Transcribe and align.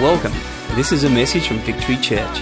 Welcome. 0.00 0.32
This 0.76 0.92
is 0.92 1.04
a 1.04 1.10
message 1.10 1.46
from 1.46 1.58
Victory 1.58 1.98
Church. 1.98 2.40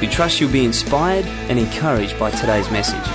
We 0.00 0.06
trust 0.06 0.40
you'll 0.40 0.50
be 0.50 0.64
inspired 0.64 1.26
and 1.50 1.58
encouraged 1.58 2.18
by 2.18 2.30
today's 2.30 2.70
message. 2.70 3.06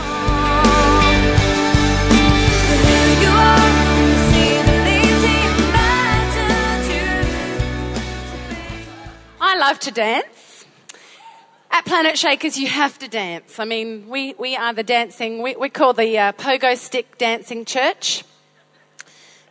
I 9.41 9.57
love 9.57 9.79
to 9.79 9.89
dance. 9.89 10.65
At 11.71 11.83
Planet 11.85 12.19
Shakers, 12.19 12.55
you 12.59 12.67
have 12.67 12.99
to 12.99 13.07
dance. 13.07 13.57
I 13.57 13.65
mean, 13.65 14.07
we, 14.07 14.35
we 14.37 14.55
are 14.55 14.73
the 14.73 14.83
dancing, 14.83 15.41
we, 15.41 15.55
we 15.55 15.69
call 15.69 15.93
the 15.93 16.15
uh, 16.19 16.33
pogo 16.33 16.77
stick 16.77 17.17
dancing 17.17 17.65
church. 17.65 18.23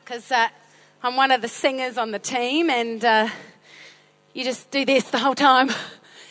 Because 0.05 0.31
uh, 0.31 0.47
I'm 1.03 1.17
one 1.17 1.33
of 1.33 1.43
the 1.43 1.49
singers 1.49 1.99
on 1.99 2.13
the 2.13 2.21
team, 2.21 2.71
and 2.71 3.05
uh, 3.05 3.29
you 4.35 4.45
just 4.45 4.71
do 4.71 4.85
this 4.85 5.11
the 5.11 5.19
whole 5.19 5.35
time. 5.35 5.71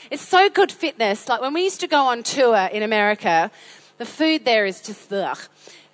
It's 0.10 0.28
so 0.28 0.50
good 0.50 0.74
fitness. 0.74 1.30
Like 1.30 1.40
when 1.40 1.54
we 1.54 1.64
used 1.64 1.80
to 1.80 1.88
go 1.88 2.08
on 2.08 2.24
tour 2.24 2.70
in 2.74 2.84
America, 2.84 3.50
the 3.98 4.06
food 4.06 4.44
there 4.44 4.66
is 4.66 4.82
just 4.82 5.12
ugh. 5.14 5.38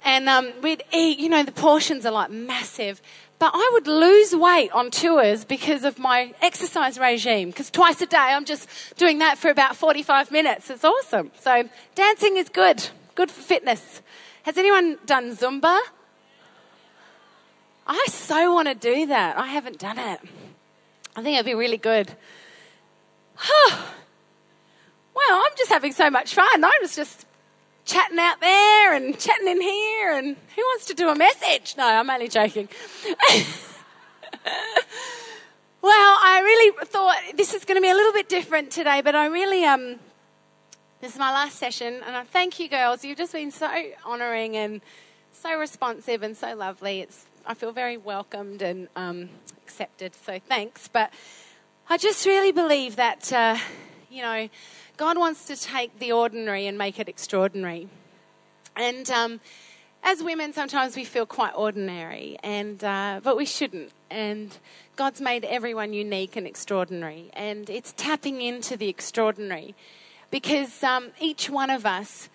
And 0.03 0.27
um, 0.27 0.51
we'd 0.63 0.83
eat, 0.91 1.19
you 1.19 1.29
know, 1.29 1.43
the 1.43 1.51
portions 1.51 2.03
are 2.03 2.11
like 2.11 2.31
massive. 2.31 2.99
But 3.39 3.51
I 3.53 3.69
would 3.73 3.85
lose 3.85 4.35
weight 4.35 4.71
on 4.71 4.89
tours 4.89 5.45
because 5.45 5.83
of 5.83 5.99
my 5.99 6.33
exercise 6.41 6.97
regime. 6.97 7.49
Because 7.49 7.69
twice 7.69 8.01
a 8.01 8.07
day 8.07 8.17
I'm 8.17 8.45
just 8.45 8.67
doing 8.97 9.19
that 9.19 9.37
for 9.37 9.51
about 9.51 9.75
45 9.75 10.31
minutes. 10.31 10.71
It's 10.71 10.83
awesome. 10.83 11.29
So 11.39 11.69
dancing 11.93 12.37
is 12.37 12.49
good. 12.49 12.89
Good 13.13 13.29
for 13.29 13.41
fitness. 13.41 14.01
Has 14.43 14.57
anyone 14.57 14.97
done 15.05 15.35
Zumba? 15.35 15.79
I 17.85 18.05
so 18.09 18.53
want 18.53 18.67
to 18.67 18.73
do 18.73 19.05
that. 19.05 19.37
I 19.37 19.47
haven't 19.47 19.77
done 19.77 19.99
it. 19.99 20.19
I 21.17 21.23
think 21.23 21.33
it'd 21.33 21.47
be 21.47 21.55
really 21.55 21.77
good. 21.77 22.11
well, 23.57 23.87
I'm 25.15 25.51
just 25.57 25.71
having 25.71 25.91
so 25.91 26.11
much 26.11 26.35
fun. 26.35 26.63
I 26.63 26.77
was 26.79 26.95
just 26.95 27.25
chatting 27.85 28.19
out 28.19 28.39
there 28.39 28.93
and 28.93 29.17
chatting 29.17 29.47
in 29.47 29.59
here, 29.59 30.11
and 30.13 30.35
who 30.55 30.61
wants 30.61 30.85
to 30.85 30.93
do 30.93 31.09
a 31.09 31.15
message? 31.15 31.73
No, 31.75 31.87
I'm 31.87 32.07
only 32.07 32.27
joking. 32.27 32.69
well, 35.81 36.17
I 36.21 36.41
really 36.43 36.85
thought 36.85 37.17
this 37.35 37.55
is 37.55 37.65
going 37.65 37.77
to 37.77 37.81
be 37.81 37.89
a 37.89 37.95
little 37.95 38.13
bit 38.13 38.29
different 38.29 38.69
today, 38.69 39.01
but 39.01 39.15
I 39.15 39.25
really 39.25 39.65
um. 39.65 39.95
This 41.01 41.13
is 41.13 41.19
my 41.19 41.31
last 41.31 41.57
session, 41.57 42.01
and 42.05 42.15
I 42.15 42.23
thank 42.25 42.59
you, 42.59 42.69
girls. 42.69 43.03
You've 43.03 43.17
just 43.17 43.33
been 43.33 43.51
so 43.51 43.67
honouring 44.05 44.55
and 44.55 44.81
so 45.31 45.57
responsive 45.57 46.21
and 46.21 46.37
so 46.37 46.55
lovely. 46.55 47.01
It's 47.01 47.25
I 47.45 47.55
feel 47.55 47.71
very 47.71 47.97
welcomed 47.97 48.61
and 48.61 48.87
um, 48.95 49.29
accepted. 49.67 50.11
So 50.25 50.39
thanks. 50.39 50.87
But 50.87 51.11
I 51.89 51.97
just 51.97 52.25
really 52.25 52.53
believe 52.53 52.95
that, 52.95 53.33
uh, 53.33 53.57
you 54.09 54.21
know, 54.21 54.49
God 54.95 55.17
wants 55.17 55.45
to 55.47 55.55
take 55.55 55.99
the 55.99 56.11
ordinary 56.13 56.67
and 56.67 56.77
make 56.77 56.99
it 56.99 57.09
extraordinary. 57.09 57.89
And 58.75 59.09
um, 59.11 59.39
as 60.03 60.23
women, 60.23 60.53
sometimes 60.53 60.95
we 60.95 61.03
feel 61.03 61.25
quite 61.25 61.53
ordinary, 61.55 62.37
and 62.43 62.81
uh, 62.83 63.19
but 63.21 63.35
we 63.35 63.45
shouldn't. 63.45 63.91
And 64.09 64.55
God's 64.95 65.19
made 65.19 65.43
everyone 65.43 65.91
unique 65.93 66.35
and 66.39 66.47
extraordinary, 66.47 67.29
and 67.33 67.69
it's 67.69 67.93
tapping 67.97 68.41
into 68.41 68.77
the 68.77 68.87
extraordinary, 68.87 69.75
because 70.31 70.83
um, 70.83 71.11
each 71.19 71.49
one 71.49 71.69
of 71.69 71.85
us 71.85 72.29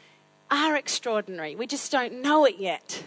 are 0.50 0.76
extraordinary. 0.76 1.56
We 1.56 1.66
just 1.66 1.90
don't 1.90 2.20
know 2.20 2.44
it 2.44 2.56
yet. 2.58 3.04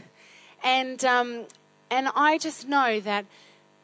And 0.64 1.04
um, 1.06 1.46
and 1.92 2.10
I 2.16 2.40
just 2.40 2.68
know 2.68 3.00
that 3.02 3.26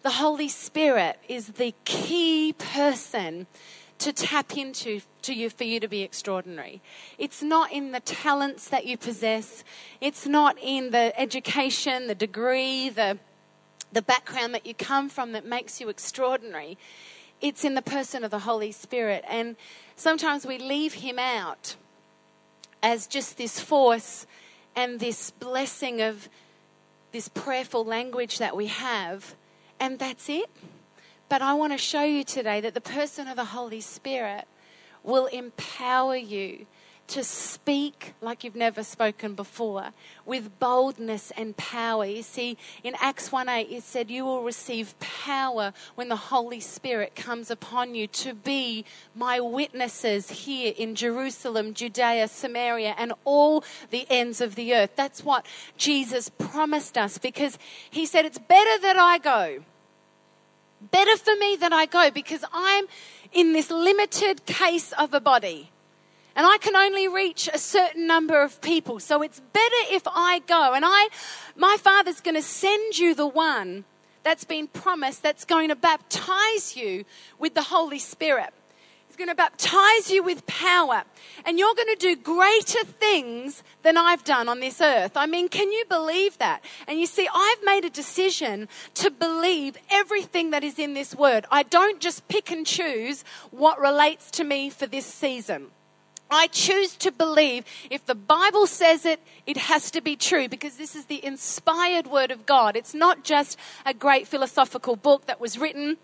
the 0.04 0.12
Holy 0.12 0.48
Spirit 0.48 1.20
is 1.28 1.48
the 1.48 1.74
key 1.86 2.54
person 2.58 3.48
to 4.00 4.12
tap 4.12 4.58
into 4.58 5.02
to 5.22 5.34
you 5.34 5.50
for 5.50 5.64
you 5.64 5.80
to 5.80 5.88
be 5.88 6.02
extraordinary. 6.02 6.82
It's 7.20 7.44
not 7.44 7.72
in 7.72 7.92
the 7.92 8.00
talents 8.00 8.68
that 8.70 8.86
you 8.88 8.98
possess. 8.98 9.64
It's 10.00 10.26
not 10.26 10.58
in 10.60 10.90
the 10.90 11.14
education, 11.20 12.08
the 12.08 12.16
degree, 12.16 12.90
the 12.90 13.20
the 13.94 14.02
background 14.02 14.54
that 14.54 14.66
you 14.66 14.74
come 14.74 15.10
from 15.10 15.34
that 15.34 15.46
makes 15.46 15.82
you 15.82 15.90
extraordinary. 15.90 16.78
It's 17.42 17.66
in 17.66 17.74
the 17.76 17.82
person 17.82 18.24
of 18.24 18.32
the 18.32 18.40
Holy 18.40 18.72
Spirit. 18.72 19.24
And 19.28 19.56
sometimes 19.96 20.46
we 20.46 20.58
leave 20.58 20.94
him 20.94 21.20
out 21.20 21.76
as 22.82 23.08
just 23.08 23.38
this 23.38 23.60
force 23.60 24.26
and 24.76 25.00
this 25.00 25.32
blessing 25.32 26.02
of 26.02 26.30
this 27.12 27.28
prayerful 27.28 27.84
language 27.84 28.38
that 28.38 28.56
we 28.56 28.68
have, 28.68 29.36
and 29.82 29.98
that's 30.00 30.30
it. 30.30 30.50
But 31.28 31.42
I 31.42 31.56
want 31.56 31.74
to 31.74 31.78
show 31.78 32.04
you 32.04 32.24
today 32.24 32.62
that 32.62 32.74
the 32.74 32.82
person 32.82 33.28
of 33.28 33.36
the 33.36 33.46
Holy 33.46 33.82
Spirit 33.82 34.46
will 35.04 35.26
empower 35.26 36.16
you 36.16 36.68
to 37.08 37.24
speak 37.26 38.14
like 38.22 38.44
you've 38.44 38.56
never 38.56 38.84
spoken 38.84 39.34
before 39.34 39.90
with 40.26 40.60
boldness 40.60 41.32
and 41.36 41.58
power. 41.58 42.06
You 42.06 42.24
see, 42.24 42.58
in 42.84 42.96
Acts 43.02 43.34
1 43.34 43.50
8, 43.50 43.68
it 43.70 43.84
said, 43.84 44.10
You 44.10 44.24
will 44.24 44.44
receive 44.44 44.98
power 45.00 45.74
when 45.96 46.08
the 46.08 46.16
Holy 46.16 46.62
Spirit 46.62 47.14
comes 47.16 47.52
upon 47.52 47.96
you 47.96 48.08
to 48.08 48.34
be 48.34 48.86
my 49.14 49.42
witnesses 49.42 50.30
here 50.30 50.74
in 50.78 50.96
Jerusalem, 50.96 51.74
Judea, 51.74 52.30
Samaria, 52.30 52.96
and 52.98 53.12
all 53.26 53.66
the 53.90 54.06
ends 54.10 54.40
of 54.40 54.56
the 54.56 54.74
earth. 54.74 54.92
That's 54.96 55.24
what 55.24 55.46
Jesus 55.78 56.30
promised 56.30 56.98
us 56.98 57.18
because 57.18 57.58
he 57.90 58.06
said, 58.06 58.24
It's 58.24 58.40
better 58.40 58.82
that 58.82 58.98
I 58.98 59.18
go. 59.18 59.64
Better 60.90 61.16
for 61.18 61.36
me 61.36 61.56
that 61.58 61.72
I 61.72 61.86
go 61.86 62.10
because 62.10 62.44
I'm 62.52 62.86
in 63.32 63.54
this 63.54 63.70
limited 63.70 64.46
case 64.46 64.94
of 64.94 65.14
a 65.14 65.20
body. 65.20 65.70
And 66.36 66.48
I 66.48 66.58
can 66.60 66.76
only 66.76 67.08
reach 67.08 67.50
a 67.54 67.58
certain 67.58 68.08
number 68.08 68.42
of 68.42 68.62
people. 68.62 69.00
So 69.00 69.22
it's 69.22 69.40
better 69.40 69.76
if 69.90 70.04
I 70.08 70.40
go. 70.48 70.74
And 70.74 70.86
I, 70.86 71.10
my 71.56 71.78
Father's 71.80 72.22
going 72.22 72.36
to 72.36 72.42
send 72.42 72.98
you 72.98 73.14
the 73.14 73.28
one 73.28 73.84
that's 74.24 74.46
been 74.46 74.68
promised 74.68 75.24
that's 75.24 75.46
going 75.46 75.70
to 75.70 75.76
baptize 75.76 76.76
you 76.76 77.06
with 77.38 77.54
the 77.54 77.64
Holy 77.64 78.00
Spirit. 78.00 78.54
Going 79.22 79.30
to 79.30 79.36
baptize 79.36 80.10
you 80.10 80.24
with 80.24 80.48
power. 80.48 81.04
And 81.46 81.60
you're 81.60 81.76
going 81.76 81.96
to 81.96 81.96
do 81.96 82.16
greater 82.16 82.84
things 82.84 83.62
than 83.84 83.96
I've 83.96 84.24
done 84.24 84.50
on 84.50 84.62
this 84.62 84.82
earth. 84.82 85.16
I 85.16 85.28
mean, 85.28 85.48
can 85.48 85.72
you 85.72 85.86
believe 85.88 86.40
that? 86.40 86.66
And 86.88 87.00
you 87.00 87.06
see, 87.06 87.30
I've 87.32 87.64
made 87.64 87.86
a 87.86 87.92
decision 87.92 88.68
to 88.96 89.12
believe 89.12 89.78
everything 89.92 90.50
that 90.50 90.64
is 90.64 90.80
in 90.80 90.96
this 90.96 91.14
word. 91.14 91.46
I 91.52 91.62
don't 91.62 92.00
just 92.00 92.28
pick 92.30 92.50
and 92.50 92.66
choose 92.66 93.24
what 93.52 93.80
relates 93.80 94.32
to 94.32 94.44
me 94.44 94.72
for 94.72 94.88
this 94.88 95.06
season. 95.06 95.68
I 96.32 96.48
choose 96.48 96.96
to 96.96 97.12
believe 97.12 97.64
if 97.92 98.04
the 98.04 98.16
Bible 98.16 98.66
says 98.66 99.06
it, 99.06 99.20
it 99.46 99.58
has 99.58 99.92
to 99.92 100.02
be 100.02 100.16
true 100.16 100.50
because 100.50 100.78
this 100.78 100.96
is 100.96 101.06
the 101.06 101.24
inspired 101.24 102.08
word 102.08 102.32
of 102.32 102.48
God. 102.48 102.76
It's 102.76 102.96
not 102.96 103.24
just 103.24 103.60
a 103.86 103.94
great 103.94 104.28
philosophical 104.28 104.96
book 104.96 105.28
that 105.28 105.40
was 105.40 105.60
written 105.60 105.98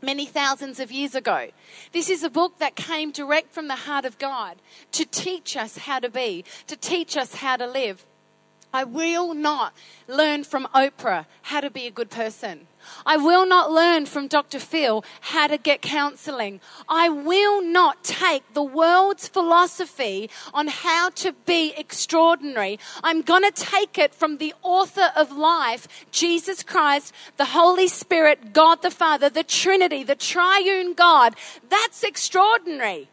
many 0.00 0.26
thousands 0.26 0.80
of 0.80 0.92
years 0.92 1.14
ago. 1.14 1.48
This 1.92 2.08
is 2.08 2.22
a 2.22 2.30
book 2.30 2.58
that 2.58 2.76
came 2.76 3.10
direct 3.10 3.52
from 3.52 3.68
the 3.68 3.74
heart 3.74 4.04
of 4.04 4.18
God 4.18 4.56
to 4.92 5.04
teach 5.04 5.56
us 5.56 5.78
how 5.78 5.98
to 5.98 6.08
be, 6.08 6.44
to 6.66 6.76
teach 6.76 7.16
us 7.16 7.36
how 7.36 7.56
to 7.56 7.66
live. 7.66 8.04
I 8.72 8.84
will 8.84 9.34
not 9.34 9.72
learn 10.06 10.44
from 10.44 10.66
Oprah 10.74 11.26
how 11.42 11.60
to 11.60 11.70
be 11.70 11.86
a 11.86 11.90
good 11.90 12.10
person. 12.10 12.66
I 13.06 13.16
will 13.16 13.46
not 13.46 13.70
learn 13.70 14.06
from 14.06 14.28
Dr. 14.28 14.58
Phil 14.58 15.04
how 15.20 15.46
to 15.46 15.58
get 15.58 15.82
counseling. 15.82 16.60
I 16.88 17.08
will 17.08 17.62
not 17.62 18.04
take 18.04 18.54
the 18.54 18.62
world's 18.62 19.28
philosophy 19.28 20.30
on 20.52 20.68
how 20.68 21.10
to 21.10 21.32
be 21.46 21.74
extraordinary. 21.76 22.78
I'm 23.02 23.22
going 23.22 23.42
to 23.42 23.50
take 23.50 23.98
it 23.98 24.14
from 24.14 24.38
the 24.38 24.54
author 24.62 25.12
of 25.16 25.32
life, 25.32 25.88
Jesus 26.10 26.62
Christ, 26.62 27.14
the 27.36 27.46
Holy 27.46 27.88
Spirit, 27.88 28.52
God 28.52 28.82
the 28.82 28.90
Father, 28.90 29.28
the 29.30 29.44
Trinity, 29.44 30.02
the 30.02 30.14
triune 30.14 30.94
God. 30.94 31.34
That's 31.68 32.02
extraordinary. 32.02 33.08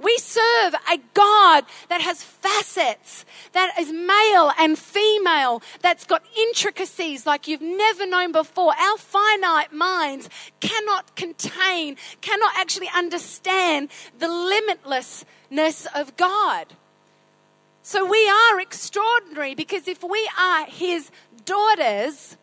We 0.00 0.16
serve 0.18 0.74
a 0.74 0.98
God 1.12 1.64
that 1.88 2.00
has 2.00 2.22
facets, 2.22 3.24
that 3.52 3.76
is 3.78 3.90
male 3.90 4.52
and 4.58 4.78
female, 4.78 5.60
that's 5.82 6.04
got 6.04 6.22
intricacies 6.36 7.26
like 7.26 7.48
you've 7.48 7.60
never 7.60 8.06
known 8.06 8.30
before. 8.30 8.74
Our 8.78 8.98
finite 8.98 9.72
minds 9.72 10.28
cannot 10.60 11.16
contain, 11.16 11.96
cannot 12.20 12.52
actually 12.56 12.90
understand 12.94 13.88
the 14.18 14.28
limitlessness 14.28 15.86
of 15.94 16.16
God. 16.16 16.66
So 17.82 18.04
we 18.04 18.28
are 18.28 18.60
extraordinary 18.60 19.54
because 19.54 19.88
if 19.88 20.04
we 20.04 20.30
are 20.38 20.66
His 20.66 21.10
daughters, 21.44 22.36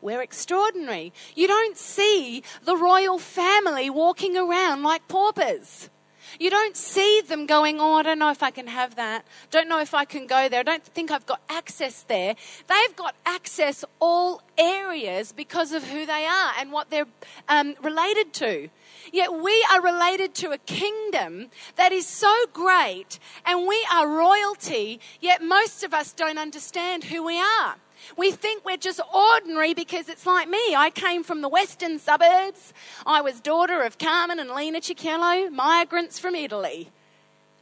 we're 0.00 0.22
extraordinary. 0.22 1.12
You 1.34 1.48
don't 1.48 1.76
see 1.76 2.42
the 2.64 2.76
royal 2.76 3.18
family 3.18 3.90
walking 3.90 4.36
around 4.36 4.82
like 4.82 5.08
paupers. 5.08 5.90
You 6.38 6.50
don't 6.50 6.76
see 6.76 7.20
them 7.20 7.46
going, 7.46 7.80
oh, 7.80 7.94
I 7.94 8.02
don't 8.02 8.18
know 8.18 8.30
if 8.30 8.42
I 8.42 8.50
can 8.50 8.66
have 8.66 8.96
that. 8.96 9.24
Don't 9.50 9.68
know 9.68 9.80
if 9.80 9.94
I 9.94 10.04
can 10.04 10.26
go 10.26 10.48
there. 10.48 10.60
I 10.60 10.62
don't 10.62 10.84
think 10.84 11.10
I've 11.10 11.26
got 11.26 11.40
access 11.48 12.02
there. 12.02 12.34
They've 12.66 12.96
got 12.96 13.14
access 13.24 13.84
all 14.00 14.42
areas 14.56 15.32
because 15.32 15.72
of 15.72 15.84
who 15.84 16.06
they 16.06 16.26
are 16.26 16.52
and 16.58 16.72
what 16.72 16.90
they're 16.90 17.06
um, 17.48 17.74
related 17.82 18.32
to. 18.34 18.68
Yet 19.12 19.32
we 19.32 19.64
are 19.72 19.82
related 19.82 20.34
to 20.36 20.50
a 20.50 20.58
kingdom 20.58 21.48
that 21.76 21.92
is 21.92 22.06
so 22.06 22.34
great 22.52 23.18
and 23.44 23.66
we 23.66 23.86
are 23.92 24.08
royalty, 24.08 25.00
yet 25.20 25.42
most 25.42 25.82
of 25.82 25.94
us 25.94 26.12
don't 26.12 26.38
understand 26.38 27.04
who 27.04 27.24
we 27.24 27.38
are. 27.38 27.76
We 28.16 28.30
think 28.30 28.64
we're 28.64 28.76
just 28.76 29.00
ordinary 29.12 29.74
because 29.74 30.08
it's 30.08 30.26
like 30.26 30.48
me. 30.48 30.74
I 30.76 30.90
came 30.94 31.22
from 31.22 31.40
the 31.40 31.48
western 31.48 31.98
suburbs. 31.98 32.72
I 33.04 33.20
was 33.20 33.40
daughter 33.40 33.82
of 33.82 33.98
Carmen 33.98 34.38
and 34.38 34.50
Lena 34.50 34.80
Ciccello, 34.80 35.50
migrants 35.50 36.18
from 36.18 36.34
Italy. 36.34 36.90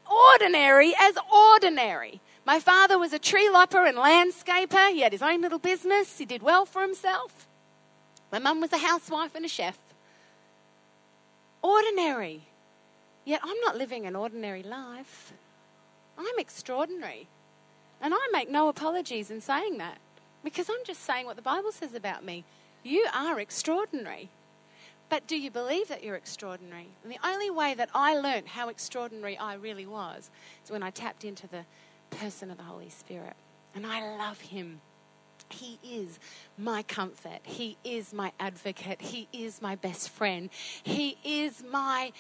Ordinary 0.09 0.95
as 1.01 1.17
ordinary. 1.33 2.21
My 2.45 2.61
father 2.61 2.99
was 2.99 3.13
a 3.13 3.19
tree 3.19 3.49
lopper 3.51 3.85
and 3.85 3.97
landscaper. 3.97 4.93
He 4.93 5.01
had 5.01 5.13
his 5.13 5.23
own 5.23 5.41
little 5.41 5.59
business. 5.59 6.19
He 6.19 6.25
did 6.25 6.43
well 6.43 6.65
for 6.65 6.83
himself. 6.83 7.49
My 8.31 8.39
mum 8.39 8.61
was 8.61 8.73
a 8.73 8.79
housewife 8.79 9.35
and 9.35 9.45
a 9.45 9.49
chef. 9.49 9.77
Ordinary. 11.63 12.43
Yet 13.25 13.41
I'm 13.43 13.61
not 13.61 13.77
living 13.77 14.07
an 14.07 14.17
ordinary 14.17 14.63
life. 14.63 15.33
I'm 16.19 16.39
extraordinary. 16.39 17.29
And 18.01 18.15
I 18.15 18.29
make 18.33 18.51
no 18.51 18.69
apologies 18.69 19.31
in 19.31 19.41
saying 19.41 19.79
that 19.79 19.99
because 20.45 20.69
I'm 20.71 20.85
just 20.85 21.03
saying 21.03 21.27
what 21.27 21.37
the 21.37 21.43
Bible 21.43 21.73
says 21.73 21.95
about 21.95 22.25
me. 22.25 22.45
You 22.83 23.07
are 23.13 23.41
extraordinary. 23.41 24.29
But 25.09 25.27
do 25.27 25.37
you 25.37 25.51
believe 25.51 25.89
that 25.89 26.03
you're 26.03 26.17
extraordinary? 26.17 26.89
And 27.03 27.13
the 27.13 27.19
only 27.25 27.51
way 27.51 27.75
that 27.75 27.91
I 27.95 28.15
learned 28.17 28.49
how 28.49 28.69
extraordinary 28.69 29.37
I 29.39 29.55
really 29.55 29.87
was 29.87 30.31
is 30.65 30.71
when 30.71 30.83
I 30.83 30.91
tapped 30.91 31.25
into 31.25 31.47
the 31.47 31.65
person 32.11 32.51
of 32.51 32.57
the 32.57 32.65
Holy 32.65 32.91
Spirit. 32.91 33.35
And 33.75 33.87
I 33.87 34.17
love 34.17 34.41
him. 34.41 34.81
He 35.51 35.79
is 35.83 36.19
my 36.59 36.83
comfort. 36.83 37.41
He 37.43 37.77
is 37.85 38.13
my 38.13 38.33
advocate. 38.41 39.01
He 39.01 39.29
is 39.33 39.63
my 39.63 39.77
best 39.77 40.11
friend. 40.11 40.51
He 40.83 41.19
is 41.25 41.63
my 41.71 42.13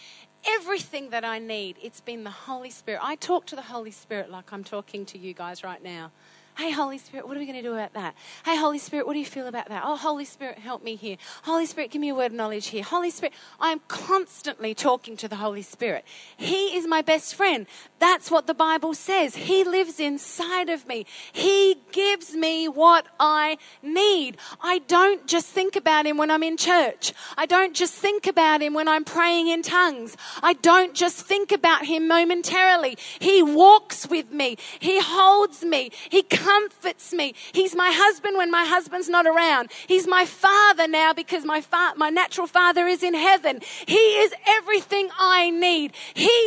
everything 0.46 1.11
that 1.11 1.25
I 1.25 1.38
need. 1.38 1.76
It's 1.82 2.00
been 2.00 2.25
the 2.25 2.31
Holy 2.31 2.70
Spirit. 2.70 3.00
I 3.02 3.17
talk 3.17 3.46
to 3.46 3.56
the 3.56 3.62
Holy 3.62 3.90
Spirit 3.90 4.31
like 4.31 4.52
I'm 4.52 4.64
talking 4.64 5.05
to 5.06 5.19
you 5.19 5.34
guys 5.34 5.64
right 5.64 5.82
now. 5.82 6.12
Hey, 6.56 6.70
Holy 6.70 6.96
Spirit, 6.96 7.28
what 7.28 7.36
are 7.36 7.40
we 7.40 7.44
going 7.44 7.58
to 7.58 7.62
do 7.62 7.74
about 7.74 7.92
that? 7.92 8.14
Hey, 8.46 8.56
Holy 8.56 8.78
Spirit, 8.78 9.06
what 9.06 9.12
do 9.12 9.18
you 9.18 9.26
feel 9.26 9.46
about 9.46 9.68
that? 9.68 9.82
Oh, 9.84 9.94
Holy 9.94 10.24
Spirit, 10.24 10.58
help 10.58 10.82
me 10.82 10.96
here. 10.96 11.18
Holy 11.42 11.66
Spirit, 11.66 11.90
give 11.90 12.00
me 12.00 12.08
a 12.08 12.14
word 12.14 12.26
of 12.26 12.32
knowledge 12.32 12.68
here. 12.68 12.82
Holy 12.82 13.10
Spirit, 13.10 13.34
I 13.60 13.72
am 13.72 13.82
constantly 13.88 14.74
talking 14.74 15.18
to 15.18 15.28
the 15.28 15.36
Holy 15.36 15.60
Spirit. 15.60 16.06
He 16.34 16.74
is 16.74 16.86
my 16.86 17.02
best 17.02 17.34
friend. 17.34 17.66
That's 17.98 18.30
what 18.30 18.46
the 18.46 18.54
Bible 18.54 18.94
says. 18.94 19.36
He 19.36 19.64
lives 19.64 20.00
inside 20.00 20.70
of 20.70 20.88
me. 20.88 21.04
He 21.30 21.76
gives 21.92 22.34
me 22.34 22.68
what 22.68 23.06
I 23.20 23.58
need. 23.82 24.38
I 24.62 24.78
don't 24.78 25.26
just 25.26 25.48
think 25.48 25.76
about 25.76 26.06
Him 26.06 26.16
when 26.16 26.30
I'm 26.30 26.42
in 26.42 26.56
church. 26.56 27.12
I 27.36 27.44
don't 27.44 27.74
just 27.74 27.92
think 27.92 28.26
about 28.26 28.62
Him 28.62 28.72
when 28.72 28.88
I'm 28.88 29.04
praying 29.04 29.48
in 29.48 29.60
tongues. 29.60 30.16
I 30.42 30.54
don't 30.54 30.94
just 30.94 31.20
think 31.20 31.52
about 31.52 31.84
Him 31.84 32.08
momentarily. 32.08 32.96
He 33.18 33.42
walks 33.42 34.08
with 34.08 34.32
me. 34.32 34.56
He 34.78 35.02
holds 35.02 35.62
me. 35.62 35.90
He 36.08 36.22
comforts 36.46 37.12
me. 37.12 37.34
He's 37.52 37.75
my 37.75 37.90
husband 37.93 38.37
when 38.37 38.50
my 38.52 38.64
husband's 38.64 39.08
not 39.08 39.26
around. 39.26 39.70
He's 39.88 40.06
my 40.06 40.25
father 40.25 40.87
now 40.87 41.12
because 41.12 41.44
my 41.44 41.60
fa- 41.60 41.94
my 41.96 42.08
natural 42.08 42.46
father 42.46 42.87
is 42.87 43.02
in 43.02 43.14
heaven. 43.14 43.60
He 43.87 44.04
is 44.22 44.32
everything 44.46 45.08
I 45.19 45.50
need. 45.50 45.93
He 46.14 46.38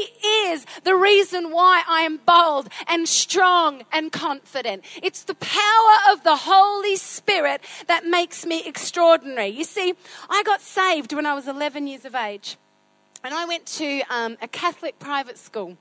is 0.48 0.66
the 0.86 0.96
reason 0.96 1.52
why 1.52 1.84
I 1.88 2.02
am 2.04 2.18
bold 2.26 2.70
and 2.88 3.10
strong 3.10 3.84
and 3.92 4.10
confident. 4.12 4.86
It's 5.04 5.24
the 5.24 5.36
power 5.36 5.96
of 6.12 6.24
the 6.24 6.38
Holy 6.38 6.96
Spirit 6.96 7.62
that 7.88 8.06
makes 8.06 8.46
me 8.46 8.64
extraordinary. 8.66 9.50
You 9.50 9.66
see, 9.66 9.96
I 10.30 10.44
got 10.44 10.62
saved 10.62 11.12
when 11.12 11.26
I 11.26 11.34
was 11.34 11.46
11 11.48 11.88
years 11.88 12.06
of 12.06 12.16
age. 12.16 12.58
And 13.22 13.34
I 13.34 13.44
went 13.46 13.66
to 13.66 14.02
um, 14.10 14.38
a 14.42 14.48
Catholic 14.48 14.98
private 14.98 15.38
school. 15.38 15.78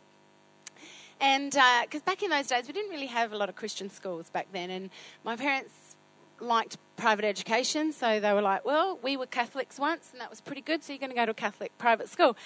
And 1.21 1.51
because 1.51 2.03
uh, 2.03 2.07
back 2.07 2.23
in 2.23 2.31
those 2.31 2.47
days, 2.47 2.67
we 2.67 2.73
didn't 2.73 2.91
really 2.91 3.07
have 3.07 3.33
a 3.33 3.37
lot 3.37 3.49
of 3.49 3.57
Christian 3.57 3.91
schools 3.91 4.31
back 4.31 4.49
then. 4.53 4.71
And 4.71 4.91
my 5.25 5.37
parents 5.37 5.97
liked 6.41 6.77
private 6.97 7.25
education, 7.25 7.93
so 7.93 8.21
they 8.21 8.33
were 8.33 8.43
like, 8.43 8.65
well, 8.65 8.99
we 9.03 9.17
were 9.17 9.27
Catholics 9.27 9.79
once, 9.79 10.11
and 10.13 10.21
that 10.21 10.31
was 10.31 10.41
pretty 10.41 10.61
good, 10.61 10.85
so 10.85 10.93
you're 10.93 11.01
going 11.01 11.11
to 11.11 11.17
go 11.17 11.25
to 11.25 11.33
a 11.33 11.35
Catholic 11.35 11.77
private 11.79 12.09
school. 12.09 12.37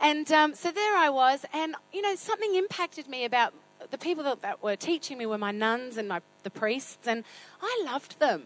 And 0.00 0.30
um, 0.32 0.54
so 0.54 0.70
there 0.70 0.96
I 0.96 1.08
was, 1.08 1.44
and 1.52 1.74
you 1.92 2.02
know, 2.02 2.14
something 2.14 2.54
impacted 2.54 3.08
me 3.08 3.24
about 3.24 3.54
the 3.90 3.98
people 3.98 4.24
that, 4.24 4.42
that 4.42 4.62
were 4.62 4.76
teaching 4.76 5.18
me 5.18 5.26
were 5.26 5.38
my 5.38 5.50
nuns 5.50 5.96
and 5.96 6.08
my, 6.08 6.20
the 6.42 6.50
priests, 6.50 7.06
and 7.06 7.24
I 7.60 7.82
loved 7.84 8.18
them. 8.20 8.44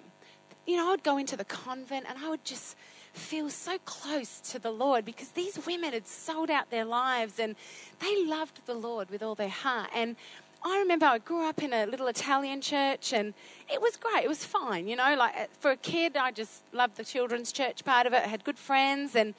You 0.67 0.77
know, 0.77 0.89
I 0.89 0.91
would 0.91 1.05
go 1.05 1.17
into 1.17 1.37
the 1.37 1.45
convent 1.45 2.07
and 2.09 2.19
I 2.19 2.29
would 2.29 2.45
just 2.45 2.77
feel 3.17 3.49
so 3.51 3.79
close 3.85 4.41
to 4.41 4.59
the 4.59 4.71
Lord 4.71 5.05
because 5.05 5.31
these 5.31 5.65
women 5.67 5.93
had 5.93 6.07
sold 6.07 6.51
out 6.51 6.71
their 6.71 6.85
lives 6.85 7.39
and 7.39 7.57
they 8.01 8.25
loved 8.25 8.61
the 8.67 8.75
Lord 8.75 9.11
with 9.11 9.23
all 9.23 9.35
their 9.35 9.49
heart. 9.49 9.91
And 9.95 10.17
I 10.65 10.79
remember 10.79 11.07
I 11.07 11.19
grew 11.19 11.49
up 11.49 11.63
in 11.63 11.73
a 11.73 11.87
little 11.87 12.09
Italian 12.09 12.61
church 12.61 13.13
and 13.13 13.35
it 13.73 13.81
was 13.81 13.97
great. 13.97 14.25
It 14.25 14.29
was 14.29 14.45
fine, 14.45 14.89
you 14.89 14.97
know, 14.97 15.15
like 15.17 15.37
uh, 15.37 15.47
for 15.61 15.71
a 15.71 15.77
kid, 15.77 16.17
I 16.17 16.31
just 16.31 16.63
loved 16.73 16.97
the 16.97 17.05
children's 17.05 17.53
church 17.53 17.85
part 17.85 18.07
of 18.07 18.13
it. 18.13 18.23
I 18.25 18.29
had 18.29 18.45
good 18.45 18.59
friends 18.59 19.15
and 19.15 19.35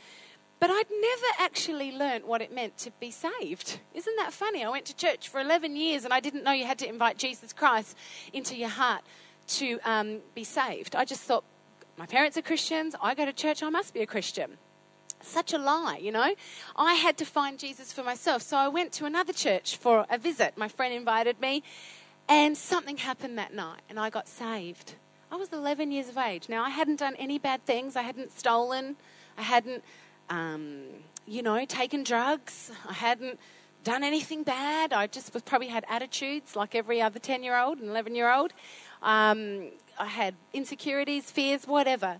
but 0.59 0.71
I'd 0.71 0.89
never 0.89 1.43
actually 1.43 1.91
learnt 1.91 2.25
what 2.25 2.41
it 2.41 2.51
meant 2.51 2.77
to 2.79 2.91
be 2.99 3.11
saved. 3.11 3.79
Isn't 3.93 4.15
that 4.17 4.33
funny? 4.33 4.63
I 4.63 4.69
went 4.69 4.85
to 4.85 4.95
church 4.95 5.29
for 5.29 5.39
11 5.39 5.75
years 5.75 6.03
and 6.03 6.11
I 6.11 6.19
didn't 6.19 6.43
know 6.43 6.51
you 6.51 6.65
had 6.65 6.79
to 6.79 6.89
invite 6.89 7.17
Jesus 7.19 7.53
Christ 7.53 7.95
into 8.33 8.55
your 8.55 8.69
heart 8.69 9.03
to 9.49 9.79
um, 9.85 10.19
be 10.33 10.43
saved. 10.43 10.95
I 10.95 11.05
just 11.05 11.21
thought 11.21 11.43
my 11.97 12.05
parents 12.05 12.37
are 12.37 12.41
Christians, 12.41 12.95
I 13.01 13.15
go 13.15 13.25
to 13.25 13.33
church, 13.33 13.63
I 13.63 13.69
must 13.69 13.93
be 13.93 14.01
a 14.01 14.05
Christian. 14.05 14.57
Such 15.21 15.51
a 15.51 15.57
lie, 15.57 15.97
you 15.97 16.11
know. 16.11 16.35
I 16.75 16.93
had 16.93 17.17
to 17.17 17.25
find 17.25 17.57
Jesus 17.57 17.91
for 17.91 18.03
myself. 18.03 18.43
So 18.43 18.55
I 18.55 18.67
went 18.67 18.91
to 18.93 19.05
another 19.05 19.33
church 19.33 19.75
for 19.77 20.05
a 20.09 20.17
visit. 20.17 20.53
My 20.57 20.67
friend 20.67 20.93
invited 20.93 21.41
me, 21.41 21.63
and 22.29 22.55
something 22.55 22.97
happened 22.97 23.37
that 23.39 23.53
night, 23.53 23.81
and 23.89 23.99
I 23.99 24.11
got 24.11 24.27
saved. 24.27 24.93
I 25.31 25.35
was 25.35 25.51
11 25.51 25.91
years 25.91 26.07
of 26.07 26.17
age. 26.17 26.49
Now, 26.49 26.63
I 26.63 26.69
hadn't 26.69 26.99
done 26.99 27.15
any 27.15 27.39
bad 27.39 27.65
things. 27.65 27.95
I 27.95 28.03
hadn't 28.03 28.31
stolen. 28.31 28.95
I 29.37 29.41
hadn't, 29.41 29.83
um, 30.29 30.83
you 31.25 31.41
know, 31.41 31.65
taken 31.65 32.03
drugs. 32.03 32.71
I 32.87 32.93
hadn't 32.93 33.39
done 33.83 34.03
anything 34.03 34.43
bad. 34.43 34.93
I 34.93 35.07
just 35.07 35.33
was, 35.33 35.43
probably 35.43 35.67
had 35.67 35.85
attitudes 35.89 36.55
like 36.55 36.75
every 36.75 37.01
other 37.01 37.19
10 37.19 37.43
year 37.43 37.57
old 37.57 37.79
and 37.79 37.89
11 37.89 38.15
year 38.15 38.31
old. 38.31 38.53
Um, 39.01 39.71
I 39.99 40.07
had 40.07 40.35
insecurities, 40.53 41.31
fears, 41.31 41.65
whatever. 41.65 42.19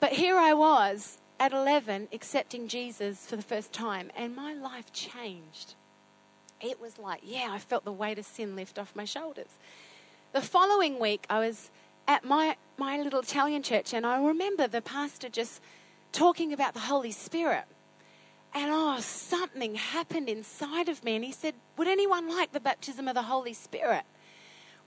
But 0.00 0.12
here 0.12 0.36
I 0.36 0.54
was 0.54 1.18
at 1.38 1.52
11 1.52 2.08
accepting 2.12 2.68
Jesus 2.68 3.26
for 3.26 3.36
the 3.36 3.42
first 3.42 3.72
time, 3.72 4.10
and 4.16 4.34
my 4.34 4.54
life 4.54 4.92
changed. 4.92 5.74
It 6.60 6.80
was 6.80 6.98
like, 6.98 7.20
yeah, 7.22 7.48
I 7.50 7.58
felt 7.58 7.84
the 7.84 7.92
weight 7.92 8.18
of 8.18 8.24
sin 8.24 8.56
lift 8.56 8.78
off 8.78 8.96
my 8.96 9.04
shoulders. 9.04 9.58
The 10.32 10.40
following 10.40 10.98
week, 10.98 11.26
I 11.28 11.38
was 11.38 11.70
at 12.08 12.24
my, 12.24 12.56
my 12.78 12.98
little 12.98 13.20
Italian 13.20 13.62
church, 13.62 13.92
and 13.92 14.06
I 14.06 14.22
remember 14.22 14.66
the 14.66 14.80
pastor 14.80 15.28
just 15.28 15.60
talking 16.12 16.52
about 16.52 16.74
the 16.74 16.80
Holy 16.80 17.12
Spirit. 17.12 17.64
And 18.54 18.70
oh, 18.72 18.98
something 19.00 19.74
happened 19.74 20.30
inside 20.30 20.88
of 20.88 21.04
me. 21.04 21.16
And 21.16 21.24
he 21.24 21.32
said, 21.32 21.54
Would 21.76 21.88
anyone 21.88 22.28
like 22.28 22.52
the 22.52 22.60
baptism 22.60 23.06
of 23.06 23.14
the 23.14 23.22
Holy 23.22 23.52
Spirit? 23.52 24.04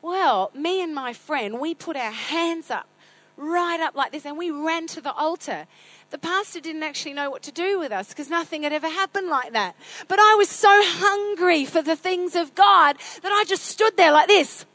Well, 0.02 0.52
me 0.54 0.82
and 0.82 0.96
my 0.96 1.14
friend, 1.14 1.60
we 1.60 1.74
put 1.74 1.98
our 1.98 2.12
hands 2.12 2.72
up, 2.72 2.88
right 3.36 3.80
up 3.80 3.96
like 3.96 4.12
this, 4.12 4.26
and 4.26 4.38
we 4.38 4.50
ran 4.50 4.88
to 4.88 5.02
the 5.02 5.14
altar. 5.14 5.68
The 6.10 6.18
pastor 6.18 6.60
didn't 6.60 6.84
actually 6.84 7.14
know 7.14 7.30
what 7.30 7.44
to 7.44 7.52
do 7.52 7.78
with 7.78 7.92
us 7.92 8.10
because 8.10 8.30
nothing 8.30 8.64
had 8.64 8.74
ever 8.74 8.88
happened 8.90 9.28
like 9.28 9.54
that. 9.54 9.76
But 10.08 10.20
I 10.20 10.36
was 10.36 10.50
so 10.50 10.70
hungry 10.72 11.66
for 11.66 11.82
the 11.82 11.96
things 11.96 12.36
of 12.36 12.56
God 12.56 12.98
that 13.22 13.32
I 13.32 13.44
just 13.46 13.66
stood 13.66 13.96
there 13.98 14.12
like 14.12 14.28
this. 14.28 14.66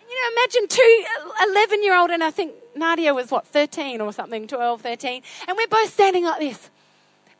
You 0.00 0.14
know, 0.14 0.40
imagine 0.40 0.68
two 0.68 1.04
uh, 1.40 1.50
11 1.50 1.82
year 1.82 1.96
old, 1.96 2.10
and 2.10 2.22
I 2.22 2.30
think 2.30 2.52
Nadia 2.76 3.14
was 3.14 3.30
what, 3.30 3.46
13 3.46 4.00
or 4.00 4.12
something, 4.12 4.46
12, 4.46 4.80
13, 4.80 5.22
and 5.48 5.56
we're 5.56 5.66
both 5.66 5.92
standing 5.92 6.24
like 6.24 6.40
this. 6.40 6.70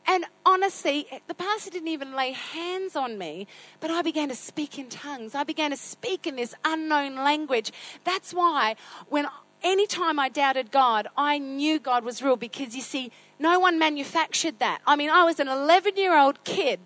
And 0.07 0.25
honestly, 0.45 1.07
the 1.27 1.33
pastor 1.33 1.71
didn't 1.71 1.87
even 1.87 2.15
lay 2.15 2.31
hands 2.31 2.95
on 2.95 3.17
me, 3.17 3.47
but 3.79 3.89
I 3.89 4.01
began 4.01 4.29
to 4.29 4.35
speak 4.35 4.77
in 4.77 4.89
tongues. 4.89 5.33
I 5.33 5.43
began 5.43 5.71
to 5.71 5.77
speak 5.77 6.27
in 6.27 6.35
this 6.35 6.53
unknown 6.63 7.15
language. 7.15 7.71
That's 8.03 8.33
why 8.33 8.75
when 9.09 9.27
anytime 9.63 10.19
I 10.19 10.29
doubted 10.29 10.71
God, 10.71 11.07
I 11.17 11.39
knew 11.39 11.79
God 11.79 12.03
was 12.03 12.21
real 12.21 12.35
because 12.35 12.75
you 12.75 12.81
see, 12.81 13.11
no 13.39 13.59
one 13.59 13.79
manufactured 13.79 14.59
that. 14.59 14.79
I 14.85 14.95
mean, 14.95 15.09
I 15.09 15.23
was 15.23 15.39
an 15.39 15.47
11 15.47 15.97
year 15.97 16.17
old 16.17 16.43
kid 16.43 16.79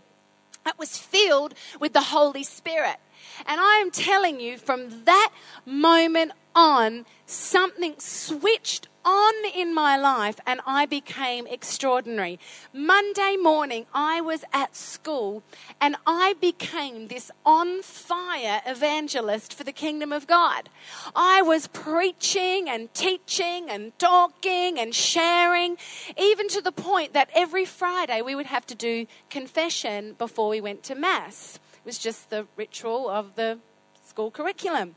that 0.63 0.79
was 0.79 0.97
filled 0.97 1.53
with 1.79 1.93
the 1.93 2.01
Holy 2.01 2.43
Spirit. 2.43 2.97
And 3.45 3.59
I 3.59 3.75
am 3.75 3.91
telling 3.91 4.39
you, 4.39 4.57
from 4.57 5.03
that 5.05 5.31
moment 5.65 6.31
on, 6.55 7.05
something 7.25 7.95
switched 7.97 8.87
on 9.05 9.33
in 9.55 9.73
my 9.73 9.97
life 9.97 10.39
and 10.45 10.61
I 10.65 10.85
became 10.85 11.47
extraordinary. 11.47 12.39
Monday 12.73 13.35
morning, 13.35 13.85
I 13.93 14.21
was 14.21 14.43
at 14.53 14.75
school 14.75 15.43
and 15.79 15.95
I 16.05 16.35
became 16.39 17.07
this 17.07 17.31
on 17.45 17.81
fire 17.81 18.61
evangelist 18.65 19.53
for 19.53 19.63
the 19.63 19.71
kingdom 19.71 20.11
of 20.11 20.27
God. 20.27 20.69
I 21.15 21.41
was 21.41 21.67
preaching 21.67 22.69
and 22.69 22.93
teaching 22.93 23.69
and 23.69 23.97
talking 23.99 24.79
and 24.79 24.93
sharing, 24.93 25.77
even 26.17 26.47
to 26.49 26.61
the 26.61 26.71
point 26.71 27.13
that 27.13 27.29
every 27.33 27.65
Friday 27.65 28.21
we 28.21 28.35
would 28.35 28.47
have 28.47 28.65
to 28.67 28.75
do 28.75 29.05
confession 29.29 30.15
before 30.17 30.49
we 30.49 30.61
went 30.61 30.83
to 30.83 30.95
Mass. 30.95 31.59
It 31.73 31.85
was 31.85 31.97
just 31.97 32.29
the 32.29 32.47
ritual 32.55 33.09
of 33.09 33.35
the 33.35 33.59
school 34.05 34.31
curriculum. 34.31 34.95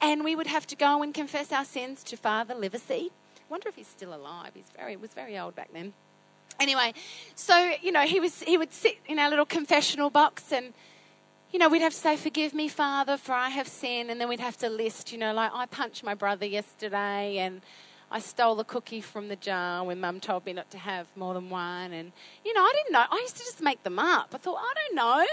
And 0.00 0.22
we 0.22 0.36
would 0.36 0.46
have 0.46 0.66
to 0.68 0.76
go 0.76 1.02
and 1.02 1.12
confess 1.12 1.50
our 1.50 1.64
sins 1.64 2.04
to 2.04 2.16
Father 2.16 2.54
Livesey 2.54 3.10
wonder 3.50 3.68
if 3.68 3.76
he's 3.76 3.88
still 3.88 4.14
alive. 4.14 4.50
He's 4.54 4.70
very 4.76 4.96
was 4.96 5.12
very 5.12 5.38
old 5.38 5.54
back 5.54 5.70
then. 5.72 5.92
Anyway, 6.60 6.92
so 7.34 7.72
you 7.82 7.92
know 7.92 8.02
he 8.02 8.20
was 8.20 8.42
he 8.42 8.56
would 8.56 8.72
sit 8.72 8.98
in 9.06 9.18
our 9.18 9.30
little 9.30 9.46
confessional 9.46 10.10
box 10.10 10.52
and. 10.52 10.72
You 11.50 11.58
know, 11.58 11.70
we'd 11.70 11.80
have 11.80 11.94
to 11.94 11.98
say, 11.98 12.18
Forgive 12.18 12.52
me, 12.52 12.68
Father, 12.68 13.16
for 13.16 13.32
I 13.32 13.48
have 13.48 13.66
sinned. 13.66 14.10
And 14.10 14.20
then 14.20 14.28
we'd 14.28 14.38
have 14.38 14.58
to 14.58 14.68
list, 14.68 15.12
you 15.12 15.16
know, 15.16 15.32
like 15.32 15.50
I 15.54 15.64
punched 15.64 16.04
my 16.04 16.12
brother 16.12 16.44
yesterday 16.44 17.38
and 17.38 17.62
I 18.10 18.20
stole 18.20 18.54
the 18.54 18.64
cookie 18.64 19.00
from 19.00 19.28
the 19.28 19.36
jar 19.36 19.84
when 19.84 20.00
mum 20.00 20.20
told 20.20 20.46
me 20.46 20.54
not 20.54 20.70
to 20.70 20.78
have 20.78 21.06
more 21.14 21.34
than 21.34 21.48
one. 21.48 21.92
And, 21.92 22.12
you 22.44 22.54
know, 22.54 22.60
I 22.62 22.72
didn't 22.74 22.92
know. 22.92 23.04
I 23.10 23.16
used 23.22 23.36
to 23.36 23.44
just 23.44 23.62
make 23.62 23.82
them 23.82 23.98
up. 23.98 24.30
I 24.34 24.36
thought, 24.38 24.58
I 24.58 24.74
don't 24.74 24.94
know. 24.94 25.26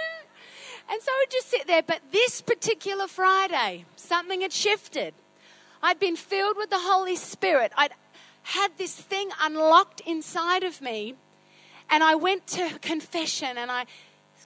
And 0.90 1.02
so 1.02 1.12
I'd 1.12 1.32
just 1.32 1.50
sit 1.50 1.68
there. 1.68 1.82
But 1.82 2.02
this 2.12 2.42
particular 2.42 3.08
Friday, 3.08 3.86
something 3.96 4.42
had 4.42 4.52
shifted. 4.52 5.14
I'd 5.82 6.00
been 6.00 6.16
filled 6.16 6.58
with 6.58 6.70
the 6.70 6.80
Holy 6.80 7.16
Spirit. 7.16 7.72
I'd 7.78 7.94
had 8.46 8.78
this 8.78 8.96
thing 8.96 9.30
unlocked 9.42 10.02
inside 10.02 10.64
of 10.64 10.80
me. 10.80 11.16
And 11.90 12.04
I 12.04 12.14
went 12.16 12.46
to 12.48 12.78
confession 12.80 13.58
and 13.58 13.72
I, 13.72 13.86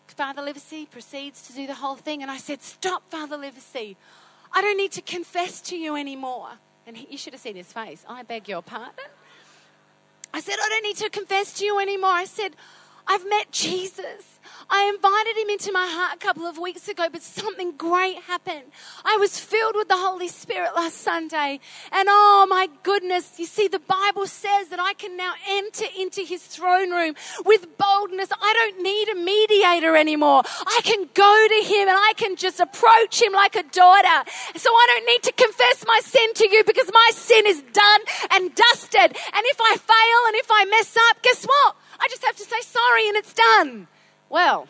Father 0.07 0.41
Livesey 0.41 0.85
proceeds 0.85 1.47
to 1.47 1.53
do 1.53 1.67
the 1.67 1.75
whole 1.75 1.95
thing. 1.95 2.21
And 2.21 2.31
I 2.31 2.37
said, 2.37 2.61
Stop, 2.61 3.03
Father 3.09 3.37
Livesey. 3.37 3.97
I 4.53 4.61
don't 4.61 4.77
need 4.77 4.93
to 4.93 5.01
confess 5.01 5.61
to 5.61 5.77
you 5.77 5.95
anymore. 5.95 6.49
And 6.87 6.95
he, 6.95 7.07
you 7.11 7.17
should 7.17 7.33
have 7.33 7.41
seen 7.41 7.55
his 7.55 7.71
face. 7.71 8.05
I 8.07 8.23
beg 8.23 8.47
your 8.47 8.61
pardon. 8.61 9.05
I 10.33 10.39
said, 10.39 10.55
I 10.61 10.69
don't 10.69 10.83
need 10.83 10.97
to 10.97 11.09
confess 11.09 11.53
to 11.59 11.65
you 11.65 11.79
anymore. 11.79 12.11
I 12.11 12.25
said, 12.25 12.55
I've 13.09 13.27
met 13.27 13.51
Jesus. 13.51 14.39
I 14.69 14.91
invited 14.93 15.35
him 15.41 15.49
into 15.49 15.71
my 15.71 15.87
heart 15.89 16.13
a 16.13 16.19
couple 16.19 16.45
of 16.45 16.59
weeks 16.59 16.87
ago, 16.87 17.07
but 17.11 17.23
something 17.23 17.71
great 17.75 18.17
happened. 18.23 18.65
I 19.03 19.17
was 19.17 19.39
filled 19.39 19.75
with 19.75 19.87
the 19.87 19.97
Holy 19.97 20.27
Spirit 20.27 20.75
last 20.75 20.97
Sunday. 20.97 21.59
And 21.91 22.07
oh 22.07 22.45
my 22.47 22.69
goodness, 22.83 23.39
you 23.39 23.47
see, 23.47 23.67
the 23.67 23.79
Bible 23.79 24.27
says 24.27 24.67
that 24.67 24.79
I 24.79 24.93
can 24.93 25.17
now 25.17 25.33
enter 25.47 25.85
into 25.97 26.21
his 26.21 26.45
throne 26.45 26.91
room 26.91 27.15
with 27.45 27.65
boldness. 27.79 28.29
I 28.31 28.53
don't 28.53 28.83
need 28.83 29.09
a 29.09 29.15
mediator 29.15 29.95
anymore. 29.95 30.43
I 30.45 30.81
can 30.83 31.09
go 31.15 31.47
to 31.49 31.67
him 31.67 31.87
and 31.89 31.97
I 31.97 32.13
can 32.15 32.35
just 32.35 32.59
approach 32.59 33.19
him 33.23 33.33
like 33.33 33.55
a 33.55 33.63
daughter. 33.63 34.29
So 34.55 34.69
I 34.69 34.85
don't 34.87 35.05
need 35.07 35.23
to 35.23 35.31
confess 35.33 35.83
my 35.87 35.99
sin 36.03 36.33
to 36.35 36.47
you 36.47 36.63
because 36.63 36.91
my 36.93 37.09
sin 37.13 37.47
is 37.47 37.63
done 37.73 38.01
and 38.33 38.53
dusted. 38.53 39.17
And 39.17 39.43
if 39.49 39.57
I 39.59 39.77
fail 39.77 40.21
and 40.27 40.35
if 40.35 40.47
I 40.51 40.65
mess 40.65 40.95
up, 41.09 41.23
guess 41.23 41.43
what? 41.43 41.75
I 41.99 42.07
just 42.07 42.23
have 42.23 42.35
to 42.35 42.43
say 42.43 42.61
sorry 42.61 43.07
and 43.07 43.17
it's 43.17 43.33
done. 43.33 43.87
Well, 44.29 44.67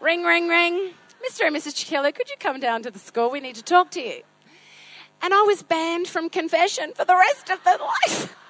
ring, 0.00 0.24
ring, 0.24 0.48
ring. 0.48 0.94
Mr. 1.28 1.46
and 1.46 1.56
Mrs. 1.56 1.74
Chiquillo, 1.74 2.14
could 2.14 2.30
you 2.30 2.36
come 2.38 2.60
down 2.60 2.82
to 2.82 2.90
the 2.90 2.98
school? 2.98 3.30
We 3.30 3.40
need 3.40 3.56
to 3.56 3.62
talk 3.62 3.90
to 3.92 4.00
you. 4.00 4.22
And 5.20 5.34
I 5.34 5.42
was 5.42 5.62
banned 5.62 6.06
from 6.06 6.30
confession 6.30 6.92
for 6.94 7.04
the 7.04 7.16
rest 7.16 7.50
of 7.50 7.62
the 7.64 7.78
life. 7.80 8.36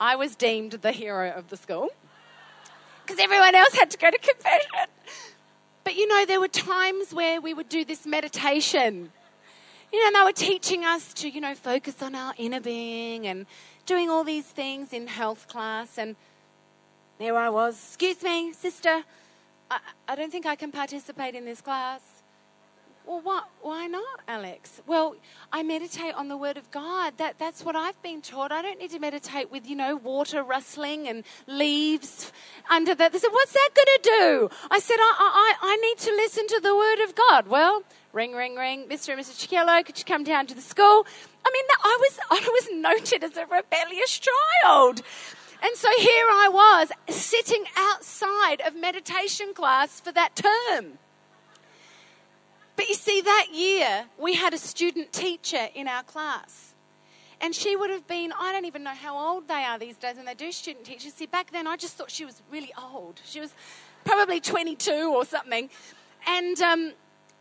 I 0.00 0.16
was 0.16 0.36
deemed 0.36 0.72
the 0.72 0.92
hero 0.92 1.30
of 1.30 1.48
the 1.48 1.56
school 1.56 1.88
because 3.02 3.22
everyone 3.22 3.54
else 3.54 3.74
had 3.74 3.90
to 3.92 3.98
go 3.98 4.10
to 4.10 4.18
confession. 4.18 4.88
But 5.84 5.96
you 5.96 6.06
know, 6.06 6.26
there 6.26 6.40
were 6.40 6.48
times 6.48 7.14
where 7.14 7.40
we 7.40 7.54
would 7.54 7.68
do 7.68 7.84
this 7.84 8.06
meditation. 8.06 9.12
You 9.92 10.00
know, 10.00 10.06
and 10.06 10.16
they 10.16 10.22
were 10.24 10.32
teaching 10.32 10.84
us 10.84 11.12
to, 11.14 11.28
you 11.28 11.40
know, 11.40 11.54
focus 11.54 12.02
on 12.02 12.14
our 12.14 12.34
inner 12.38 12.60
being 12.60 13.26
and 13.26 13.46
doing 13.86 14.10
all 14.10 14.24
these 14.24 14.46
things 14.46 14.92
in 14.92 15.06
health 15.06 15.48
class. 15.48 15.98
And 15.98 16.16
there 17.18 17.36
I 17.36 17.50
was. 17.50 17.74
Excuse 17.74 18.22
me, 18.22 18.52
sister. 18.52 19.04
I, 19.70 19.78
I 20.08 20.14
don't 20.14 20.30
think 20.30 20.46
I 20.46 20.56
can 20.56 20.72
participate 20.72 21.34
in 21.34 21.44
this 21.44 21.60
class. 21.60 22.00
Well, 23.04 23.20
what, 23.20 23.48
why 23.60 23.88
not, 23.88 24.20
Alex? 24.28 24.80
Well, 24.86 25.16
I 25.52 25.64
meditate 25.64 26.14
on 26.14 26.28
the 26.28 26.36
Word 26.36 26.56
of 26.56 26.70
God. 26.70 27.14
That, 27.16 27.36
that's 27.36 27.64
what 27.64 27.74
I've 27.74 28.00
been 28.00 28.22
taught. 28.22 28.52
I 28.52 28.62
don't 28.62 28.78
need 28.78 28.92
to 28.92 29.00
meditate 29.00 29.50
with, 29.50 29.68
you 29.68 29.74
know, 29.74 29.96
water 29.96 30.42
rustling 30.44 31.08
and 31.08 31.24
leaves 31.48 32.30
under 32.70 32.94
that. 32.94 33.12
They 33.12 33.18
said, 33.18 33.32
What's 33.32 33.52
that 33.52 33.70
going 33.74 33.86
to 33.86 34.00
do? 34.02 34.50
I 34.70 34.78
said, 34.78 34.98
I, 35.00 35.14
I, 35.18 35.54
I 35.62 35.76
need 35.76 35.98
to 35.98 36.10
listen 36.12 36.46
to 36.46 36.60
the 36.62 36.76
Word 36.76 37.00
of 37.00 37.16
God. 37.16 37.48
Well, 37.48 37.82
ring, 38.12 38.34
ring, 38.34 38.54
ring. 38.54 38.86
Mr. 38.88 39.12
and 39.12 39.20
Mrs. 39.20 39.48
Chiquillo, 39.48 39.84
could 39.84 39.98
you 39.98 40.04
come 40.04 40.22
down 40.22 40.46
to 40.46 40.54
the 40.54 40.60
school? 40.60 41.04
I 41.44 41.50
mean, 41.52 41.64
I 41.82 41.98
was, 42.00 42.18
I 42.30 42.48
was 42.48 42.68
noted 42.72 43.24
as 43.24 43.36
a 43.36 43.46
rebellious 43.46 44.20
child. 44.20 45.02
And 45.62 45.76
so 45.76 45.88
here 45.98 46.26
I 46.28 46.48
was 46.52 46.90
sitting 47.14 47.64
outside 47.76 48.60
of 48.66 48.74
meditation 48.74 49.54
class 49.54 50.00
for 50.00 50.12
that 50.12 50.34
term. 50.34 50.98
But 52.74 52.88
you 52.88 52.94
see, 52.94 53.20
that 53.20 53.48
year 53.52 54.06
we 54.18 54.34
had 54.34 54.54
a 54.54 54.58
student 54.58 55.12
teacher 55.12 55.68
in 55.74 55.86
our 55.86 56.02
class. 56.02 56.74
And 57.40 57.54
she 57.54 57.76
would 57.76 57.90
have 57.90 58.06
been, 58.06 58.32
I 58.38 58.52
don't 58.52 58.64
even 58.64 58.84
know 58.84 58.94
how 58.94 59.16
old 59.16 59.48
they 59.48 59.64
are 59.64 59.78
these 59.78 59.96
days 59.96 60.16
when 60.16 60.26
they 60.26 60.34
do 60.34 60.52
student 60.52 60.84
teachers. 60.84 61.12
See, 61.14 61.26
back 61.26 61.50
then 61.50 61.66
I 61.66 61.76
just 61.76 61.94
thought 61.94 62.10
she 62.10 62.24
was 62.24 62.40
really 62.50 62.72
old. 62.80 63.20
She 63.24 63.40
was 63.40 63.52
probably 64.04 64.40
22 64.40 65.12
or 65.14 65.24
something. 65.24 65.68
And 66.26 66.60
um, 66.60 66.92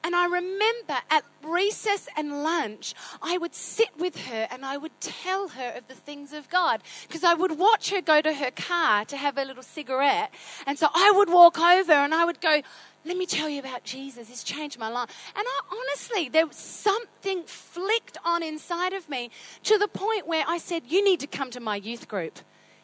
and 0.03 0.15
I 0.15 0.25
remember 0.25 0.97
at 1.09 1.23
recess 1.43 2.07
and 2.17 2.43
lunch, 2.43 2.93
I 3.21 3.37
would 3.37 3.53
sit 3.53 3.89
with 3.97 4.17
her 4.27 4.47
and 4.49 4.65
I 4.65 4.77
would 4.77 4.99
tell 4.99 5.49
her 5.49 5.73
of 5.77 5.87
the 5.87 5.93
things 5.93 6.33
of 6.33 6.49
God. 6.49 6.81
Because 7.07 7.23
I 7.23 7.33
would 7.33 7.57
watch 7.57 7.91
her 7.91 8.01
go 8.01 8.21
to 8.21 8.33
her 8.33 8.51
car 8.51 9.05
to 9.05 9.17
have 9.17 9.37
a 9.37 9.45
little 9.45 9.63
cigarette. 9.63 10.31
And 10.65 10.77
so 10.77 10.87
I 10.93 11.11
would 11.15 11.29
walk 11.29 11.59
over 11.59 11.93
and 11.93 12.13
I 12.13 12.25
would 12.25 12.41
go, 12.41 12.61
let 13.03 13.17
me 13.17 13.25
tell 13.25 13.49
you 13.49 13.59
about 13.59 13.83
Jesus. 13.83 14.27
He's 14.27 14.43
changed 14.43 14.77
my 14.77 14.89
life. 14.89 15.09
And 15.35 15.45
I 15.47 15.61
honestly, 15.71 16.29
there 16.29 16.45
was 16.45 16.57
something 16.57 17.43
flicked 17.45 18.17
on 18.23 18.43
inside 18.43 18.93
of 18.93 19.09
me 19.09 19.31
to 19.63 19.77
the 19.77 19.87
point 19.87 20.27
where 20.27 20.45
I 20.47 20.59
said, 20.59 20.83
You 20.87 21.03
need 21.03 21.19
to 21.21 21.27
come 21.27 21.49
to 21.51 21.59
my 21.59 21.77
youth 21.77 22.07
group. 22.07 22.39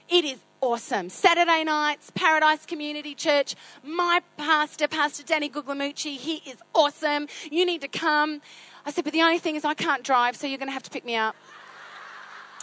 It 0.09 0.23
is 0.23 0.39
awesome. 0.61 1.09
Saturday 1.09 1.65
nights, 1.65 2.11
Paradise 2.15 2.65
Community 2.65 3.13
Church. 3.13 3.55
My 3.83 4.21
pastor, 4.37 4.87
Pastor 4.87 5.21
Danny 5.23 5.49
Guglielmucci, 5.49 6.15
he 6.15 6.35
is 6.49 6.55
awesome. 6.73 7.27
You 7.51 7.65
need 7.65 7.81
to 7.81 7.89
come. 7.89 8.41
I 8.85 8.91
said, 8.91 9.03
but 9.03 9.11
the 9.11 9.21
only 9.21 9.37
thing 9.37 9.57
is 9.57 9.65
I 9.65 9.73
can't 9.73 10.03
drive, 10.03 10.37
so 10.37 10.47
you're 10.47 10.59
going 10.59 10.69
to 10.69 10.73
have 10.73 10.83
to 10.83 10.89
pick 10.89 11.03
me 11.03 11.17
up. 11.17 11.35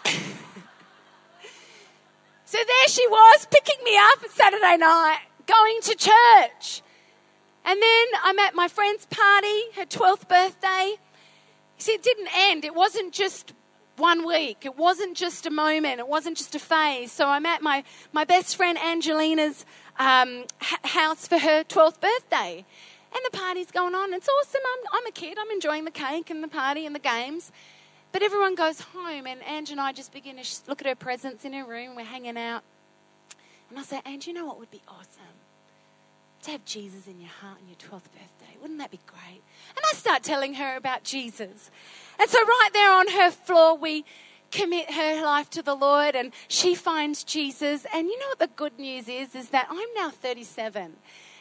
so 0.07 0.17
there 2.53 2.89
she 2.89 3.07
was, 3.09 3.47
picking 3.51 3.85
me 3.85 3.95
up 3.99 4.25
Saturday 4.31 4.79
night, 4.79 5.19
going 5.47 5.81
to 5.83 5.95
church. 5.97 6.81
And 7.67 7.81
then 7.83 8.07
I'm 8.23 8.39
at 8.39 8.55
my 8.55 8.69
friend's 8.69 9.05
party, 9.05 9.65
her 9.77 9.85
12th 9.85 10.29
birthday. 10.29 10.95
See, 11.77 11.93
it 11.93 12.03
didn't 12.03 12.29
end. 12.35 12.65
It 12.65 12.75
wasn't 12.75 13.13
just 13.13 13.53
one 13.97 14.27
week. 14.27 14.65
It 14.65 14.77
wasn't 14.77 15.17
just 15.17 15.47
a 15.47 15.51
moment. 15.51 16.01
It 16.01 16.09
wasn't 16.09 16.37
just 16.37 16.55
a 16.55 16.59
phase. 16.59 17.13
So 17.13 17.27
I'm 17.29 17.47
at 17.47 17.63
my, 17.63 17.85
my 18.13 18.25
best 18.25 18.57
friend 18.57 18.79
Angelina's 18.79 19.65
um, 19.99 20.45
house 20.59 21.27
for 21.27 21.39
her 21.39 21.65
12th 21.65 22.01
birthday. 22.01 22.65
And 23.15 23.21
the 23.31 23.39
party's 23.39 23.71
going 23.71 23.95
on. 23.95 24.13
It's 24.13 24.29
awesome. 24.29 24.61
I'm, 24.65 24.99
I'm 24.99 25.07
a 25.07 25.13
kid. 25.13 25.39
I'm 25.41 25.51
enjoying 25.51 25.85
the 25.85 25.93
cake 25.93 26.31
and 26.31 26.43
the 26.43 26.49
party 26.49 26.85
and 26.85 26.95
the 26.95 27.01
games. 27.01 27.53
But 28.11 28.23
everyone 28.23 28.55
goes 28.55 28.81
home, 28.81 29.27
and 29.27 29.41
Ange 29.45 29.73
and 29.73 29.81
I 29.81 29.93
just 29.93 30.13
begin 30.13 30.37
to 30.37 30.45
look 30.69 30.81
at 30.81 30.87
her 30.87 30.95
presents 30.95 31.45
in 31.45 31.53
her 31.53 31.65
room. 31.65 31.97
We're 31.97 32.05
hanging 32.05 32.39
out. 32.39 32.63
And 33.71 33.79
I 33.79 33.83
say, 33.83 34.01
Ange, 34.07 34.29
you 34.29 34.33
know 34.33 34.47
what 34.47 34.59
would 34.61 34.71
be 34.71 34.83
awesome? 34.87 35.35
To 36.45 36.51
have 36.53 36.65
Jesus 36.65 37.09
in 37.09 37.21
your 37.21 37.31
heart 37.31 37.59
on 37.61 37.67
your 37.69 37.77
12th 37.77 38.11
birthday. 38.13 38.57
Wouldn't 38.61 38.79
that 38.79 38.93
be 38.93 39.01
great? 39.07 39.43
And 39.77 39.85
I 39.93 39.97
start 39.97 40.23
telling 40.23 40.55
her 40.55 40.77
about 40.77 41.03
Jesus. 41.03 41.71
And 42.19 42.31
so, 42.31 42.39
right 42.39 42.71
there 42.73 42.93
on 42.93 43.09
her 43.09 43.31
floor, 43.31 43.77
we 43.77 44.05
commit 44.51 44.93
her 44.93 45.23
life 45.23 45.51
to 45.51 45.63
the 45.63 45.75
Lord 45.75 46.15
and 46.15 46.33
she 46.47 46.75
finds 46.75 47.25
Jesus. 47.25 47.87
And 47.93 48.07
you 48.07 48.19
know 48.21 48.29
what 48.29 48.39
the 48.39 48.47
good 48.47 48.79
news 48.79 49.09
is? 49.09 49.35
Is 49.35 49.49
that 49.49 49.67
I'm 49.69 49.89
now 49.97 50.11
37 50.11 50.95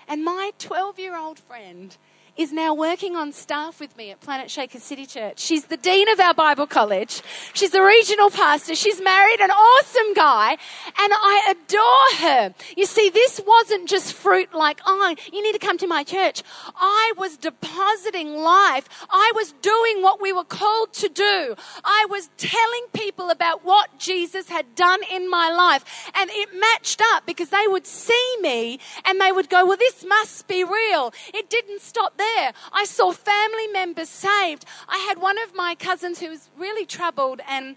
and 0.07 0.25
my 0.25 0.51
12 0.57 0.99
year 0.99 1.15
old 1.15 1.39
friend 1.39 1.95
is 2.35 2.51
now 2.51 2.73
working 2.73 3.15
on 3.15 3.31
staff 3.31 3.79
with 3.79 3.95
me 3.95 4.09
at 4.09 4.19
Planet 4.19 4.49
Shaker 4.49 4.79
City 4.79 5.05
Church. 5.05 5.39
She's 5.39 5.65
the 5.65 5.77
dean 5.77 6.09
of 6.09 6.19
our 6.19 6.33
Bible 6.33 6.65
college. 6.65 7.21
She's 7.53 7.69
the 7.69 7.83
regional 7.83 8.31
pastor. 8.31 8.73
She's 8.73 8.99
married 8.99 9.39
an 9.39 9.51
awesome 9.51 10.13
guy 10.15 10.51
and 10.51 11.13
I 11.13 11.53
adore 11.55 12.27
her. 12.27 12.55
You 12.75 12.87
see, 12.87 13.11
this 13.11 13.39
wasn't 13.45 13.87
just 13.87 14.13
fruit 14.13 14.51
like, 14.51 14.81
oh, 14.85 15.15
you 15.31 15.43
need 15.43 15.53
to 15.53 15.59
come 15.59 15.77
to 15.77 15.85
my 15.85 16.03
church. 16.03 16.41
I 16.75 17.13
was 17.17 17.37
depositing 17.37 18.35
life. 18.35 18.89
I 19.11 19.31
was 19.35 19.53
doing 19.61 20.01
what 20.01 20.19
we 20.19 20.33
were 20.33 20.43
called 20.43 20.91
to 20.93 21.09
do. 21.09 21.55
I 21.83 22.07
was 22.09 22.29
telling 22.37 22.85
people 22.93 23.29
about 23.29 23.63
what 23.63 23.99
Jesus 23.99 24.49
had 24.49 24.73
done 24.73 25.01
in 25.11 25.29
my 25.29 25.51
life 25.51 26.11
and 26.15 26.31
it 26.33 26.49
matched 26.59 27.01
up 27.13 27.27
because 27.27 27.49
they 27.49 27.67
would 27.67 27.85
see 27.85 28.37
me 28.41 28.79
and 29.05 29.21
they 29.21 29.31
would 29.31 29.49
go, 29.49 29.67
well, 29.67 29.77
this 29.77 30.03
must 30.03 30.47
be 30.47 30.63
real. 30.63 31.13
It 31.31 31.47
didn't 31.51 31.81
stop 31.81 32.17
there 32.17 32.22
there. 32.23 32.53
I 32.71 32.85
saw 32.85 33.11
family 33.11 33.67
members 33.67 34.09
saved. 34.09 34.65
I 34.87 34.97
had 35.07 35.21
one 35.21 35.37
of 35.41 35.55
my 35.55 35.75
cousins 35.75 36.19
who 36.19 36.29
was 36.29 36.49
really 36.57 36.85
troubled 36.85 37.41
and 37.47 37.75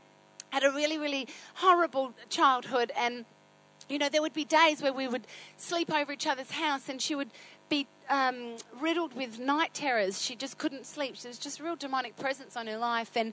had 0.51 0.65
a 0.65 0.71
really, 0.71 0.99
really 0.99 1.29
horrible 1.55 2.15
childhood. 2.29 2.93
And, 2.97 3.25
you 3.89 3.99
know, 3.99 4.09
there 4.09 4.23
would 4.23 4.33
be 4.33 4.45
days 4.45 4.83
where 4.83 4.93
we 4.93 5.09
would 5.09 5.27
sleep 5.57 5.93
over 5.93 6.13
each 6.13 6.27
other's 6.27 6.53
house 6.53 6.89
and 6.89 7.01
she 7.01 7.15
would 7.15 7.31
be 7.69 7.87
um, 8.09 8.57
riddled 8.81 9.15
with 9.15 9.39
night 9.39 9.75
terrors. 9.75 10.23
She 10.23 10.37
just 10.37 10.59
couldn't 10.59 10.87
sleep. 10.87 11.19
There 11.19 11.31
was 11.31 11.39
just 11.39 11.61
real 11.61 11.77
demonic 11.77 12.17
presence 12.17 12.57
on 12.57 12.67
her 12.67 12.79
life. 12.79 13.17
And 13.17 13.33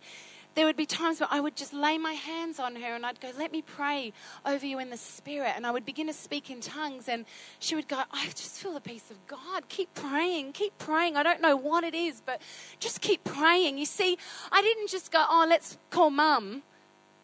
there 0.56 0.66
would 0.66 0.76
be 0.76 0.86
times 0.86 1.20
where 1.20 1.30
I 1.32 1.40
would 1.40 1.56
just 1.56 1.74
lay 1.74 1.98
my 1.98 2.14
hands 2.14 2.60
on 2.60 2.76
her 2.76 2.96
and 2.96 3.06
I'd 3.06 3.20
go, 3.20 3.32
Let 3.38 3.52
me 3.52 3.62
pray 3.62 4.14
over 4.46 4.66
you 4.66 4.80
in 4.80 4.90
the 4.90 4.98
spirit. 4.98 5.54
And 5.56 5.66
I 5.66 5.72
would 5.72 5.86
begin 5.86 6.08
to 6.08 6.14
speak 6.14 6.50
in 6.50 6.62
tongues. 6.62 7.08
And 7.08 7.26
she 7.60 7.76
would 7.76 7.88
go, 7.88 8.04
I 8.12 8.26
just 8.28 8.58
feel 8.58 8.74
the 8.74 8.82
peace 8.82 9.10
of 9.10 9.26
God. 9.28 9.68
Keep 9.70 9.94
praying, 9.94 10.54
keep 10.54 10.78
praying. 10.78 11.18
I 11.18 11.24
don't 11.24 11.42
know 11.42 11.56
what 11.56 11.84
it 11.84 11.96
is, 11.96 12.22
but 12.26 12.42
just 12.80 13.02
keep 13.02 13.24
praying. 13.24 13.78
You 13.78 13.86
see, 13.86 14.18
I 14.52 14.62
didn't 14.62 14.90
just 14.90 15.12
go, 15.12 15.26
Oh, 15.28 15.46
let's 15.48 15.78
call 15.90 16.10
mum 16.10 16.64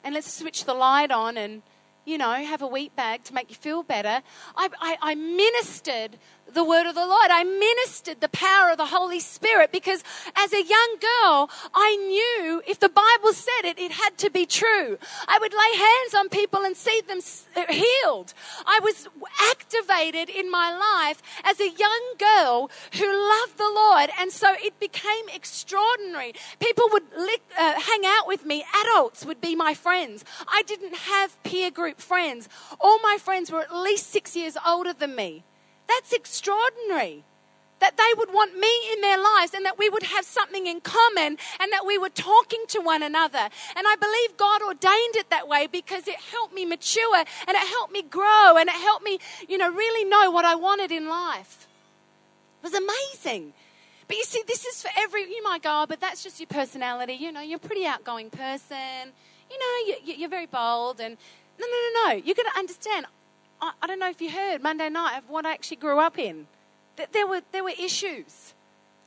and 0.04 0.16
let's 0.16 0.32
switch 0.32 0.66
the 0.66 0.74
light 0.74 1.12
on 1.12 1.38
and 1.38 1.62
you 2.10 2.18
know, 2.18 2.32
have 2.32 2.64
a 2.64 2.68
wheat 2.68 2.96
bag 2.96 3.24
to 3.26 3.34
make 3.36 3.50
you 3.50 3.56
feel 3.56 3.84
better. 3.84 4.24
I, 4.56 4.70
I, 4.82 4.98
I, 5.02 5.16
ministered 5.16 6.18
the 6.54 6.64
word 6.64 6.88
of 6.88 6.96
the 6.96 7.06
Lord. 7.06 7.30
I 7.30 7.44
ministered 7.44 8.20
the 8.20 8.30
power 8.30 8.72
of 8.72 8.78
the 8.78 8.88
Holy 8.88 9.20
Spirit 9.20 9.72
because 9.72 10.04
as 10.36 10.52
a 10.52 10.64
young 10.64 10.96
girl, 11.00 11.52
I 11.74 11.96
knew 11.96 12.64
if 12.68 12.80
the 12.80 12.90
Bible 12.90 13.34
said 13.34 13.66
it, 13.66 13.78
it 13.78 13.92
had 13.92 14.18
to 14.18 14.32
be 14.32 14.48
true. 14.48 14.98
I 15.28 15.38
would 15.40 15.54
lay 15.54 15.78
hands 15.78 16.16
on 16.16 16.30
people 16.30 16.64
and 16.64 16.76
see 16.76 17.02
them 17.08 17.20
uh, 17.56 17.72
healed. 17.72 18.34
I 18.66 18.80
was 18.82 19.08
activated 19.52 20.30
in 20.30 20.50
my 20.50 20.76
life 20.76 21.22
as 21.44 21.60
a 21.60 21.70
young 21.70 22.14
girl 22.18 22.72
who 22.94 23.06
loved 23.06 23.58
the 23.58 23.72
Lord. 23.72 24.10
And 24.20 24.32
so 24.32 24.56
it 24.58 24.80
became 24.80 25.30
extraordinary. 25.34 26.34
People 26.60 26.86
would 26.92 27.04
lick, 27.16 27.42
uh, 27.58 27.80
hang 27.80 28.02
out 28.06 28.28
with 28.28 28.46
me. 28.46 28.66
Adults 28.86 29.26
would 29.26 29.42
be 29.42 29.56
my 29.56 29.76
friends. 29.76 30.26
I 30.48 30.64
didn't 30.64 30.96
have 30.96 31.42
peer 31.44 31.70
group 31.70 31.99
friends. 32.00 32.50
All 32.80 33.00
my 33.00 33.18
friends 33.20 33.52
were 33.52 33.62
at 33.62 33.76
least 33.76 34.10
six 34.10 34.36
years 34.36 34.58
older 34.66 34.94
than 34.94 35.16
me. 35.16 35.44
That's 35.88 36.14
extraordinary. 36.14 37.24
That 37.80 37.96
they 37.96 38.14
would 38.18 38.34
want 38.34 38.60
me 38.60 38.70
in 38.92 39.00
their 39.00 39.18
lives 39.18 39.54
and 39.54 39.66
that 39.66 39.78
we 39.78 39.88
would 39.88 40.04
have 40.04 40.26
something 40.26 40.68
in 40.68 40.82
common 40.82 41.38
and 41.62 41.72
that 41.72 41.86
we 41.86 41.98
were 41.98 42.10
talking 42.10 42.66
to 42.68 42.82
one 42.82 43.02
another. 43.02 43.48
And 43.74 43.88
I 43.88 43.96
believe 43.96 44.36
God 44.36 44.62
ordained 44.62 45.16
it 45.16 45.30
that 45.30 45.48
way 45.48 45.66
because 45.66 46.06
it 46.06 46.18
helped 46.18 46.54
me 46.54 46.66
mature 46.66 47.16
and 47.16 47.56
it 47.56 47.68
helped 47.70 47.94
me 47.94 48.02
grow 48.02 48.58
and 48.58 48.68
it 48.68 48.76
helped 48.76 49.06
me, 49.06 49.20
you 49.48 49.58
know, 49.58 49.72
really 49.72 50.04
know 50.04 50.30
what 50.30 50.44
I 50.44 50.56
wanted 50.56 50.92
in 50.92 51.08
life. 51.08 51.68
It 52.62 52.70
was 52.70 52.74
amazing. 52.74 53.54
But 54.10 54.18
you 54.18 54.24
see, 54.24 54.44
this 54.46 54.66
is 54.66 54.82
for 54.82 54.90
every, 54.98 55.22
you 55.22 55.42
might 55.44 55.62
go, 55.62 55.84
oh, 55.84 55.86
but 55.88 56.02
that's 56.02 56.22
just 56.24 56.40
your 56.40 56.48
personality. 56.48 57.14
You 57.14 57.32
know, 57.32 57.42
you're 57.42 57.58
a 57.58 57.60
pretty 57.60 57.86
outgoing 57.86 58.32
person. 58.32 59.14
You 59.50 59.58
know, 59.58 59.96
you're 60.04 60.30
very 60.30 60.48
bold. 60.48 61.00
And 61.00 61.16
no, 61.60 61.66
no, 61.66 61.78
no, 61.94 62.08
no. 62.08 62.22
You've 62.24 62.38
got 62.38 62.52
to 62.54 62.58
understand, 62.58 63.06
I, 63.62 63.72
I 63.82 63.88
don't 63.88 64.00
know 64.00 64.10
if 64.10 64.22
you 64.22 64.32
heard 64.32 64.62
Monday 64.62 64.90
night 64.90 65.18
of 65.18 65.30
what 65.30 65.46
I 65.46 65.54
actually 65.54 65.78
grew 65.78 66.00
up 66.00 66.18
in. 66.18 66.48
That 66.96 67.14
There 67.14 67.28
were, 67.28 67.42
there 67.52 67.64
were 67.64 67.74
issues. 67.78 68.54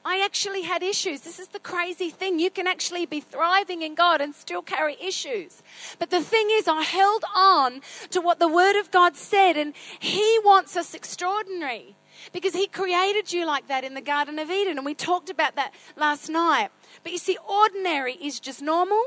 I 0.04 0.20
actually 0.24 0.62
had 0.62 0.82
issues. 0.82 1.20
This 1.20 1.38
is 1.38 1.48
the 1.48 1.60
crazy 1.60 2.10
thing. 2.10 2.40
You 2.40 2.50
can 2.50 2.66
actually 2.66 3.06
be 3.06 3.20
thriving 3.20 3.82
in 3.82 3.94
God 3.94 4.20
and 4.20 4.34
still 4.34 4.62
carry 4.62 4.96
issues. 5.00 5.62
But 5.98 6.10
the 6.10 6.20
thing 6.20 6.48
is, 6.50 6.66
I 6.66 6.82
held 6.82 7.24
on 7.34 7.82
to 8.10 8.20
what 8.20 8.40
the 8.40 8.48
Word 8.48 8.78
of 8.78 8.90
God 8.90 9.16
said, 9.16 9.56
and 9.56 9.74
He 10.00 10.40
wants 10.44 10.76
us 10.76 10.94
extraordinary 10.94 11.94
because 12.32 12.52
He 12.52 12.66
created 12.66 13.32
you 13.32 13.46
like 13.46 13.68
that 13.68 13.84
in 13.84 13.94
the 13.94 14.00
Garden 14.00 14.40
of 14.40 14.50
Eden. 14.50 14.76
And 14.76 14.84
we 14.84 14.94
talked 14.94 15.30
about 15.30 15.54
that 15.54 15.72
last 15.96 16.28
night. 16.28 16.70
But 17.04 17.12
you 17.12 17.18
see, 17.18 17.38
ordinary 17.48 18.14
is 18.14 18.40
just 18.40 18.60
normal, 18.60 19.02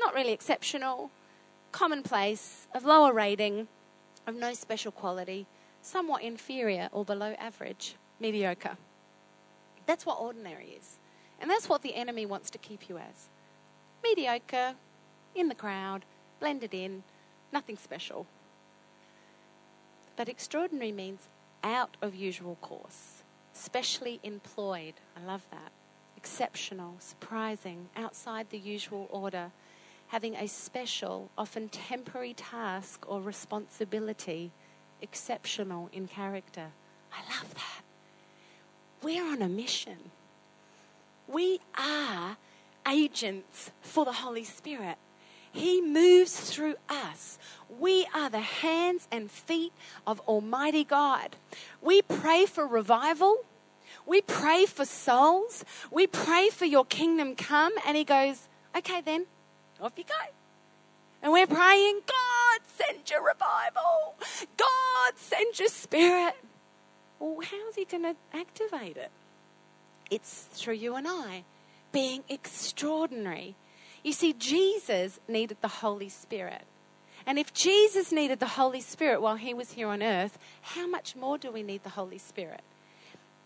not 0.00 0.12
really 0.12 0.32
exceptional, 0.32 1.12
commonplace, 1.74 2.68
of 2.72 2.84
lower 2.84 3.12
rating 3.12 3.66
of 4.28 4.36
no 4.36 4.54
special 4.54 4.92
quality, 4.92 5.44
somewhat 5.82 6.22
inferior 6.22 6.88
or 6.92 7.04
below 7.04 7.34
average, 7.36 7.96
mediocre. 8.20 8.76
That's 9.84 10.06
what 10.06 10.20
ordinary 10.20 10.78
is. 10.78 10.98
And 11.40 11.50
that's 11.50 11.68
what 11.68 11.82
the 11.82 11.96
enemy 11.96 12.26
wants 12.26 12.48
to 12.50 12.58
keep 12.58 12.88
you 12.88 12.96
as. 12.96 13.28
Mediocre, 14.04 14.74
in 15.34 15.48
the 15.48 15.54
crowd, 15.56 16.04
blended 16.38 16.74
in, 16.74 17.02
nothing 17.52 17.76
special. 17.76 18.24
But 20.16 20.28
extraordinary 20.28 20.92
means 20.92 21.28
out 21.64 21.96
of 22.00 22.14
usual 22.14 22.56
course, 22.60 23.24
specially 23.52 24.20
employed. 24.22 24.94
I 25.16 25.26
love 25.26 25.44
that. 25.50 25.72
Exceptional, 26.16 26.94
surprising, 27.00 27.88
outside 27.96 28.50
the 28.50 28.58
usual 28.58 29.08
order 29.10 29.50
having 30.14 30.36
a 30.36 30.46
special, 30.46 31.28
often 31.36 31.68
temporary 31.68 32.34
task 32.34 33.04
or 33.08 33.20
responsibility, 33.20 34.52
exceptional 35.02 35.90
in 35.92 36.06
character. 36.06 36.66
I 37.12 37.18
love 37.36 37.52
that. 37.54 37.82
We're 39.02 39.24
on 39.24 39.42
a 39.42 39.48
mission. 39.48 40.12
We 41.26 41.58
are 41.76 42.36
agents 42.88 43.72
for 43.80 44.04
the 44.04 44.12
Holy 44.12 44.44
Spirit. 44.44 44.98
He 45.50 45.82
moves 45.82 46.38
through 46.48 46.76
us. 46.88 47.36
We 47.68 48.06
are 48.14 48.30
the 48.30 48.38
hands 48.38 49.08
and 49.10 49.28
feet 49.28 49.72
of 50.06 50.20
Almighty 50.28 50.84
God. 50.84 51.34
We 51.82 52.02
pray 52.02 52.46
for 52.46 52.68
revival. 52.68 53.38
We 54.06 54.20
pray 54.20 54.64
for 54.66 54.84
souls. 54.84 55.64
We 55.90 56.06
pray 56.06 56.50
for 56.50 56.66
your 56.66 56.84
kingdom 56.84 57.34
come. 57.34 57.72
And 57.84 57.96
He 57.96 58.04
goes, 58.04 58.46
okay, 58.76 59.00
then, 59.00 59.26
off 59.84 59.92
you 59.96 60.04
go. 60.04 60.14
And 61.22 61.32
we're 61.32 61.46
praying, 61.46 62.00
God, 62.06 62.60
send 62.76 63.10
your 63.10 63.24
revival. 63.24 64.14
God, 64.56 65.12
send 65.16 65.58
your 65.58 65.68
spirit. 65.68 66.34
Well, 67.18 67.38
how's 67.40 67.76
He 67.76 67.84
going 67.84 68.02
to 68.02 68.16
activate 68.32 68.96
it? 68.96 69.10
It's 70.10 70.42
through 70.52 70.74
you 70.74 70.96
and 70.96 71.06
I 71.08 71.44
being 71.92 72.24
extraordinary. 72.28 73.54
You 74.02 74.12
see, 74.12 74.34
Jesus 74.34 75.18
needed 75.26 75.58
the 75.62 75.68
Holy 75.68 76.10
Spirit. 76.10 76.62
And 77.26 77.38
if 77.38 77.54
Jesus 77.54 78.12
needed 78.12 78.40
the 78.40 78.46
Holy 78.46 78.82
Spirit 78.82 79.22
while 79.22 79.36
he 79.36 79.54
was 79.54 79.72
here 79.72 79.88
on 79.88 80.02
earth, 80.02 80.38
how 80.60 80.86
much 80.86 81.16
more 81.16 81.38
do 81.38 81.50
we 81.50 81.62
need 81.62 81.82
the 81.82 81.90
Holy 81.90 82.18
Spirit? 82.18 82.60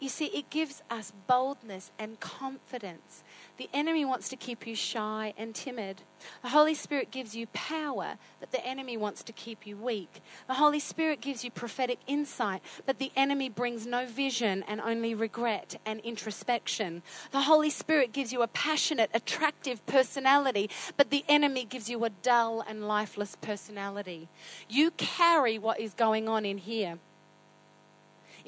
You 0.00 0.08
see, 0.08 0.26
it 0.26 0.48
gives 0.48 0.82
us 0.90 1.12
boldness 1.26 1.90
and 1.98 2.20
confidence. 2.20 3.24
The 3.56 3.68
enemy 3.74 4.04
wants 4.04 4.28
to 4.28 4.36
keep 4.36 4.64
you 4.64 4.76
shy 4.76 5.34
and 5.36 5.52
timid. 5.52 6.02
The 6.42 6.50
Holy 6.50 6.74
Spirit 6.74 7.10
gives 7.10 7.34
you 7.34 7.48
power, 7.48 8.16
but 8.38 8.52
the 8.52 8.64
enemy 8.64 8.96
wants 8.96 9.24
to 9.24 9.32
keep 9.32 9.66
you 9.66 9.76
weak. 9.76 10.20
The 10.46 10.54
Holy 10.54 10.78
Spirit 10.78 11.20
gives 11.20 11.42
you 11.42 11.50
prophetic 11.50 11.98
insight, 12.06 12.62
but 12.86 13.00
the 13.00 13.10
enemy 13.16 13.48
brings 13.48 13.86
no 13.86 14.06
vision 14.06 14.64
and 14.68 14.80
only 14.80 15.14
regret 15.14 15.80
and 15.84 15.98
introspection. 16.00 17.02
The 17.32 17.42
Holy 17.42 17.70
Spirit 17.70 18.12
gives 18.12 18.32
you 18.32 18.42
a 18.42 18.48
passionate, 18.48 19.10
attractive 19.12 19.84
personality, 19.86 20.70
but 20.96 21.10
the 21.10 21.24
enemy 21.28 21.64
gives 21.64 21.90
you 21.90 22.04
a 22.04 22.10
dull 22.10 22.64
and 22.68 22.86
lifeless 22.86 23.36
personality. 23.40 24.28
You 24.68 24.92
carry 24.92 25.58
what 25.58 25.80
is 25.80 25.92
going 25.94 26.28
on 26.28 26.44
in 26.44 26.58
here. 26.58 26.98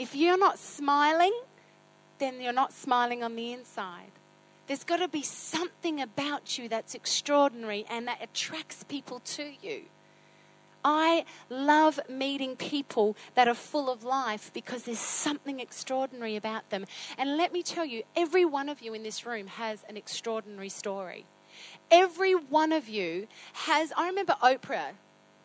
If 0.00 0.16
you're 0.16 0.38
not 0.38 0.58
smiling, 0.58 1.38
then 2.20 2.40
you're 2.40 2.54
not 2.54 2.72
smiling 2.72 3.22
on 3.22 3.36
the 3.36 3.52
inside. 3.52 4.12
There's 4.66 4.82
got 4.82 4.96
to 4.96 5.08
be 5.08 5.20
something 5.20 6.00
about 6.00 6.56
you 6.56 6.70
that's 6.70 6.94
extraordinary 6.94 7.84
and 7.90 8.08
that 8.08 8.16
attracts 8.22 8.82
people 8.82 9.20
to 9.36 9.52
you. 9.60 9.82
I 10.82 11.26
love 11.50 12.00
meeting 12.08 12.56
people 12.56 13.14
that 13.34 13.46
are 13.46 13.54
full 13.54 13.90
of 13.90 14.02
life 14.02 14.50
because 14.54 14.84
there's 14.84 14.98
something 14.98 15.60
extraordinary 15.60 16.34
about 16.34 16.70
them. 16.70 16.86
And 17.18 17.36
let 17.36 17.52
me 17.52 17.62
tell 17.62 17.84
you, 17.84 18.02
every 18.16 18.46
one 18.46 18.70
of 18.70 18.80
you 18.80 18.94
in 18.94 19.02
this 19.02 19.26
room 19.26 19.48
has 19.48 19.84
an 19.86 19.98
extraordinary 19.98 20.70
story. 20.70 21.26
Every 21.90 22.32
one 22.32 22.72
of 22.72 22.88
you 22.88 23.28
has, 23.52 23.92
I 23.98 24.06
remember 24.06 24.34
Oprah, 24.42 24.92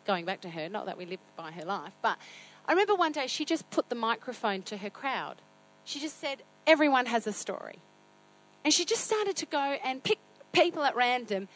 going 0.06 0.26
back 0.26 0.42
to 0.42 0.50
her, 0.50 0.70
not 0.70 0.86
that 0.86 0.98
we 0.98 1.06
live 1.06 1.20
by 1.36 1.52
her 1.52 1.66
life, 1.66 1.94
but 2.02 2.18
I 2.68 2.72
remember 2.72 2.96
one 2.96 3.12
day 3.12 3.28
she 3.28 3.46
just 3.46 3.70
put 3.70 3.90
the 3.90 3.96
microphone 3.96 4.62
to 4.64 4.78
her 4.78 4.90
crowd. 4.90 5.36
She 5.84 6.00
just 6.00 6.20
said, 6.20 6.44
Everyone 6.68 7.06
has 7.06 7.28
a 7.28 7.34
story. 7.34 7.78
And 8.64 8.74
she 8.74 8.86
just 8.86 9.06
started 9.06 9.36
to 9.36 9.46
go 9.46 9.78
and 9.84 10.04
pick 10.04 10.18
people 10.52 10.84
at 10.84 10.96
random. 10.96 11.48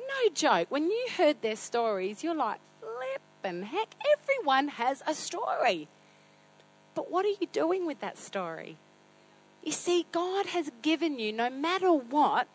No 0.00 0.30
joke. 0.34 0.66
When 0.70 0.90
you 0.90 1.06
heard 1.16 1.42
their 1.42 1.54
stories, 1.54 2.24
you're 2.24 2.34
like, 2.34 2.58
flip 2.80 3.22
and 3.44 3.64
heck, 3.64 3.94
everyone 4.18 4.68
has 4.68 5.02
a 5.06 5.14
story. 5.14 5.86
But 6.96 7.12
what 7.12 7.24
are 7.24 7.34
you 7.40 7.46
doing 7.52 7.86
with 7.86 8.00
that 8.00 8.18
story? 8.18 8.76
You 9.62 9.70
see, 9.70 10.06
God 10.10 10.46
has 10.46 10.70
given 10.82 11.20
you, 11.20 11.32
no 11.32 11.50
matter 11.50 11.92
what, 11.92 12.48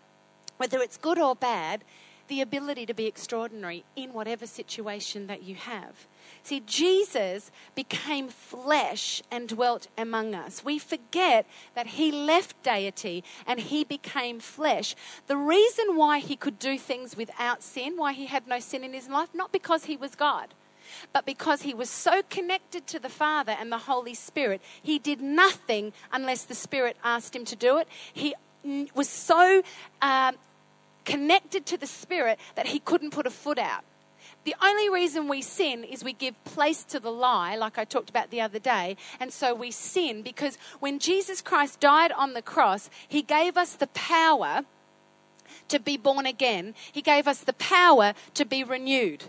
whether 0.58 0.80
it's 0.80 0.98
good 0.98 1.20
or 1.20 1.36
bad, 1.36 1.84
the 2.28 2.42
ability 2.42 2.86
to 2.86 2.94
be 2.94 3.06
extraordinary 3.06 3.84
in 3.96 4.14
whatever 4.14 4.48
situation 4.48 5.28
that 5.28 5.44
you 5.44 5.56
have. 5.56 6.08
See, 6.44 6.62
Jesus 6.66 7.52
became 7.76 8.30
flesh 8.30 9.22
and 9.30 9.48
dwelt 9.48 9.88
among 9.98 10.34
us. 10.34 10.64
We 10.64 10.80
forget 10.80 11.46
that 11.76 11.88
he 11.88 12.12
left 12.12 12.62
deity 12.64 13.24
and 13.46 13.60
he 13.60 13.84
became 13.84 14.40
flesh. 14.40 14.96
The 15.28 15.38
reason 15.38 15.96
why 15.96 16.20
he 16.20 16.36
could 16.36 16.60
do 16.60 16.78
things 16.78 17.18
without 17.18 17.64
sin, 17.64 17.98
why 17.98 18.14
he 18.14 18.26
had 18.26 18.48
no 18.48 18.60
sin 18.60 18.84
in 18.84 18.94
his 18.94 19.10
life, 19.10 19.30
not 19.34 19.52
because 19.52 19.86
he 19.86 19.98
was 19.98 20.16
God, 20.16 20.54
but 21.12 21.26
because 21.26 21.64
he 21.64 21.74
was 21.74 21.90
so 21.90 22.22
connected 22.30 22.88
to 22.88 23.00
the 23.00 23.10
Father 23.10 23.56
and 23.58 23.72
the 23.72 23.80
Holy 23.80 24.14
Spirit, 24.14 24.62
he 24.82 25.00
did 25.00 25.22
nothing 25.22 25.94
unless 26.12 26.44
the 26.44 26.56
Spirit 26.56 26.98
asked 27.04 27.36
him 27.36 27.46
to 27.46 27.56
do 27.56 27.78
it. 27.78 27.88
He 28.14 28.34
was 28.94 29.10
so 29.10 29.62
uh, 30.02 30.32
connected 31.06 31.66
to 31.68 31.78
the 31.78 31.88
Spirit 31.88 32.40
that 32.56 32.68
he 32.68 32.80
couldn't 32.80 33.12
put 33.12 33.28
a 33.28 33.32
foot 33.32 33.60
out. 33.60 33.84
The 34.46 34.56
only 34.62 34.90
reason 34.90 35.28
we 35.28 35.42
sin 35.42 35.84
is 35.84 36.04
we 36.04 36.14
give 36.14 36.42
place 36.44 36.84
to 36.86 37.00
the 37.00 37.12
lie, 37.12 37.56
like 37.56 37.78
I 37.78 37.86
talked 37.86 38.10
about 38.10 38.30
the 38.30 38.42
other 38.42 38.60
day. 38.60 38.98
And 39.20 39.32
so 39.32 39.54
we 39.54 39.72
sin 39.72 40.22
because 40.22 40.58
when 40.80 41.00
Jesus 41.00 41.42
Christ 41.42 41.80
died 41.80 42.12
on 42.12 42.34
the 42.34 42.42
cross, 42.42 42.90
he 43.08 43.22
gave 43.22 43.56
us 43.58 43.74
the 43.74 43.88
power 43.88 44.66
to 45.70 45.80
be 45.80 45.98
born 45.98 46.26
again, 46.26 46.74
he 46.92 47.02
gave 47.02 47.28
us 47.28 47.40
the 47.40 47.54
power 47.54 48.14
to 48.34 48.46
be 48.46 48.64
renewed. 48.64 49.26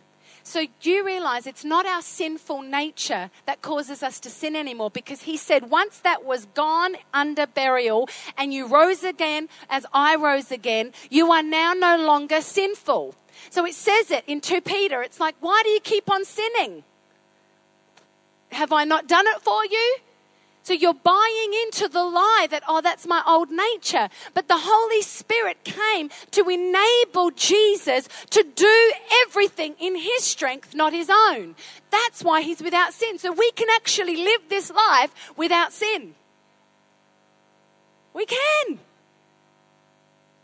So 0.47 0.67
you 0.83 1.05
realize 1.05 1.47
it's 1.47 1.65
not 1.65 1.87
our 1.87 2.03
sinful 2.03 2.61
nature 2.61 3.31
that 3.47 3.63
causes 3.63 4.03
us 4.03 4.21
to 4.21 4.31
sin 4.31 4.55
anymore 4.55 4.91
because 4.91 5.23
he 5.23 5.39
said 5.39 5.71
once 5.71 5.99
that 6.01 6.23
was 6.23 6.45
gone 6.55 6.97
under 7.15 7.47
burial 7.47 8.11
and 8.37 8.53
you 8.53 8.67
rose 8.67 9.03
again 9.03 9.49
as 9.71 9.87
I 9.95 10.17
rose 10.17 10.53
again, 10.53 10.93
you 11.11 11.33
are 11.33 11.43
now 11.43 11.73
no 11.73 11.97
longer 11.97 12.43
sinful. 12.43 13.15
So 13.49 13.65
it 13.65 13.75
says 13.75 14.11
it 14.11 14.23
in 14.27 14.43
2 14.43 14.61
Peter. 14.61 15.03
It's 15.03 15.19
like, 15.19 15.35
why 15.41 15.63
do 15.65 15.71
you 15.71 15.81
keep 15.81 16.11
on 16.11 16.27
sinning? 16.27 16.85
Have 18.53 18.71
I 18.71 18.85
not 18.85 19.09
done 19.09 19.27
it 19.27 19.41
for 19.41 19.65
you? 19.65 19.97
So 20.65 20.73
you're 20.73 20.95
buying 20.95 21.53
into 21.65 21.89
the 21.89 22.03
lie 22.03 22.49
that, 22.51 22.63
oh, 22.67 22.81
that's 22.81 23.07
my 23.07 23.23
old 23.27 23.51
nature. 23.51 24.09
But 24.33 24.49
the 24.49 24.57
Holy 24.57 25.03
Spirit 25.03 25.63
came 25.63 26.09
to 26.31 26.49
enable 26.49 27.31
Jesus 27.33 28.09
to 28.31 28.43
do 28.43 28.93
everything 29.27 29.75
in 29.79 29.95
his 29.95 30.25
strength, 30.25 30.75
not 30.75 30.95
his 30.95 31.11
own. 31.11 31.55
That's 31.91 32.25
why 32.25 32.41
he's 32.41 32.63
without 32.63 32.95
sin. 32.95 33.19
So 33.19 33.31
we 33.31 33.53
can 33.53 33.69
actually 33.75 34.17
live 34.17 34.49
this 34.49 34.71
life 34.71 35.15
without 35.37 35.71
sin. 35.71 36.15
We 38.15 38.25
can. 38.25 38.79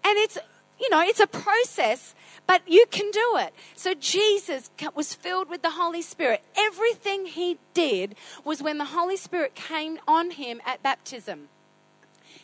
And 0.04 0.18
it's, 0.18 0.36
you 0.78 0.90
know, 0.90 1.00
it's 1.00 1.20
a 1.20 1.26
process 1.26 2.14
but 2.50 2.62
you 2.66 2.84
can 2.90 3.12
do 3.12 3.36
it. 3.36 3.54
So 3.76 3.94
Jesus 3.94 4.72
was 4.96 5.14
filled 5.14 5.48
with 5.48 5.62
the 5.62 5.70
Holy 5.70 6.02
Spirit. 6.02 6.42
Everything 6.58 7.26
he 7.26 7.58
did 7.74 8.16
was 8.44 8.60
when 8.60 8.76
the 8.76 8.86
Holy 8.86 9.16
Spirit 9.16 9.54
came 9.54 10.00
on 10.08 10.32
him 10.32 10.60
at 10.66 10.82
baptism. 10.82 11.48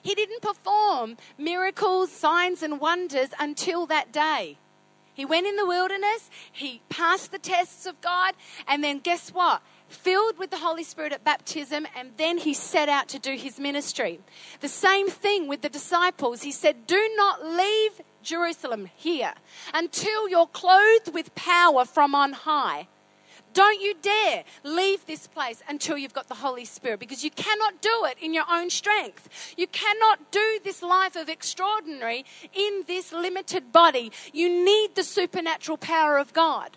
He 0.00 0.14
didn't 0.14 0.42
perform 0.42 1.16
miracles, 1.36 2.12
signs, 2.12 2.62
and 2.62 2.78
wonders 2.78 3.30
until 3.40 3.84
that 3.86 4.12
day. 4.12 4.58
He 5.12 5.24
went 5.24 5.48
in 5.48 5.56
the 5.56 5.66
wilderness, 5.66 6.30
he 6.52 6.82
passed 6.88 7.32
the 7.32 7.38
tests 7.38 7.84
of 7.84 8.00
God, 8.00 8.34
and 8.68 8.84
then 8.84 9.00
guess 9.00 9.30
what? 9.30 9.60
Filled 9.88 10.38
with 10.38 10.50
the 10.50 10.58
Holy 10.58 10.84
Spirit 10.84 11.14
at 11.14 11.24
baptism, 11.24 11.84
and 11.96 12.12
then 12.16 12.38
he 12.38 12.54
set 12.54 12.88
out 12.88 13.08
to 13.08 13.18
do 13.18 13.34
his 13.34 13.58
ministry. 13.58 14.20
The 14.60 14.68
same 14.68 15.08
thing 15.08 15.48
with 15.48 15.62
the 15.62 15.68
disciples. 15.68 16.42
He 16.42 16.52
said, 16.52 16.86
Do 16.86 17.10
not 17.16 17.44
leave 17.44 18.00
Jerusalem 18.26 18.90
here 18.94 19.34
until 19.72 20.28
you're 20.28 20.46
clothed 20.46 21.14
with 21.14 21.34
power 21.34 21.84
from 21.84 22.14
on 22.14 22.32
high. 22.32 22.88
Don't 23.54 23.80
you 23.80 23.94
dare 24.02 24.44
leave 24.64 25.06
this 25.06 25.26
place 25.26 25.62
until 25.66 25.96
you've 25.96 26.12
got 26.12 26.28
the 26.28 26.34
Holy 26.34 26.66
Spirit 26.66 27.00
because 27.00 27.24
you 27.24 27.30
cannot 27.30 27.80
do 27.80 28.04
it 28.04 28.18
in 28.20 28.34
your 28.34 28.44
own 28.50 28.68
strength. 28.68 29.54
You 29.56 29.66
cannot 29.66 30.30
do 30.30 30.60
this 30.62 30.82
life 30.82 31.16
of 31.16 31.30
extraordinary 31.30 32.26
in 32.52 32.84
this 32.86 33.12
limited 33.12 33.72
body. 33.72 34.12
You 34.34 34.50
need 34.50 34.94
the 34.94 35.04
supernatural 35.04 35.78
power 35.78 36.18
of 36.18 36.34
God. 36.34 36.76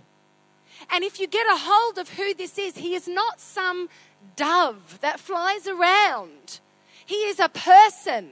And 0.90 1.04
if 1.04 1.20
you 1.20 1.28
get 1.28 1.48
a 1.48 1.58
hold 1.58 1.98
of 1.98 2.12
who 2.12 2.34
this 2.34 2.58
is, 2.58 2.78
he 2.78 2.96
is 2.96 3.10
not 3.10 3.42
some 3.42 3.90
dove 4.38 5.00
that 5.02 5.20
flies 5.20 5.68
around. 5.68 6.62
He 7.06 7.16
is 7.28 7.40
a 7.40 7.50
person. 7.50 8.32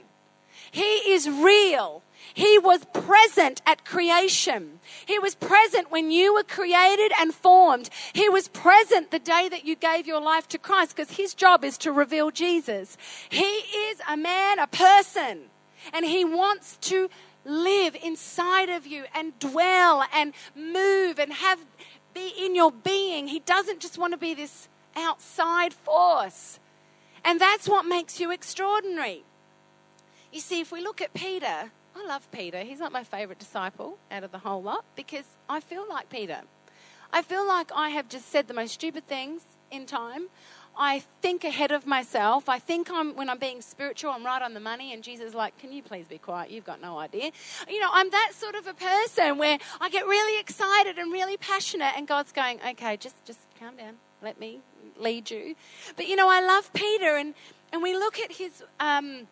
He 0.70 1.12
is 1.12 1.28
real. 1.28 2.02
He 2.38 2.56
was 2.56 2.84
present 2.92 3.62
at 3.66 3.84
creation. 3.84 4.78
He 5.04 5.18
was 5.18 5.34
present 5.34 5.90
when 5.90 6.12
you 6.12 6.32
were 6.32 6.44
created 6.44 7.10
and 7.18 7.34
formed. 7.34 7.90
He 8.12 8.28
was 8.28 8.46
present 8.46 9.10
the 9.10 9.18
day 9.18 9.48
that 9.48 9.64
you 9.64 9.74
gave 9.74 10.06
your 10.06 10.20
life 10.20 10.46
to 10.50 10.58
Christ 10.58 10.94
because 10.94 11.16
his 11.16 11.34
job 11.34 11.64
is 11.64 11.76
to 11.78 11.90
reveal 11.90 12.30
Jesus. 12.30 12.96
He 13.28 13.42
is 13.42 14.00
a 14.08 14.16
man, 14.16 14.60
a 14.60 14.68
person, 14.68 15.50
and 15.92 16.06
he 16.06 16.24
wants 16.24 16.76
to 16.82 17.10
live 17.44 17.96
inside 18.00 18.68
of 18.68 18.86
you 18.86 19.06
and 19.16 19.36
dwell 19.40 20.04
and 20.14 20.32
move 20.54 21.18
and 21.18 21.32
have 21.32 21.58
be 22.14 22.32
in 22.38 22.54
your 22.54 22.70
being. 22.70 23.26
He 23.26 23.40
doesn't 23.40 23.80
just 23.80 23.98
want 23.98 24.12
to 24.12 24.16
be 24.16 24.34
this 24.34 24.68
outside 24.94 25.74
force. 25.74 26.60
And 27.24 27.40
that's 27.40 27.68
what 27.68 27.84
makes 27.84 28.20
you 28.20 28.30
extraordinary. 28.30 29.24
You 30.32 30.38
see, 30.38 30.60
if 30.60 30.70
we 30.70 30.80
look 30.80 31.00
at 31.00 31.12
Peter, 31.14 31.72
I 31.98 32.06
love 32.06 32.30
Peter. 32.30 32.60
He's 32.60 32.78
not 32.78 32.92
my 32.92 33.04
favorite 33.04 33.38
disciple 33.38 33.98
out 34.10 34.24
of 34.24 34.30
the 34.30 34.38
whole 34.38 34.62
lot 34.62 34.84
because 34.94 35.24
I 35.48 35.60
feel 35.60 35.86
like 35.88 36.08
Peter. 36.08 36.42
I 37.12 37.22
feel 37.22 37.46
like 37.46 37.70
I 37.74 37.88
have 37.90 38.08
just 38.08 38.30
said 38.30 38.48
the 38.48 38.54
most 38.54 38.72
stupid 38.74 39.06
things 39.08 39.42
in 39.70 39.86
time. 39.86 40.28
I 40.76 41.02
think 41.22 41.42
ahead 41.42 41.72
of 41.72 41.86
myself. 41.86 42.48
I 42.48 42.60
think 42.60 42.88
I'm 42.90 43.16
when 43.16 43.28
I'm 43.28 43.38
being 43.38 43.60
spiritual, 43.62 44.12
I'm 44.12 44.24
right 44.24 44.40
on 44.40 44.54
the 44.54 44.60
money, 44.60 44.92
and 44.92 45.02
Jesus 45.02 45.28
is 45.28 45.34
like, 45.34 45.58
"Can 45.58 45.72
you 45.72 45.82
please 45.82 46.06
be 46.06 46.18
quiet? 46.18 46.50
You've 46.50 46.64
got 46.64 46.80
no 46.80 46.98
idea." 46.98 47.32
You 47.68 47.80
know, 47.80 47.90
I'm 47.92 48.10
that 48.10 48.30
sort 48.34 48.54
of 48.54 48.68
a 48.68 48.74
person 48.74 49.38
where 49.38 49.58
I 49.80 49.88
get 49.88 50.06
really 50.06 50.38
excited 50.38 50.98
and 50.98 51.12
really 51.12 51.36
passionate, 51.36 51.94
and 51.96 52.06
God's 52.06 52.30
going, 52.30 52.60
"Okay, 52.64 52.96
just 52.96 53.16
just 53.24 53.40
calm 53.58 53.76
down. 53.76 53.96
Let 54.22 54.38
me 54.38 54.60
lead 54.96 55.30
you." 55.32 55.56
But 55.96 56.06
you 56.06 56.14
know, 56.14 56.28
I 56.28 56.40
love 56.40 56.72
Peter, 56.72 57.16
and 57.16 57.34
and 57.72 57.82
we 57.82 57.96
look 57.96 58.20
at 58.20 58.32
his. 58.32 58.62
Um, 58.78 59.26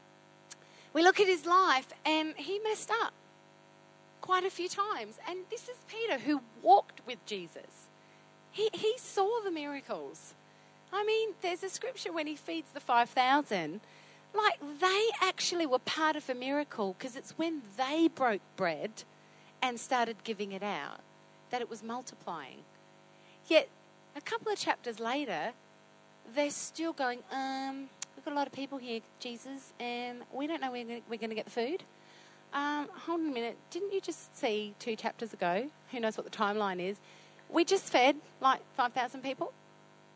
we 0.96 1.02
look 1.02 1.20
at 1.20 1.26
his 1.26 1.44
life 1.44 1.88
and 2.06 2.32
he 2.38 2.58
messed 2.60 2.90
up 2.90 3.12
quite 4.22 4.44
a 4.44 4.50
few 4.50 4.66
times. 4.66 5.18
And 5.28 5.40
this 5.50 5.68
is 5.68 5.76
Peter 5.86 6.18
who 6.18 6.40
walked 6.62 7.02
with 7.06 7.18
Jesus. 7.26 7.88
He, 8.50 8.70
he 8.72 8.94
saw 8.96 9.42
the 9.44 9.50
miracles. 9.50 10.32
I 10.90 11.04
mean, 11.04 11.34
there's 11.42 11.62
a 11.62 11.68
scripture 11.68 12.14
when 12.14 12.26
he 12.26 12.34
feeds 12.34 12.70
the 12.72 12.80
5,000, 12.80 13.82
like 14.34 14.58
they 14.80 15.08
actually 15.20 15.66
were 15.66 15.80
part 15.80 16.16
of 16.16 16.30
a 16.30 16.34
miracle 16.34 16.96
because 16.98 17.14
it's 17.14 17.32
when 17.32 17.60
they 17.76 18.08
broke 18.08 18.40
bread 18.56 19.02
and 19.60 19.78
started 19.78 20.16
giving 20.24 20.52
it 20.52 20.62
out 20.62 21.00
that 21.50 21.60
it 21.60 21.68
was 21.68 21.82
multiplying. 21.82 22.62
Yet, 23.48 23.68
a 24.16 24.22
couple 24.22 24.50
of 24.50 24.58
chapters 24.58 24.98
later, 24.98 25.52
they're 26.34 26.50
still 26.50 26.94
going, 26.94 27.18
um, 27.30 27.90
got 28.26 28.32
a 28.32 28.34
lot 28.34 28.46
of 28.48 28.52
people 28.52 28.76
here, 28.76 29.00
Jesus, 29.20 29.72
and 29.78 30.18
we 30.32 30.48
don't 30.48 30.60
know 30.60 30.72
where 30.72 30.84
we're 30.84 31.16
going 31.16 31.30
to 31.30 31.36
get 31.36 31.44
the 31.44 31.50
food. 31.52 31.84
Um, 32.52 32.88
hold 32.92 33.20
on 33.20 33.28
a 33.28 33.30
minute. 33.30 33.56
Didn't 33.70 33.92
you 33.92 34.00
just 34.00 34.36
see 34.36 34.74
two 34.80 34.96
chapters 34.96 35.32
ago? 35.32 35.70
Who 35.92 36.00
knows 36.00 36.16
what 36.16 36.24
the 36.24 36.36
timeline 36.36 36.80
is? 36.80 36.96
We 37.48 37.64
just 37.64 37.84
fed 37.84 38.16
like 38.40 38.62
5,000 38.74 39.22
people 39.22 39.52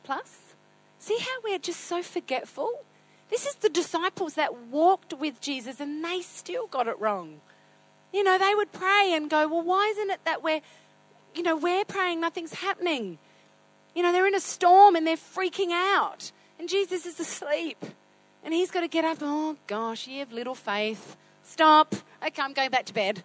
plus. 0.03 0.55
See 0.99 1.19
how 1.21 1.41
we're 1.45 1.61
just 1.61 1.83
so 1.83 2.03
forgetful? 2.03 2.85
This 3.31 3.47
is 3.47 3.55
the 3.55 3.69
disciples 3.69 4.35
that 4.35 4.57
walked 4.57 5.13
with 5.13 5.41
Jesus 5.41 5.79
and 5.79 6.05
they 6.05 6.21
still 6.21 6.67
got 6.67 6.89
it 6.89 6.99
wrong. 6.99 7.41
You 8.13 8.25
know, 8.25 8.39
they 8.39 8.57
would 8.57 8.73
pray 8.73 9.13
and 9.15 9.31
go, 9.31 9.47
well, 9.47 9.63
why 9.63 9.87
isn't 9.93 10.11
it 10.11 10.25
that 10.25 10.43
we're, 10.43 10.63
you 11.37 11.45
know, 11.45 11.57
we're 11.57 11.85
praying, 11.85 12.21
nothing's 12.21 12.55
happening? 12.55 13.19
You 13.95 14.03
know, 14.03 14.11
they're 14.11 14.27
in 14.27 14.35
a 14.35 14.41
storm 14.41 14.97
and 14.97 15.07
they're 15.07 15.17
freaking 15.17 15.71
out 15.71 16.33
and 16.59 16.69
Jesus 16.69 17.07
is 17.07 17.19
asleep. 17.19 17.85
And 18.45 18.55
he's 18.55 18.71
got 18.71 18.81
to 18.81 18.89
get 18.89 19.05
up. 19.05 19.19
Oh, 19.21 19.57
gosh, 19.67 20.07
you 20.07 20.21
have 20.21 20.33
little 20.33 20.55
faith. 20.55 21.17
Stop. 21.43 21.95
Okay, 22.27 22.43
I'm 22.43 22.53
going 22.53 22.71
back 22.71 22.87
to 22.87 22.95
bed. 22.95 23.23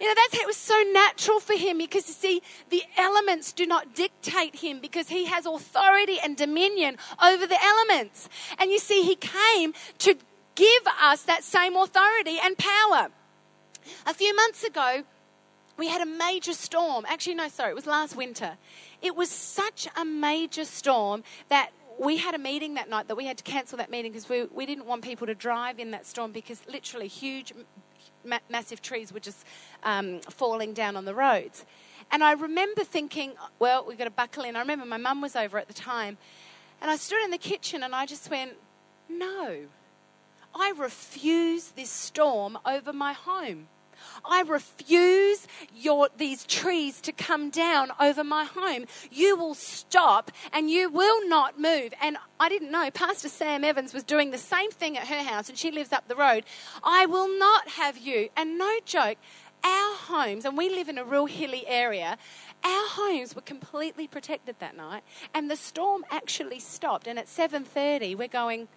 You 0.00 0.06
know, 0.06 0.14
that's 0.14 0.42
it 0.42 0.46
was 0.46 0.56
so 0.56 0.82
natural 0.92 1.40
for 1.40 1.54
him 1.54 1.76
because 1.76 2.08
you 2.08 2.14
see, 2.14 2.42
the 2.70 2.82
elements 2.96 3.52
do 3.52 3.66
not 3.66 3.94
dictate 3.94 4.56
him 4.56 4.80
because 4.80 5.08
he 5.08 5.26
has 5.26 5.44
authority 5.44 6.16
and 6.22 6.36
dominion 6.36 6.96
over 7.22 7.46
the 7.46 7.62
elements. 7.62 8.28
And 8.58 8.70
you 8.70 8.78
see, 8.78 9.02
he 9.02 9.14
came 9.14 9.74
to 9.98 10.14
give 10.54 10.82
us 11.02 11.22
that 11.22 11.44
same 11.44 11.76
authority 11.76 12.38
and 12.42 12.56
power. 12.56 13.08
A 14.06 14.14
few 14.14 14.34
months 14.34 14.64
ago, 14.64 15.04
we 15.76 15.88
had 15.88 16.00
a 16.00 16.06
major 16.06 16.52
storm. 16.52 17.04
Actually, 17.06 17.34
no, 17.34 17.48
sorry, 17.48 17.70
it 17.70 17.74
was 17.74 17.86
last 17.86 18.16
winter. 18.16 18.56
It 19.02 19.16
was 19.16 19.30
such 19.30 19.86
a 19.96 20.04
major 20.04 20.64
storm 20.64 21.24
that 21.48 21.72
we 22.00 22.16
had 22.16 22.34
a 22.34 22.38
meeting 22.38 22.74
that 22.74 22.88
night 22.88 23.08
that 23.08 23.16
we 23.16 23.26
had 23.26 23.36
to 23.36 23.44
cancel 23.44 23.76
that 23.76 23.90
meeting 23.90 24.10
because 24.10 24.28
we, 24.28 24.44
we 24.44 24.64
didn't 24.64 24.86
want 24.86 25.02
people 25.02 25.26
to 25.26 25.34
drive 25.34 25.78
in 25.78 25.90
that 25.90 26.06
storm 26.06 26.32
because 26.32 26.62
literally 26.66 27.06
huge, 27.06 27.52
ma- 28.24 28.38
massive 28.48 28.80
trees 28.80 29.12
were 29.12 29.20
just 29.20 29.44
um, 29.82 30.20
falling 30.20 30.72
down 30.72 30.96
on 30.96 31.04
the 31.04 31.14
roads. 31.14 31.66
And 32.10 32.24
I 32.24 32.32
remember 32.32 32.84
thinking, 32.84 33.34
well, 33.58 33.84
we've 33.86 33.98
got 33.98 34.04
to 34.04 34.10
buckle 34.10 34.44
in. 34.44 34.56
I 34.56 34.60
remember 34.60 34.86
my 34.86 34.96
mum 34.96 35.20
was 35.20 35.36
over 35.36 35.58
at 35.58 35.68
the 35.68 35.74
time. 35.74 36.16
And 36.80 36.90
I 36.90 36.96
stood 36.96 37.22
in 37.22 37.30
the 37.30 37.38
kitchen 37.38 37.82
and 37.82 37.94
I 37.94 38.06
just 38.06 38.30
went, 38.30 38.52
no, 39.10 39.66
I 40.54 40.72
refuse 40.78 41.72
this 41.72 41.90
storm 41.90 42.58
over 42.64 42.94
my 42.94 43.12
home. 43.12 43.68
I 44.24 44.42
refuse 44.42 45.46
your, 45.74 46.08
these 46.16 46.44
trees 46.44 47.00
to 47.02 47.12
come 47.12 47.50
down 47.50 47.90
over 48.00 48.24
my 48.24 48.44
home. 48.44 48.86
You 49.10 49.36
will 49.36 49.54
stop 49.54 50.30
and 50.52 50.70
you 50.70 50.88
will 50.88 51.28
not 51.28 51.58
move. 51.58 51.92
And 52.02 52.16
I 52.38 52.48
didn't 52.48 52.70
know, 52.70 52.90
Pastor 52.90 53.28
Sam 53.28 53.64
Evans 53.64 53.94
was 53.94 54.02
doing 54.02 54.30
the 54.30 54.38
same 54.38 54.70
thing 54.70 54.96
at 54.96 55.08
her 55.08 55.22
house, 55.22 55.48
and 55.48 55.58
she 55.58 55.70
lives 55.70 55.92
up 55.92 56.08
the 56.08 56.16
road. 56.16 56.44
I 56.82 57.06
will 57.06 57.38
not 57.38 57.68
have 57.70 57.98
you. 57.98 58.28
And 58.36 58.58
no 58.58 58.78
joke, 58.84 59.18
our 59.62 59.96
homes, 59.96 60.44
and 60.44 60.56
we 60.56 60.70
live 60.70 60.88
in 60.88 60.98
a 60.98 61.04
real 61.04 61.26
hilly 61.26 61.66
area, 61.66 62.16
our 62.64 62.88
homes 62.88 63.34
were 63.34 63.42
completely 63.42 64.06
protected 64.06 64.56
that 64.58 64.76
night 64.76 65.02
and 65.34 65.50
the 65.50 65.56
storm 65.56 66.04
actually 66.10 66.60
stopped 66.60 67.06
and 67.06 67.18
at 67.18 67.26
7.30 67.26 68.16
we're 68.16 68.28
going 68.28 68.68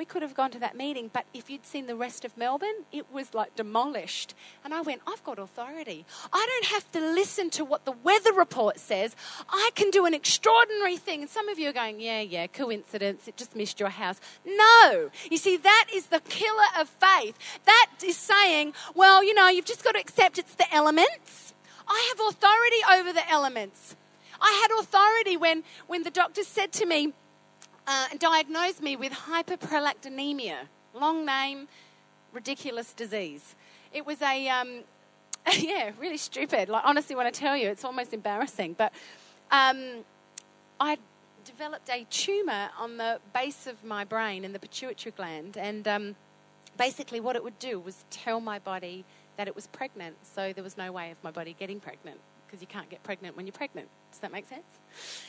we 0.00 0.06
could 0.06 0.22
have 0.22 0.34
gone 0.34 0.50
to 0.50 0.58
that 0.58 0.74
meeting, 0.74 1.10
but 1.12 1.26
if 1.34 1.50
you'd 1.50 1.66
seen 1.66 1.86
the 1.86 1.94
rest 1.94 2.24
of 2.24 2.34
Melbourne, 2.34 2.86
it 2.90 3.12
was 3.12 3.34
like 3.34 3.54
demolished. 3.54 4.34
And 4.64 4.72
I 4.72 4.80
went, 4.80 5.02
I've 5.06 5.22
got 5.24 5.38
authority. 5.38 6.06
I 6.32 6.46
don't 6.48 6.72
have 6.72 6.90
to 6.92 7.00
listen 7.00 7.50
to 7.50 7.66
what 7.66 7.84
the 7.84 7.92
weather 7.92 8.32
report 8.32 8.80
says. 8.80 9.14
I 9.50 9.68
can 9.74 9.90
do 9.90 10.06
an 10.06 10.14
extraordinary 10.14 10.96
thing. 10.96 11.20
And 11.20 11.28
some 11.28 11.50
of 11.50 11.58
you 11.58 11.68
are 11.68 11.74
going, 11.74 12.00
yeah, 12.00 12.22
yeah, 12.22 12.46
coincidence. 12.46 13.28
It 13.28 13.36
just 13.36 13.54
missed 13.54 13.78
your 13.78 13.90
house. 13.90 14.22
No. 14.46 15.10
You 15.30 15.36
see, 15.36 15.58
that 15.58 15.88
is 15.92 16.06
the 16.06 16.20
killer 16.20 16.70
of 16.78 16.88
faith. 16.88 17.36
That 17.66 17.90
is 18.02 18.16
saying, 18.16 18.72
well, 18.94 19.22
you 19.22 19.34
know, 19.34 19.48
you've 19.48 19.66
just 19.66 19.84
got 19.84 19.92
to 19.92 20.00
accept 20.00 20.38
it's 20.38 20.54
the 20.54 20.74
elements. 20.74 21.52
I 21.86 22.08
have 22.08 22.26
authority 22.26 22.80
over 22.90 23.12
the 23.12 23.30
elements. 23.30 23.96
I 24.40 24.52
had 24.62 24.80
authority 24.80 25.36
when, 25.36 25.62
when 25.88 26.04
the 26.04 26.10
doctor 26.10 26.42
said 26.42 26.72
to 26.72 26.86
me, 26.86 27.12
uh, 27.90 28.06
diagnosed 28.20 28.80
me 28.80 28.94
with 28.94 29.12
hyperprolactinemia. 29.12 30.58
Long 30.94 31.26
name, 31.26 31.66
ridiculous 32.32 32.92
disease. 32.92 33.56
It 33.92 34.06
was 34.06 34.22
a, 34.22 34.48
um, 34.48 34.84
yeah, 35.58 35.90
really 35.98 36.16
stupid. 36.16 36.68
Like, 36.68 36.84
honestly, 36.84 37.16
when 37.16 37.26
I 37.26 37.30
tell 37.30 37.56
you, 37.56 37.68
it's 37.68 37.84
almost 37.84 38.14
embarrassing. 38.14 38.76
But 38.78 38.92
um, 39.50 40.04
I 40.78 40.98
developed 41.44 41.90
a 41.90 42.06
tumor 42.10 42.68
on 42.78 42.96
the 42.96 43.18
base 43.34 43.66
of 43.66 43.82
my 43.82 44.04
brain 44.04 44.44
in 44.44 44.52
the 44.52 44.60
pituitary 44.60 45.12
gland. 45.16 45.56
And 45.56 45.88
um, 45.88 46.14
basically, 46.78 47.18
what 47.18 47.34
it 47.34 47.42
would 47.42 47.58
do 47.58 47.80
was 47.80 48.04
tell 48.10 48.40
my 48.40 48.60
body 48.60 49.04
that 49.36 49.48
it 49.48 49.56
was 49.56 49.66
pregnant. 49.66 50.14
So 50.22 50.52
there 50.52 50.62
was 50.62 50.76
no 50.76 50.92
way 50.92 51.10
of 51.10 51.16
my 51.24 51.32
body 51.32 51.56
getting 51.58 51.80
pregnant 51.80 52.20
because 52.46 52.60
you 52.60 52.68
can't 52.68 52.88
get 52.88 53.02
pregnant 53.02 53.36
when 53.36 53.46
you're 53.46 53.52
pregnant. 53.52 53.88
Does 54.12 54.20
that 54.20 54.30
make 54.30 54.48
sense? 54.48 54.62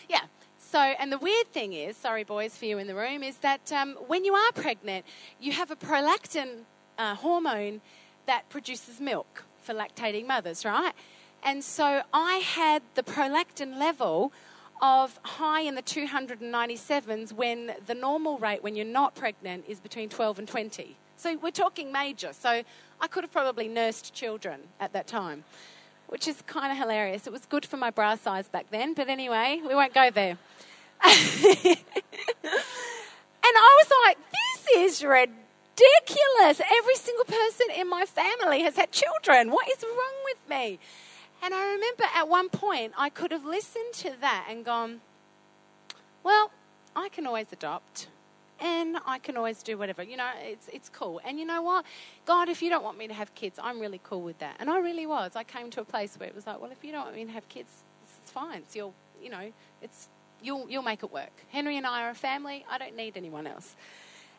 Yeah. 0.08 0.26
So, 0.72 0.80
and 0.80 1.12
the 1.12 1.18
weird 1.18 1.52
thing 1.52 1.74
is, 1.74 1.98
sorry 1.98 2.24
boys 2.24 2.56
for 2.56 2.64
you 2.64 2.78
in 2.78 2.88
the 2.88 2.96
room, 2.96 3.24
is 3.24 3.36
that 3.40 3.74
um, 3.74 3.98
when 4.08 4.24
you 4.24 4.36
are 4.36 4.54
pregnant, 4.54 5.06
you 5.38 5.52
have 5.52 5.70
a 5.70 5.76
prolactin 5.76 6.60
uh, 6.98 7.14
hormone 7.16 7.82
that 8.26 8.48
produces 8.48 9.02
milk 9.02 9.44
for 9.62 9.74
lactating 9.74 10.26
mothers, 10.26 10.64
right? 10.64 10.94
And 11.44 11.62
so 11.62 12.04
I 12.14 12.36
had 12.36 12.84
the 12.96 13.04
prolactin 13.04 13.80
level 13.80 14.32
of 14.82 15.20
high 15.24 15.60
in 15.60 15.76
the 15.76 15.82
297s 15.82 17.34
when 17.34 17.74
the 17.86 17.94
normal 17.94 18.38
rate 18.38 18.64
when 18.64 18.78
you're 18.78 18.86
not 18.86 19.14
pregnant 19.14 19.66
is 19.68 19.82
between 19.82 20.08
12 20.08 20.40
and 20.40 20.48
20. 20.48 20.96
So 21.18 21.36
we're 21.36 21.52
talking 21.52 21.92
major. 21.92 22.32
So 22.32 22.64
I 23.02 23.08
could 23.08 23.26
have 23.26 23.34
probably 23.34 23.68
nursed 23.68 24.14
children 24.14 24.62
at 24.80 24.94
that 24.94 25.06
time, 25.06 25.44
which 26.12 26.28
is 26.28 26.42
kind 26.46 26.74
of 26.74 26.78
hilarious. 26.78 27.26
It 27.26 27.32
was 27.32 27.46
good 27.46 27.66
for 27.66 27.78
my 27.78 27.90
bra 27.90 28.16
size 28.16 28.50
back 28.50 28.70
then, 28.70 28.94
but 28.94 29.08
anyway, 29.08 29.62
we 29.66 29.74
won't 29.74 29.94
go 29.94 30.12
there. 30.12 30.38
and 31.04 31.18
I 33.46 33.78
was 33.80 33.92
like, 34.06 34.18
this 34.30 34.68
is 34.76 35.04
ridiculous. 35.06 36.62
Every 36.78 36.96
single 36.96 37.24
person 37.24 37.68
in 37.78 37.90
my 37.90 38.04
family 38.04 38.62
has 38.64 38.76
had 38.76 38.92
children. 38.92 39.52
What 39.52 39.70
is 39.70 39.82
wrong 39.84 40.16
with 40.26 40.50
me? 40.50 40.80
And 41.42 41.54
I 41.54 41.64
remember 41.72 42.04
at 42.14 42.28
one 42.28 42.50
point 42.50 42.92
I 42.98 43.08
could 43.08 43.32
have 43.32 43.46
listened 43.46 43.94
to 43.94 44.12
that 44.20 44.48
and 44.50 44.66
gone, 44.66 45.00
well, 46.24 46.52
I 46.94 47.08
can 47.08 47.26
always 47.26 47.48
adopt 47.54 48.08
and 48.62 48.98
I 49.06 49.18
can 49.18 49.36
always 49.36 49.64
do 49.64 49.78
whatever. 49.78 50.04
You 50.04 50.18
know, 50.18 50.30
it's 50.42 50.70
it's 50.72 50.90
cool. 50.90 51.20
And 51.26 51.40
you 51.40 51.46
know 51.46 51.62
what? 51.62 51.84
God, 52.26 52.48
if 52.48 52.62
you 52.62 52.70
don't 52.70 52.84
want 52.84 52.98
me 52.98 53.08
to 53.08 53.14
have 53.14 53.34
kids, 53.36 53.60
I'm 53.62 53.80
really 53.80 54.00
cool 54.04 54.22
with 54.22 54.40
that. 54.40 54.56
And 54.60 54.70
I 54.70 54.78
really 54.80 55.08
was. 55.08 55.36
I 55.36 55.44
came 55.44 55.70
to 55.72 55.82
a 55.82 55.86
place 55.86 56.16
where 56.18 56.30
it 56.30 56.36
was 56.36 56.46
like, 56.46 56.62
well, 56.62 56.72
if 56.72 56.84
you 56.84 56.92
don't 56.92 57.06
want 57.06 57.16
me 57.16 57.26
to 57.26 57.32
have 57.32 57.50
kids, 57.50 57.84
it's 58.22 58.32
fine. 58.32 58.60
It's 58.60 58.76
your, 58.76 58.94
you 59.22 59.30
know, 59.30 59.52
it's 59.82 60.08
you'll, 60.42 60.70
you'll 60.70 60.84
make 60.84 61.04
it 61.04 61.12
work. 61.12 61.32
Henry 61.50 61.78
and 61.78 61.86
I 61.86 62.04
are 62.04 62.12
a 62.12 62.16
family. 62.16 62.66
I 62.70 62.78
don't 62.78 62.96
need 62.96 63.18
anyone 63.18 63.48
else. 63.48 63.76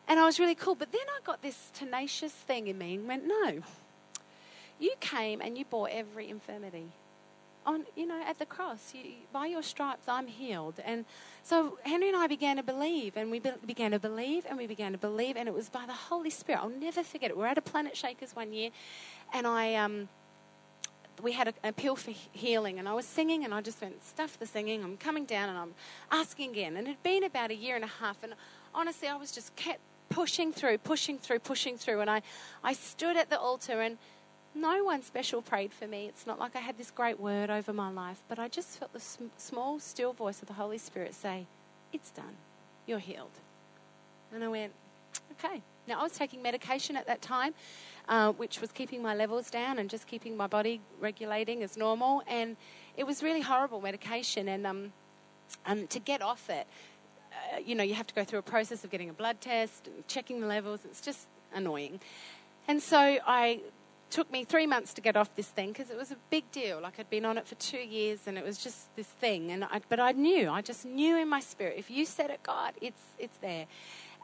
And 0.07 0.19
I 0.19 0.25
was 0.25 0.39
really 0.39 0.55
cool. 0.55 0.75
But 0.75 0.91
then 0.91 1.01
I 1.01 1.23
got 1.25 1.41
this 1.41 1.71
tenacious 1.73 2.33
thing 2.33 2.67
in 2.67 2.77
me 2.77 2.95
and 2.95 3.07
went, 3.07 3.25
no. 3.25 3.61
You 4.79 4.93
came 4.99 5.41
and 5.41 5.57
you 5.57 5.65
bore 5.65 5.87
every 5.89 6.29
infirmity. 6.29 6.91
On, 7.65 7.85
you 7.95 8.05
know, 8.05 8.21
at 8.27 8.39
the 8.39 8.45
cross, 8.45 8.93
you, 8.93 9.03
by 9.31 9.45
your 9.45 9.63
stripes, 9.63 10.07
I'm 10.07 10.27
healed. 10.27 10.81
And 10.83 11.05
so 11.43 11.77
Henry 11.83 12.09
and 12.09 12.17
I 12.17 12.27
began 12.27 12.57
to 12.57 12.63
believe, 12.63 13.15
and 13.15 13.31
we 13.31 13.39
be, 13.39 13.51
began 13.65 13.91
to 13.91 13.99
believe, 13.99 14.45
and 14.49 14.57
we 14.57 14.67
began 14.67 14.91
to 14.91 14.97
believe, 14.97 15.37
and 15.37 15.47
it 15.47 15.53
was 15.53 15.69
by 15.69 15.85
the 15.85 15.93
Holy 15.93 16.29
Spirit. 16.29 16.59
I'll 16.61 16.69
never 16.69 17.03
forget 17.03 17.29
it. 17.31 17.37
We 17.37 17.43
we're 17.43 17.47
at 17.47 17.57
a 17.57 17.61
Planet 17.61 17.95
Shakers 17.95 18.35
one 18.35 18.51
year, 18.51 18.71
and 19.33 19.47
I 19.47 19.75
um, 19.75 20.09
we 21.21 21.31
had 21.31 21.47
an 21.47 21.53
appeal 21.63 21.95
for 21.95 22.11
healing, 22.31 22.79
and 22.79 22.87
I 22.87 22.93
was 22.93 23.05
singing, 23.05 23.45
and 23.45 23.53
I 23.53 23.61
just 23.61 23.81
went, 23.81 24.03
stuff 24.03 24.37
the 24.39 24.45
singing. 24.45 24.83
I'm 24.83 24.97
coming 24.97 25.25
down, 25.25 25.49
and 25.49 25.57
I'm 25.57 25.73
asking 26.11 26.51
again. 26.51 26.75
And 26.75 26.87
it 26.87 26.91
had 26.91 27.03
been 27.03 27.23
about 27.23 27.51
a 27.51 27.55
year 27.55 27.75
and 27.75 27.83
a 27.85 27.87
half, 28.01 28.23
and 28.23 28.33
honestly, 28.73 29.07
I 29.07 29.15
was 29.15 29.31
just 29.31 29.55
kept 29.55 29.79
pushing 30.09 30.51
through, 30.51 30.77
pushing 30.79 31.17
through, 31.17 31.39
pushing 31.39 31.77
through. 31.77 32.01
And 32.01 32.09
I, 32.09 32.21
I 32.63 32.73
stood 32.73 33.15
at 33.15 33.29
the 33.29 33.39
altar, 33.39 33.81
and 33.81 33.97
no 34.55 34.83
one 34.83 35.01
special 35.03 35.41
prayed 35.41 35.73
for 35.73 35.87
me. 35.87 36.07
It's 36.07 36.27
not 36.27 36.39
like 36.39 36.55
I 36.55 36.59
had 36.59 36.77
this 36.77 36.91
great 36.91 37.19
word 37.19 37.49
over 37.49 37.73
my 37.73 37.91
life, 37.91 38.23
but 38.27 38.39
I 38.39 38.47
just 38.47 38.77
felt 38.79 38.93
the 38.93 38.99
sm- 38.99 39.33
small, 39.37 39.79
still 39.79 40.13
voice 40.13 40.41
of 40.41 40.47
the 40.47 40.53
Holy 40.53 40.77
Spirit 40.77 41.13
say, 41.13 41.45
It's 41.91 42.11
done. 42.11 42.35
You're 42.85 42.99
healed. 42.99 43.39
And 44.33 44.43
I 44.43 44.47
went, 44.47 44.73
Okay. 45.33 45.61
Now, 45.85 45.99
I 45.99 46.03
was 46.03 46.13
taking 46.13 46.41
medication 46.41 46.95
at 46.95 47.07
that 47.07 47.21
time 47.21 47.53
uh, 48.07 48.31
which 48.33 48.59
was 48.59 48.71
keeping 48.71 49.01
my 49.01 49.15
levels 49.15 49.49
down 49.49 49.79
and 49.79 49.89
just 49.89 50.07
keeping 50.07 50.35
my 50.35 50.47
body 50.47 50.81
regulating 50.99 51.63
as 51.63 51.77
normal. 51.77 52.23
And 52.27 52.57
it 52.97 53.05
was 53.05 53.23
really 53.23 53.41
horrible 53.41 53.81
medication. 53.81 54.49
And 54.49 54.67
um, 54.67 54.93
um, 55.65 55.87
to 55.87 55.99
get 55.99 56.21
off 56.21 56.49
it, 56.49 56.67
uh, 57.31 57.59
you 57.59 57.75
know, 57.75 57.83
you 57.83 57.93
have 57.93 58.07
to 58.07 58.13
go 58.13 58.23
through 58.23 58.39
a 58.39 58.43
process 58.43 58.83
of 58.83 58.91
getting 58.91 59.09
a 59.09 59.13
blood 59.13 59.41
test 59.41 59.87
and 59.87 60.07
checking 60.07 60.41
the 60.41 60.47
levels. 60.47 60.81
It's 60.85 61.01
just 61.01 61.27
annoying. 61.53 61.99
And 62.67 62.81
so 62.81 62.97
I 62.97 63.61
took 64.13 64.31
me 64.31 64.43
three 64.43 64.67
months 64.67 64.93
to 64.93 65.01
get 65.01 65.17
off 65.17 65.33
this 65.35 65.47
thing 65.47 65.69
because 65.69 65.89
it 65.89 65.97
was 65.97 66.11
a 66.11 66.17
big 66.29 66.49
deal. 66.51 66.79
Like 66.79 66.99
I'd 66.99 67.09
been 67.09 67.25
on 67.25 67.39
it 67.39 67.47
for 67.47 67.55
two 67.55 67.79
years 67.79 68.27
and 68.27 68.37
it 68.37 68.45
was 68.45 68.59
just 68.59 68.95
this 68.95 69.07
thing. 69.07 69.51
And 69.51 69.63
I, 69.63 69.81
but 69.89 69.99
I 69.99 70.11
knew, 70.11 70.51
I 70.51 70.61
just 70.61 70.85
knew 70.85 71.17
in 71.17 71.27
my 71.27 71.39
spirit, 71.39 71.75
if 71.79 71.89
you 71.89 72.05
said 72.05 72.29
it, 72.29 72.43
God, 72.43 72.73
it's 72.79 73.01
it's 73.17 73.37
there. 73.37 73.65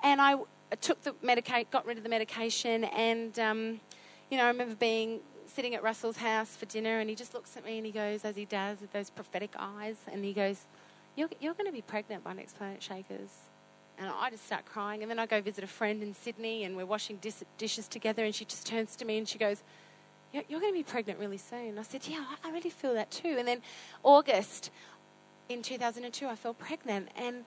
And 0.03 0.21
I 0.21 0.35
took 0.79 1.01
the 1.01 1.13
medicate, 1.23 1.71
got 1.71 1.87
rid 1.87 1.97
of 1.97 2.03
the 2.03 2.09
medication, 2.09 2.83
and 2.83 3.37
um, 3.39 3.81
you 4.29 4.37
know, 4.37 4.45
I 4.45 4.49
remember 4.49 4.75
being 4.75 5.21
sitting 5.47 5.73
at 5.73 5.81
Russell's 5.81 6.17
house 6.17 6.55
for 6.55 6.67
dinner, 6.67 6.99
and 6.99 7.09
he 7.09 7.15
just 7.15 7.33
looks 7.33 7.57
at 7.57 7.65
me 7.65 7.77
and 7.77 7.85
he 7.85 7.91
goes, 7.91 8.23
as 8.23 8.35
he 8.35 8.45
does 8.45 8.79
with 8.81 8.93
those 8.93 9.09
prophetic 9.09 9.55
eyes, 9.57 9.97
and 10.11 10.23
he 10.23 10.33
goes, 10.33 10.67
"You're, 11.15 11.29
you're 11.41 11.55
going 11.55 11.65
to 11.65 11.73
be 11.73 11.81
pregnant 11.81 12.23
by 12.23 12.33
next 12.33 12.57
Planet 12.57 12.83
Shakers." 12.83 13.31
And 13.97 14.07
I 14.07 14.29
just 14.29 14.45
start 14.45 14.65
crying, 14.65 15.01
and 15.01 15.09
then 15.11 15.19
I 15.19 15.25
go 15.25 15.41
visit 15.41 15.63
a 15.63 15.67
friend 15.67 16.01
in 16.01 16.13
Sydney, 16.13 16.63
and 16.63 16.77
we're 16.77 16.85
washing 16.85 17.17
dis- 17.17 17.43
dishes 17.57 17.87
together, 17.87 18.23
and 18.23 18.33
she 18.33 18.45
just 18.45 18.65
turns 18.65 18.95
to 18.95 19.03
me 19.03 19.17
and 19.17 19.27
she 19.27 19.37
goes, 19.37 19.61
"You're, 20.33 20.43
you're 20.47 20.59
going 20.59 20.73
to 20.73 20.79
be 20.79 20.83
pregnant 20.83 21.19
really 21.19 21.37
soon." 21.37 21.77
I 21.77 21.83
said, 21.83 22.07
"Yeah, 22.07 22.23
I 22.43 22.51
really 22.51 22.69
feel 22.69 22.93
that 22.93 23.11
too." 23.11 23.35
And 23.37 23.47
then 23.47 23.61
August 24.03 24.71
in 25.49 25.61
2002, 25.61 26.27
I 26.27 26.35
fell 26.35 26.53
pregnant, 26.53 27.09
and 27.15 27.43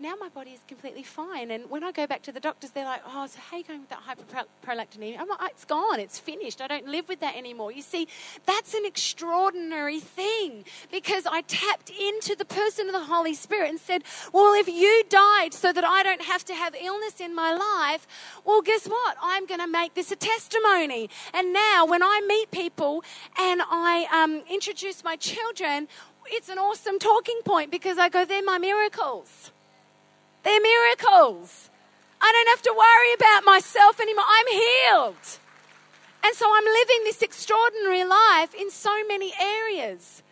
now 0.00 0.14
my 0.18 0.28
body 0.28 0.50
is 0.50 0.60
completely 0.66 1.04
fine. 1.04 1.50
And 1.50 1.70
when 1.70 1.84
I 1.84 1.92
go 1.92 2.06
back 2.06 2.22
to 2.22 2.32
the 2.32 2.40
doctors, 2.40 2.70
they're 2.70 2.84
like, 2.84 3.02
oh, 3.06 3.26
so 3.26 3.38
how 3.38 3.56
are 3.56 3.58
you 3.60 3.64
going 3.64 3.80
with 3.80 3.90
that 3.90 4.02
hyperprolactinemia? 4.02 5.20
I'm 5.20 5.28
like, 5.28 5.38
oh, 5.40 5.46
it's 5.46 5.64
gone. 5.64 6.00
It's 6.00 6.18
finished. 6.18 6.60
I 6.60 6.66
don't 6.66 6.88
live 6.88 7.08
with 7.08 7.20
that 7.20 7.36
anymore. 7.36 7.70
You 7.70 7.82
see, 7.82 8.08
that's 8.44 8.74
an 8.74 8.84
extraordinary 8.84 10.00
thing 10.00 10.64
because 10.90 11.26
I 11.26 11.42
tapped 11.42 11.90
into 11.90 12.34
the 12.34 12.44
person 12.44 12.86
of 12.86 12.92
the 12.92 13.04
Holy 13.04 13.34
Spirit 13.34 13.70
and 13.70 13.78
said, 13.78 14.02
well, 14.32 14.52
if 14.54 14.66
you 14.66 15.04
died 15.08 15.54
so 15.54 15.72
that 15.72 15.84
I 15.84 16.02
don't 16.02 16.22
have 16.22 16.44
to 16.46 16.54
have 16.54 16.74
illness 16.74 17.20
in 17.20 17.34
my 17.34 17.54
life, 17.54 18.06
well, 18.44 18.62
guess 18.62 18.86
what? 18.86 19.16
I'm 19.22 19.46
going 19.46 19.60
to 19.60 19.68
make 19.68 19.94
this 19.94 20.10
a 20.10 20.16
testimony. 20.16 21.08
And 21.32 21.52
now 21.52 21.86
when 21.86 22.02
I 22.02 22.20
meet 22.26 22.50
people 22.50 23.04
and 23.38 23.62
I 23.62 24.06
um, 24.12 24.42
introduce 24.50 25.04
my 25.04 25.14
children, 25.16 25.86
it's 26.26 26.48
an 26.48 26.58
awesome 26.58 26.98
talking 26.98 27.40
point 27.44 27.70
because 27.70 27.98
I 27.98 28.08
go, 28.08 28.24
they're 28.24 28.42
my 28.42 28.58
miracles. 28.58 29.52
They're 30.44 30.60
miracles. 30.60 31.70
I 32.20 32.32
don't 32.32 32.48
have 32.48 32.62
to 32.62 32.72
worry 32.72 33.14
about 33.14 33.44
myself 33.44 34.00
anymore. 34.00 34.24
I'm 34.26 34.46
healed. 34.46 35.38
And 36.24 36.34
so 36.34 36.50
I'm 36.54 36.64
living 36.64 37.04
this 37.04 37.22
extraordinary 37.22 38.04
life 38.04 38.54
in 38.54 38.70
so 38.70 39.04
many 39.06 39.32
areas. 39.40 40.22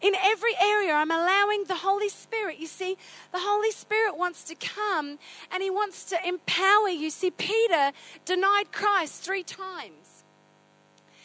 In 0.00 0.14
every 0.16 0.54
area, 0.60 0.94
I'm 0.94 1.12
allowing 1.12 1.64
the 1.64 1.76
Holy 1.76 2.08
Spirit. 2.08 2.58
You 2.58 2.66
see, 2.66 2.96
the 3.30 3.38
Holy 3.38 3.70
Spirit 3.70 4.16
wants 4.16 4.42
to 4.44 4.56
come 4.56 5.18
and 5.52 5.62
He 5.62 5.70
wants 5.70 6.04
to 6.06 6.16
empower 6.26 6.88
you. 6.88 7.08
See, 7.10 7.30
Peter 7.30 7.92
denied 8.24 8.72
Christ 8.72 9.22
three 9.22 9.44
times. 9.44 10.24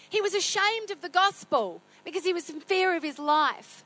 He 0.09 0.21
was 0.21 0.33
ashamed 0.33 0.91
of 0.91 1.01
the 1.01 1.09
gospel 1.09 1.81
because 2.05 2.23
he 2.23 2.33
was 2.33 2.49
in 2.49 2.61
fear 2.61 2.95
of 2.95 3.03
his 3.03 3.19
life. 3.19 3.83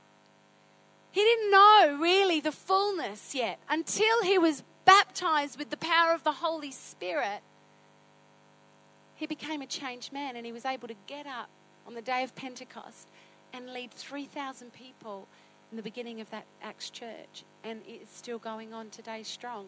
He 1.12 1.22
didn't 1.22 1.52
know 1.52 1.98
really 2.00 2.40
the 2.40 2.52
fullness 2.52 3.36
yet 3.36 3.60
until 3.70 4.24
he 4.24 4.38
was 4.38 4.64
baptized 4.86 5.60
with 5.60 5.70
the 5.70 5.78
power 5.78 6.14
of 6.14 6.24
the 6.24 6.32
Holy 6.32 6.72
Spirit. 6.72 7.42
He 9.16 9.28
became 9.28 9.62
a 9.62 9.68
changed 9.68 10.14
man 10.14 10.36
and 10.36 10.46
he 10.46 10.52
was 10.52 10.66
able 10.66 10.88
to 10.88 10.96
get 11.08 11.28
up 11.28 11.50
on 11.86 11.94
the 11.94 12.02
day 12.02 12.24
of 12.24 12.36
Pentecost 12.36 13.08
and 13.54 13.74
lead 13.74 13.92
3,000 13.92 14.72
people 14.72 15.28
in 15.70 15.78
the 15.78 15.84
beginning 15.84 16.22
of 16.22 16.30
that 16.32 16.46
Acts 16.62 16.90
church. 16.90 17.44
And 17.64 17.82
it's 17.86 18.16
still 18.16 18.40
going 18.40 18.74
on 18.74 18.90
today 18.90 19.24
strong. 19.24 19.68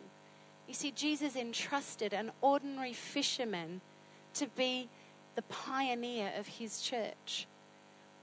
You 0.67 0.73
see, 0.73 0.91
Jesus 0.91 1.36
entrusted 1.36 2.13
an 2.13 2.32
ordinary 2.41 2.93
fisherman 2.93 3.82
to 4.36 4.47
be 4.47 4.88
the 5.36 5.41
pioneer 5.43 6.32
of 6.38 6.47
his 6.47 6.82
church. 6.82 7.47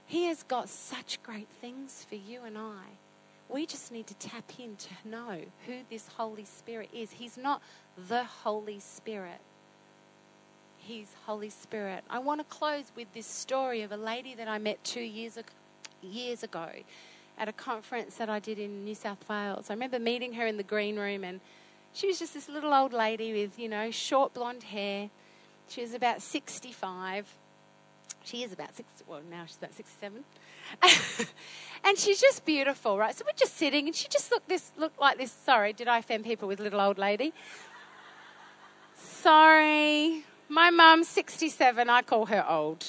He 0.05 0.25
has 0.25 0.43
got 0.43 0.69
such 0.69 1.21
great 1.23 1.47
things 1.61 2.05
for 2.09 2.15
you 2.15 2.43
and 2.43 2.57
I. 2.57 2.83
We 3.51 3.65
just 3.65 3.91
need 3.91 4.07
to 4.07 4.13
tap 4.13 4.49
in 4.59 4.77
to 4.77 5.09
know 5.09 5.41
who 5.65 5.79
this 5.89 6.07
Holy 6.15 6.45
Spirit 6.45 6.89
is. 6.93 7.11
He's 7.11 7.37
not 7.37 7.61
the 8.07 8.23
Holy 8.23 8.79
Spirit. 8.79 9.41
He's 10.77 11.07
Holy 11.25 11.49
Spirit. 11.49 12.03
I 12.09 12.19
want 12.19 12.39
to 12.39 12.45
close 12.45 12.85
with 12.95 13.13
this 13.13 13.27
story 13.27 13.81
of 13.81 13.91
a 13.91 13.97
lady 13.97 14.33
that 14.35 14.47
I 14.47 14.57
met 14.57 14.81
two 14.83 15.01
years 15.01 15.35
ago, 15.35 15.49
years 16.01 16.43
ago 16.43 16.69
at 17.37 17.49
a 17.49 17.53
conference 17.53 18.15
that 18.15 18.29
I 18.29 18.39
did 18.39 18.57
in 18.57 18.85
New 18.85 18.95
South 18.95 19.27
Wales. 19.29 19.69
I 19.69 19.73
remember 19.73 19.99
meeting 19.99 20.33
her 20.33 20.47
in 20.47 20.57
the 20.57 20.63
green 20.63 20.97
room, 20.97 21.23
and 21.23 21.41
she 21.93 22.07
was 22.07 22.19
just 22.19 22.33
this 22.33 22.47
little 22.47 22.73
old 22.73 22.93
lady 22.93 23.33
with, 23.33 23.59
you 23.59 23.67
know, 23.67 23.91
short 23.91 24.33
blonde 24.33 24.63
hair. 24.63 25.09
She 25.67 25.81
was 25.81 25.93
about 25.93 26.21
65. 26.21 27.27
She 28.23 28.43
is 28.43 28.53
about 28.53 28.75
60, 28.75 29.05
well, 29.07 29.21
now 29.29 29.45
she's 29.45 29.57
about 29.57 29.73
67. 29.73 30.23
and 31.83 31.97
she's 31.97 32.21
just 32.21 32.45
beautiful, 32.45 32.97
right? 32.97 33.15
So 33.15 33.25
we're 33.25 33.37
just 33.37 33.57
sitting, 33.57 33.87
and 33.87 33.95
she 33.95 34.07
just 34.07 34.31
looked 34.31 34.47
this 34.47 34.71
looked 34.77 34.99
like 34.99 35.17
this. 35.17 35.31
Sorry, 35.31 35.73
did 35.73 35.87
I 35.87 35.97
offend 35.99 36.23
people 36.23 36.47
with 36.47 36.59
little 36.59 36.79
old 36.79 36.97
lady? 36.97 37.33
Sorry, 38.95 40.23
my 40.49 40.69
mum's 40.69 41.07
sixty-seven. 41.07 41.89
I 41.89 42.01
call 42.03 42.27
her 42.27 42.47
old. 42.47 42.85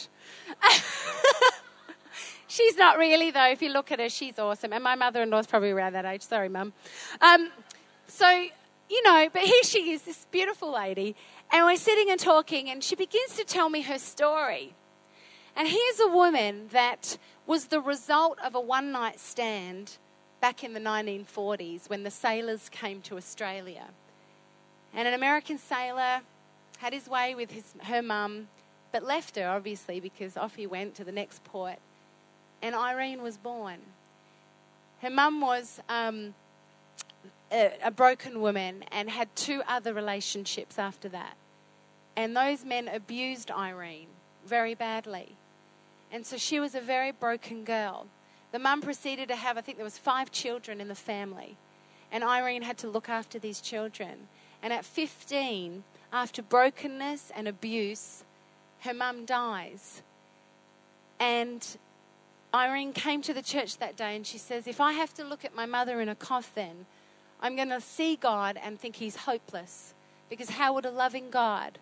she's 2.46 2.76
not 2.76 2.98
really 2.98 3.30
though. 3.30 3.48
If 3.48 3.62
you 3.62 3.70
look 3.70 3.90
at 3.90 3.98
her, 3.98 4.08
she's 4.08 4.38
awesome, 4.38 4.72
and 4.72 4.84
my 4.84 4.94
mother-in-law's 4.94 5.46
probably 5.46 5.70
around 5.70 5.94
that 5.94 6.04
age. 6.04 6.22
Sorry, 6.22 6.48
mum. 6.48 6.72
Um, 7.20 7.50
so 8.06 8.28
you 8.90 9.02
know, 9.04 9.28
but 9.32 9.42
here 9.42 9.62
she 9.64 9.92
is, 9.92 10.02
this 10.02 10.26
beautiful 10.30 10.72
lady, 10.72 11.16
and 11.50 11.64
we're 11.64 11.76
sitting 11.76 12.10
and 12.10 12.20
talking, 12.20 12.68
and 12.68 12.84
she 12.84 12.94
begins 12.94 13.36
to 13.36 13.44
tell 13.44 13.70
me 13.70 13.80
her 13.82 13.98
story. 13.98 14.74
And 15.56 15.68
here's 15.68 16.00
a 16.00 16.08
woman 16.08 16.68
that 16.72 17.18
was 17.46 17.66
the 17.66 17.80
result 17.80 18.38
of 18.42 18.54
a 18.54 18.60
one 18.60 18.92
night 18.92 19.20
stand 19.20 19.98
back 20.40 20.64
in 20.64 20.72
the 20.72 20.80
1940s 20.80 21.88
when 21.88 22.02
the 22.02 22.10
sailors 22.10 22.68
came 22.68 23.00
to 23.02 23.16
Australia. 23.16 23.86
And 24.94 25.06
an 25.06 25.14
American 25.14 25.58
sailor 25.58 26.20
had 26.78 26.92
his 26.92 27.08
way 27.08 27.34
with 27.34 27.50
his, 27.50 27.74
her 27.84 28.02
mum, 28.02 28.48
but 28.90 29.04
left 29.04 29.36
her, 29.36 29.48
obviously, 29.48 30.00
because 30.00 30.36
off 30.36 30.56
he 30.56 30.66
went 30.66 30.94
to 30.96 31.04
the 31.04 31.12
next 31.12 31.44
port. 31.44 31.78
And 32.60 32.74
Irene 32.74 33.22
was 33.22 33.36
born. 33.36 33.78
Her 35.00 35.10
mum 35.10 35.40
was 35.40 35.80
um, 35.88 36.34
a, 37.52 37.72
a 37.84 37.90
broken 37.90 38.40
woman 38.40 38.84
and 38.90 39.10
had 39.10 39.34
two 39.36 39.62
other 39.68 39.92
relationships 39.92 40.78
after 40.78 41.08
that. 41.10 41.36
And 42.16 42.36
those 42.36 42.64
men 42.64 42.88
abused 42.88 43.50
Irene 43.50 44.08
very 44.46 44.74
badly. 44.74 45.36
And 46.12 46.26
so 46.26 46.36
she 46.36 46.60
was 46.60 46.74
a 46.74 46.80
very 46.80 47.10
broken 47.10 47.64
girl. 47.64 48.06
The 48.52 48.58
mum 48.58 48.82
proceeded 48.82 49.28
to 49.28 49.36
have, 49.36 49.56
I 49.56 49.62
think 49.62 49.78
there 49.78 49.84
was 49.84 49.96
five 49.96 50.30
children 50.30 50.80
in 50.80 50.88
the 50.88 50.94
family. 50.94 51.56
And 52.12 52.22
Irene 52.22 52.62
had 52.62 52.76
to 52.78 52.88
look 52.88 53.08
after 53.08 53.38
these 53.38 53.62
children. 53.62 54.28
And 54.62 54.74
at 54.74 54.84
15, 54.84 55.82
after 56.12 56.42
brokenness 56.42 57.32
and 57.34 57.48
abuse, 57.48 58.24
her 58.80 58.92
mum 58.92 59.24
dies. 59.24 60.02
And 61.18 61.66
Irene 62.54 62.92
came 62.92 63.22
to 63.22 63.32
the 63.32 63.42
church 63.42 63.78
that 63.78 63.96
day 63.96 64.14
and 64.14 64.26
she 64.26 64.36
says, 64.36 64.66
If 64.66 64.80
I 64.80 64.92
have 64.92 65.14
to 65.14 65.24
look 65.24 65.44
at 65.46 65.54
my 65.54 65.64
mother 65.64 66.02
in 66.02 66.10
a 66.10 66.14
coffin, 66.14 66.84
I'm 67.40 67.56
going 67.56 67.70
to 67.70 67.80
see 67.80 68.16
God 68.16 68.58
and 68.62 68.78
think 68.78 68.96
he's 68.96 69.16
hopeless. 69.16 69.94
Because 70.28 70.50
how 70.50 70.74
would 70.74 70.84
a 70.84 70.90
loving 70.90 71.30
God 71.30 71.78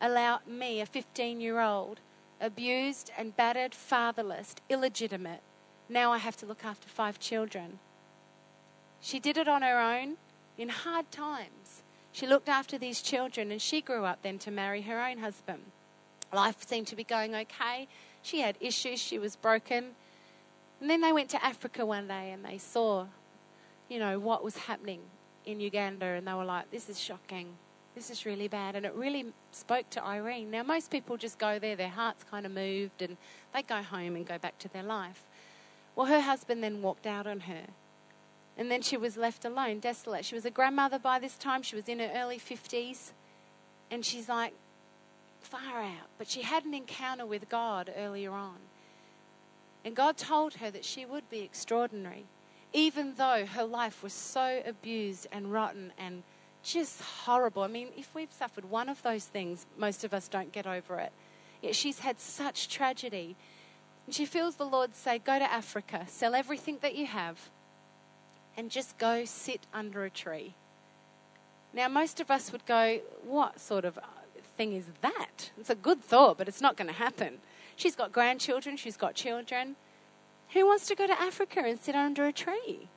allow 0.00 0.40
me, 0.46 0.80
a 0.80 0.86
15 0.86 1.40
year 1.40 1.60
old, 1.60 1.98
abused 2.40 3.10
and 3.16 3.36
battered, 3.36 3.74
fatherless, 3.74 4.54
illegitimate. 4.68 5.42
Now 5.88 6.12
I 6.12 6.18
have 6.18 6.36
to 6.38 6.46
look 6.46 6.64
after 6.64 6.88
five 6.88 7.18
children. 7.18 7.78
She 9.00 9.18
did 9.18 9.36
it 9.36 9.48
on 9.48 9.62
her 9.62 9.78
own 9.78 10.16
in 10.56 10.68
hard 10.68 11.10
times. 11.10 11.82
She 12.12 12.26
looked 12.26 12.48
after 12.48 12.78
these 12.78 13.02
children 13.02 13.50
and 13.50 13.60
she 13.60 13.80
grew 13.80 14.04
up 14.04 14.22
then 14.22 14.38
to 14.40 14.50
marry 14.50 14.82
her 14.82 15.00
own 15.00 15.18
husband. 15.18 15.62
Life 16.32 16.66
seemed 16.66 16.86
to 16.88 16.96
be 16.96 17.04
going 17.04 17.34
okay. 17.34 17.88
She 18.22 18.40
had 18.40 18.56
issues, 18.60 19.00
she 19.00 19.18
was 19.18 19.36
broken. 19.36 19.92
And 20.80 20.88
then 20.88 21.00
they 21.00 21.12
went 21.12 21.28
to 21.30 21.44
Africa 21.44 21.84
one 21.84 22.08
day 22.08 22.30
and 22.30 22.44
they 22.44 22.58
saw, 22.58 23.06
you 23.88 23.98
know, 23.98 24.18
what 24.18 24.42
was 24.44 24.56
happening 24.56 25.00
in 25.44 25.60
Uganda 25.60 26.06
and 26.06 26.26
they 26.26 26.34
were 26.34 26.44
like, 26.44 26.70
this 26.70 26.88
is 26.88 27.00
shocking 27.00 27.54
this 27.94 28.10
is 28.10 28.24
really 28.24 28.48
bad. 28.48 28.76
And 28.76 28.86
it 28.86 28.94
really 28.94 29.26
spoke 29.52 29.90
to 29.90 30.04
Irene. 30.04 30.50
Now, 30.50 30.62
most 30.62 30.90
people 30.90 31.16
just 31.16 31.38
go 31.38 31.58
there, 31.58 31.76
their 31.76 31.88
heart's 31.88 32.24
kind 32.24 32.46
of 32.46 32.52
moved, 32.52 33.02
and 33.02 33.16
they 33.54 33.62
go 33.62 33.82
home 33.82 34.16
and 34.16 34.26
go 34.26 34.38
back 34.38 34.58
to 34.60 34.68
their 34.68 34.82
life. 34.82 35.22
Well, 35.96 36.06
her 36.06 36.20
husband 36.20 36.62
then 36.62 36.82
walked 36.82 37.06
out 37.06 37.26
on 37.26 37.40
her. 37.40 37.64
And 38.56 38.70
then 38.70 38.82
she 38.82 38.96
was 38.96 39.16
left 39.16 39.44
alone, 39.44 39.78
desolate. 39.78 40.24
She 40.24 40.34
was 40.34 40.44
a 40.44 40.50
grandmother 40.50 40.98
by 40.98 41.18
this 41.18 41.36
time. 41.36 41.62
She 41.62 41.76
was 41.76 41.88
in 41.88 41.98
her 41.98 42.10
early 42.14 42.38
50s. 42.38 43.12
And 43.90 44.04
she's 44.04 44.28
like, 44.28 44.52
far 45.40 45.82
out. 45.82 46.08
But 46.18 46.28
she 46.28 46.42
had 46.42 46.64
an 46.64 46.74
encounter 46.74 47.26
with 47.26 47.48
God 47.48 47.90
earlier 47.96 48.32
on. 48.32 48.56
And 49.84 49.96
God 49.96 50.16
told 50.16 50.54
her 50.54 50.70
that 50.70 50.84
she 50.84 51.06
would 51.06 51.28
be 51.30 51.40
extraordinary, 51.40 52.24
even 52.72 53.14
though 53.16 53.46
her 53.46 53.64
life 53.64 54.02
was 54.02 54.12
so 54.12 54.62
abused 54.66 55.26
and 55.32 55.52
rotten 55.52 55.92
and 55.98 56.22
just 56.62 57.00
horrible. 57.00 57.62
I 57.62 57.68
mean, 57.68 57.88
if 57.96 58.14
we've 58.14 58.32
suffered 58.32 58.70
one 58.70 58.88
of 58.88 59.02
those 59.02 59.24
things, 59.24 59.66
most 59.76 60.04
of 60.04 60.12
us 60.12 60.28
don't 60.28 60.52
get 60.52 60.66
over 60.66 60.98
it. 60.98 61.12
Yet 61.62 61.74
she's 61.74 62.00
had 62.00 62.18
such 62.18 62.68
tragedy. 62.68 63.36
And 64.06 64.14
she 64.14 64.26
feels 64.26 64.56
the 64.56 64.64
Lord 64.64 64.94
say, 64.94 65.18
Go 65.18 65.38
to 65.38 65.52
Africa, 65.52 66.06
sell 66.08 66.34
everything 66.34 66.78
that 66.82 66.94
you 66.94 67.06
have, 67.06 67.50
and 68.56 68.70
just 68.70 68.98
go 68.98 69.24
sit 69.24 69.66
under 69.72 70.04
a 70.04 70.10
tree. 70.10 70.54
Now, 71.72 71.88
most 71.88 72.20
of 72.20 72.30
us 72.30 72.50
would 72.52 72.66
go, 72.66 73.00
What 73.24 73.60
sort 73.60 73.84
of 73.84 73.98
thing 74.56 74.72
is 74.72 74.86
that? 75.00 75.50
It's 75.58 75.70
a 75.70 75.74
good 75.74 76.02
thought, 76.02 76.38
but 76.38 76.48
it's 76.48 76.60
not 76.60 76.76
going 76.76 76.88
to 76.88 76.94
happen. 76.94 77.38
She's 77.76 77.96
got 77.96 78.12
grandchildren, 78.12 78.76
she's 78.76 78.96
got 78.96 79.14
children. 79.14 79.76
Who 80.52 80.66
wants 80.66 80.86
to 80.88 80.94
go 80.96 81.06
to 81.06 81.20
Africa 81.20 81.62
and 81.64 81.78
sit 81.78 81.94
under 81.94 82.26
a 82.26 82.32
tree? 82.32 82.88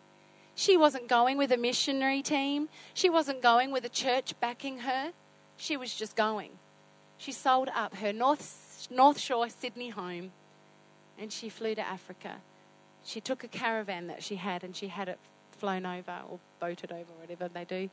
She 0.56 0.78
wasn't 0.78 1.08
going 1.08 1.38
with 1.38 1.52
a 1.52 1.58
missionary 1.58 2.22
team. 2.22 2.70
She 2.94 3.10
wasn't 3.10 3.42
going 3.42 3.72
with 3.72 3.86
a 3.86 3.90
church 3.90 4.34
backing 4.40 4.80
her. 4.80 5.12
She 5.58 5.78
was 5.78 5.94
just 5.94 6.16
going. 6.16 6.52
She 7.18 7.32
sold 7.32 7.70
up 7.76 7.96
her 7.96 8.14
North, 8.14 8.88
North 8.92 9.20
Shore 9.20 9.50
Sydney 9.50 9.90
home 9.90 10.32
and 11.18 11.32
she 11.32 11.50
flew 11.50 11.76
to 11.76 11.82
Africa. 11.82 12.38
She 13.04 13.22
took 13.22 13.44
a 13.44 13.48
caravan 13.48 14.08
that 14.08 14.24
she 14.24 14.36
had 14.36 14.64
and 14.64 14.76
she 14.76 14.88
had 14.88 15.10
it 15.10 15.20
flown 15.58 15.86
over 15.86 16.20
or 16.30 16.40
boated 16.60 16.92
over, 16.92 17.12
whatever 17.20 17.48
they 17.48 17.66
do. 17.66 17.90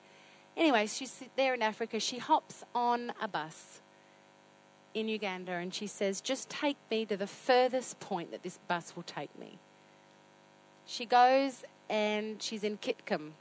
Anyway, 0.56 0.86
she's 0.86 1.22
there 1.36 1.54
in 1.54 1.62
Africa. 1.62 2.00
She 2.00 2.18
hops 2.18 2.64
on 2.74 3.12
a 3.20 3.28
bus 3.28 3.80
in 4.94 5.08
Uganda 5.08 5.52
and 5.52 5.72
she 5.72 5.86
says, 5.86 6.20
Just 6.20 6.50
take 6.50 6.76
me 6.90 7.04
to 7.06 7.16
the 7.16 7.26
furthest 7.26 8.00
point 8.00 8.30
that 8.32 8.42
this 8.42 8.58
bus 8.68 8.94
will 8.96 9.04
take 9.04 9.36
me. 9.38 9.58
She 10.86 11.06
goes 11.06 11.62
and 11.90 12.40
she's 12.40 12.64
in 12.64 12.78
Kitgum. 12.78 13.32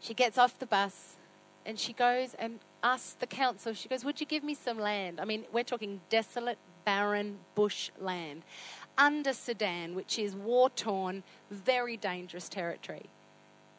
She 0.00 0.12
gets 0.12 0.36
off 0.36 0.58
the 0.58 0.66
bus 0.66 1.16
and 1.64 1.78
she 1.78 1.92
goes 1.92 2.34
and 2.34 2.58
asks 2.82 3.14
the 3.14 3.26
council, 3.26 3.72
she 3.72 3.88
goes, 3.88 4.04
Would 4.04 4.20
you 4.20 4.26
give 4.26 4.44
me 4.44 4.54
some 4.54 4.78
land? 4.78 5.20
I 5.20 5.24
mean, 5.24 5.44
we're 5.52 5.64
talking 5.64 6.00
desolate, 6.10 6.58
barren 6.84 7.38
bush 7.54 7.90
land 8.00 8.42
under 8.98 9.32
Sudan, 9.32 9.94
which 9.94 10.18
is 10.18 10.34
war 10.34 10.68
torn, 10.70 11.22
very 11.50 11.96
dangerous 11.96 12.48
territory. 12.48 13.06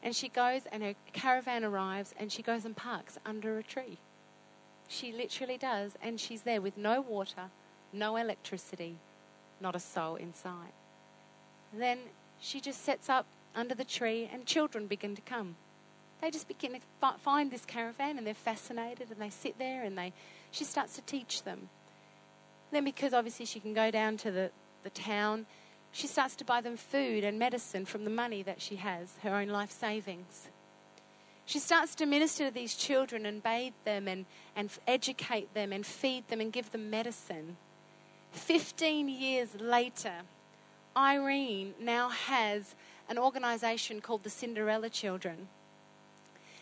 And 0.01 0.15
she 0.15 0.29
goes 0.29 0.61
and 0.71 0.81
her 0.81 0.95
caravan 1.11 1.65
arrives 1.65 2.15
and 2.17 2.31
she 2.31 2.41
goes 2.41 2.63
and 2.63 2.75
parks 2.75 3.19
under 3.25 3.57
a 3.59 3.63
tree. 3.63 3.97
She 4.87 5.11
literally 5.11 5.57
does. 5.57 5.97
And 6.01 6.19
she's 6.19 6.43
there 6.43 6.61
with 6.61 6.77
no 6.77 7.01
water, 7.01 7.51
no 7.91 8.15
electricity, 8.15 8.95
not 9.59 9.75
a 9.75 9.79
soul 9.79 10.15
inside. 10.15 10.71
Then 11.73 11.99
she 12.39 12.61
just 12.61 12.83
sets 12.83 13.09
up 13.09 13.25
under 13.55 13.75
the 13.75 13.83
tree 13.83 14.29
and 14.31 14.45
children 14.45 14.87
begin 14.87 15.15
to 15.15 15.21
come. 15.21 15.55
They 16.21 16.31
just 16.31 16.47
begin 16.47 16.73
to 16.73 16.79
find 17.19 17.49
this 17.49 17.65
caravan 17.65 18.17
and 18.17 18.27
they're 18.27 18.33
fascinated 18.33 19.09
and 19.09 19.21
they 19.21 19.29
sit 19.29 19.57
there 19.57 19.83
and 19.83 19.97
they, 19.97 20.13
she 20.51 20.63
starts 20.63 20.95
to 20.95 21.01
teach 21.01 21.43
them. 21.43 21.69
Then, 22.71 22.83
because 22.83 23.13
obviously 23.13 23.45
she 23.45 23.59
can 23.59 23.73
go 23.73 23.89
down 23.89 24.17
to 24.17 24.31
the, 24.31 24.51
the 24.83 24.89
town, 24.89 25.45
she 25.91 26.07
starts 26.07 26.35
to 26.35 26.45
buy 26.45 26.61
them 26.61 26.77
food 26.77 27.23
and 27.23 27.39
medicine 27.39 27.85
from 27.85 28.03
the 28.03 28.09
money 28.09 28.43
that 28.43 28.61
she 28.61 28.75
has, 28.75 29.15
her 29.23 29.33
own 29.33 29.47
life 29.47 29.71
savings. 29.71 30.49
She 31.45 31.57
starts 31.57 31.95
to 31.95 32.05
minister 32.05 32.45
to 32.45 32.53
these 32.53 32.75
children 32.75 33.25
and 33.25 33.41
bathe 33.41 33.73
them 33.83 34.07
and, 34.07 34.25
and 34.55 34.69
educate 34.87 35.53
them 35.55 35.73
and 35.73 35.83
feed 35.83 36.27
them 36.27 36.41
and 36.41 36.53
give 36.53 36.71
them 36.71 36.91
medicine. 36.91 37.57
15 38.33 39.09
years 39.09 39.55
later, 39.59 40.13
Irene 40.95 41.73
now 41.79 42.09
has 42.09 42.75
an 43.09 43.17
organization 43.17 43.99
called 43.99 44.23
the 44.23 44.29
Cinderella 44.29 44.89
Children. 44.89 45.47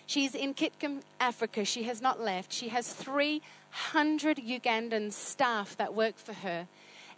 She's 0.06 0.34
in 0.34 0.54
Kitgum, 0.54 1.02
Africa. 1.20 1.66
She 1.66 1.84
has 1.84 2.02
not 2.02 2.22
left. 2.22 2.54
She 2.54 2.70
has 2.70 2.94
300 2.94 4.38
Ugandan 4.38 5.12
staff 5.12 5.76
that 5.76 5.94
work 5.94 6.18
for 6.18 6.34
her. 6.34 6.68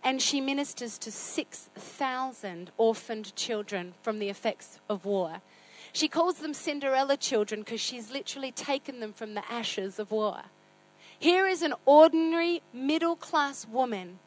And 0.03 0.21
she 0.21 0.41
ministers 0.41 0.97
to 0.99 1.11
6,000 1.11 2.71
orphaned 2.77 3.35
children 3.35 3.93
from 4.01 4.17
the 4.17 4.29
effects 4.29 4.79
of 4.89 5.05
war. 5.05 5.41
She 5.93 6.07
calls 6.07 6.35
them 6.35 6.53
Cinderella 6.53 7.15
children 7.15 7.61
because 7.61 7.81
she's 7.81 8.11
literally 8.11 8.51
taken 8.51 8.99
them 8.99 9.13
from 9.13 9.35
the 9.35 9.43
ashes 9.51 9.99
of 9.99 10.11
war. 10.11 10.41
Here 11.19 11.47
is 11.47 11.61
an 11.61 11.73
ordinary 11.85 12.61
middle 12.73 13.15
class 13.15 13.67
woman 13.67 14.19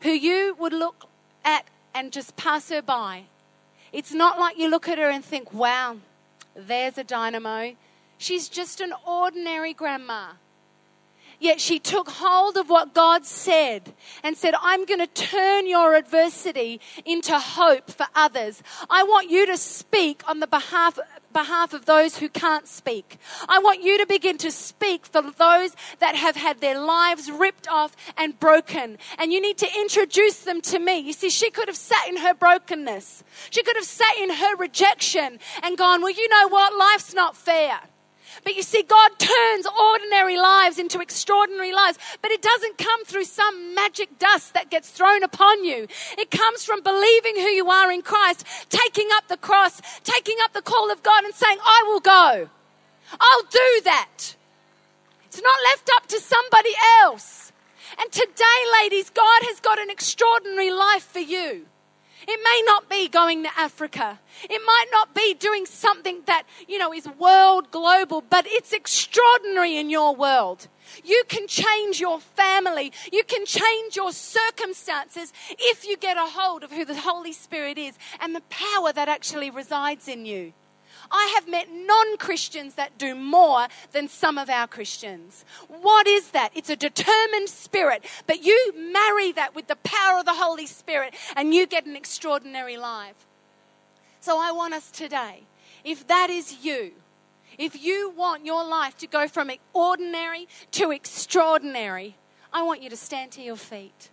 who 0.00 0.10
you 0.10 0.56
would 0.58 0.72
look 0.72 1.06
at 1.44 1.66
and 1.94 2.12
just 2.12 2.36
pass 2.36 2.70
her 2.70 2.80
by. 2.80 3.24
It's 3.92 4.12
not 4.12 4.38
like 4.38 4.58
you 4.58 4.68
look 4.68 4.88
at 4.88 4.98
her 4.98 5.10
and 5.10 5.24
think, 5.24 5.52
wow, 5.52 5.96
there's 6.54 6.98
a 6.98 7.04
dynamo. 7.04 7.74
She's 8.18 8.48
just 8.48 8.80
an 8.80 8.92
ordinary 9.06 9.72
grandma. 9.72 10.32
Yet 11.40 11.58
she 11.58 11.78
took 11.78 12.10
hold 12.10 12.58
of 12.58 12.68
what 12.68 12.92
God 12.92 13.24
said 13.24 13.94
and 14.22 14.36
said, 14.36 14.54
I'm 14.60 14.84
going 14.84 15.00
to 15.00 15.06
turn 15.06 15.66
your 15.66 15.94
adversity 15.94 16.80
into 17.06 17.38
hope 17.38 17.90
for 17.90 18.06
others. 18.14 18.62
I 18.90 19.04
want 19.04 19.30
you 19.30 19.46
to 19.46 19.56
speak 19.56 20.22
on 20.28 20.40
the 20.40 20.46
behalf, 20.46 20.98
behalf 21.32 21.72
of 21.72 21.86
those 21.86 22.18
who 22.18 22.28
can't 22.28 22.66
speak. 22.66 23.18
I 23.48 23.58
want 23.58 23.82
you 23.82 23.98
to 23.98 24.06
begin 24.06 24.38
to 24.38 24.50
speak 24.50 25.06
for 25.06 25.22
those 25.22 25.74
that 25.98 26.14
have 26.14 26.36
had 26.36 26.60
their 26.60 26.80
lives 26.80 27.30
ripped 27.30 27.68
off 27.68 27.96
and 28.16 28.38
broken. 28.38 28.98
And 29.18 29.32
you 29.32 29.40
need 29.40 29.58
to 29.58 29.68
introduce 29.76 30.40
them 30.40 30.60
to 30.62 30.78
me. 30.78 30.98
You 30.98 31.12
see, 31.12 31.30
she 31.30 31.50
could 31.50 31.68
have 31.68 31.76
sat 31.76 32.08
in 32.08 32.18
her 32.18 32.34
brokenness. 32.34 33.24
She 33.50 33.62
could 33.62 33.76
have 33.76 33.84
sat 33.84 34.16
in 34.18 34.30
her 34.30 34.56
rejection 34.56 35.38
and 35.62 35.76
gone, 35.78 36.02
well, 36.02 36.10
you 36.10 36.28
know 36.28 36.48
what? 36.48 36.76
Life's 36.76 37.14
not 37.14 37.36
fair. 37.36 37.80
But 38.44 38.56
you 38.56 38.62
see, 38.62 38.82
God 38.82 39.10
turns 39.18 39.66
ordinary 39.66 40.36
lives 40.36 40.78
into 40.78 41.00
extraordinary 41.00 41.72
lives. 41.72 41.98
But 42.22 42.30
it 42.30 42.42
doesn't 42.42 42.78
come 42.78 43.04
through 43.04 43.24
some 43.24 43.74
magic 43.74 44.18
dust 44.18 44.54
that 44.54 44.70
gets 44.70 44.88
thrown 44.88 45.22
upon 45.22 45.64
you. 45.64 45.86
It 46.18 46.30
comes 46.30 46.64
from 46.64 46.82
believing 46.82 47.36
who 47.36 47.48
you 47.48 47.68
are 47.70 47.90
in 47.90 48.02
Christ, 48.02 48.46
taking 48.68 49.08
up 49.12 49.28
the 49.28 49.36
cross, 49.36 49.80
taking 50.04 50.36
up 50.42 50.52
the 50.52 50.62
call 50.62 50.90
of 50.90 51.02
God 51.02 51.24
and 51.24 51.34
saying, 51.34 51.58
I 51.62 51.84
will 51.86 52.00
go. 52.00 52.48
I'll 53.12 53.42
do 53.50 53.80
that. 53.84 54.36
It's 55.24 55.42
not 55.42 55.58
left 55.64 55.90
up 55.96 56.06
to 56.08 56.20
somebody 56.20 56.72
else. 57.02 57.52
And 58.00 58.10
today, 58.10 58.60
ladies, 58.82 59.10
God 59.10 59.42
has 59.42 59.60
got 59.60 59.78
an 59.78 59.90
extraordinary 59.90 60.70
life 60.70 61.04
for 61.04 61.20
you. 61.20 61.66
It 62.32 62.40
may 62.44 62.62
not 62.64 62.88
be 62.88 63.08
going 63.08 63.42
to 63.42 63.50
Africa. 63.58 64.20
It 64.44 64.62
might 64.64 64.86
not 64.92 65.16
be 65.16 65.34
doing 65.34 65.66
something 65.66 66.22
that, 66.26 66.44
you 66.68 66.78
know, 66.78 66.92
is 66.92 67.08
world 67.18 67.72
global, 67.72 68.20
but 68.20 68.46
it's 68.46 68.72
extraordinary 68.72 69.76
in 69.76 69.90
your 69.90 70.14
world. 70.14 70.68
You 71.04 71.24
can 71.26 71.48
change 71.48 71.98
your 71.98 72.20
family. 72.20 72.92
You 73.12 73.24
can 73.24 73.44
change 73.46 73.96
your 73.96 74.12
circumstances 74.12 75.32
if 75.58 75.84
you 75.84 75.96
get 75.96 76.16
a 76.16 76.26
hold 76.26 76.62
of 76.62 76.70
who 76.70 76.84
the 76.84 76.96
Holy 76.96 77.32
Spirit 77.32 77.78
is 77.78 77.98
and 78.20 78.32
the 78.32 78.42
power 78.42 78.92
that 78.92 79.08
actually 79.08 79.50
resides 79.50 80.06
in 80.06 80.24
you. 80.24 80.52
I 81.10 81.32
have 81.34 81.48
met 81.48 81.68
non 81.70 82.16
Christians 82.16 82.74
that 82.74 82.98
do 82.98 83.14
more 83.14 83.66
than 83.92 84.08
some 84.08 84.38
of 84.38 84.48
our 84.48 84.66
Christians. 84.66 85.44
What 85.68 86.06
is 86.06 86.30
that? 86.30 86.50
It's 86.54 86.70
a 86.70 86.76
determined 86.76 87.48
spirit, 87.48 88.04
but 88.26 88.44
you 88.44 88.72
marry 88.76 89.32
that 89.32 89.54
with 89.54 89.66
the 89.66 89.76
power 89.76 90.20
of 90.20 90.24
the 90.24 90.34
Holy 90.34 90.66
Spirit 90.66 91.14
and 91.36 91.54
you 91.54 91.66
get 91.66 91.86
an 91.86 91.96
extraordinary 91.96 92.76
life. 92.76 93.26
So 94.20 94.38
I 94.38 94.52
want 94.52 94.74
us 94.74 94.90
today, 94.90 95.44
if 95.84 96.06
that 96.06 96.28
is 96.30 96.64
you, 96.64 96.92
if 97.58 97.82
you 97.82 98.10
want 98.10 98.46
your 98.46 98.64
life 98.64 98.96
to 98.98 99.06
go 99.06 99.26
from 99.26 99.50
ordinary 99.72 100.46
to 100.72 100.90
extraordinary, 100.92 102.16
I 102.52 102.62
want 102.62 102.82
you 102.82 102.90
to 102.90 102.96
stand 102.96 103.32
to 103.32 103.42
your 103.42 103.56
feet. 103.56 104.10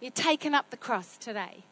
You're 0.00 0.10
taking 0.12 0.54
up 0.54 0.70
the 0.70 0.76
cross 0.76 1.16
today. 1.16 1.64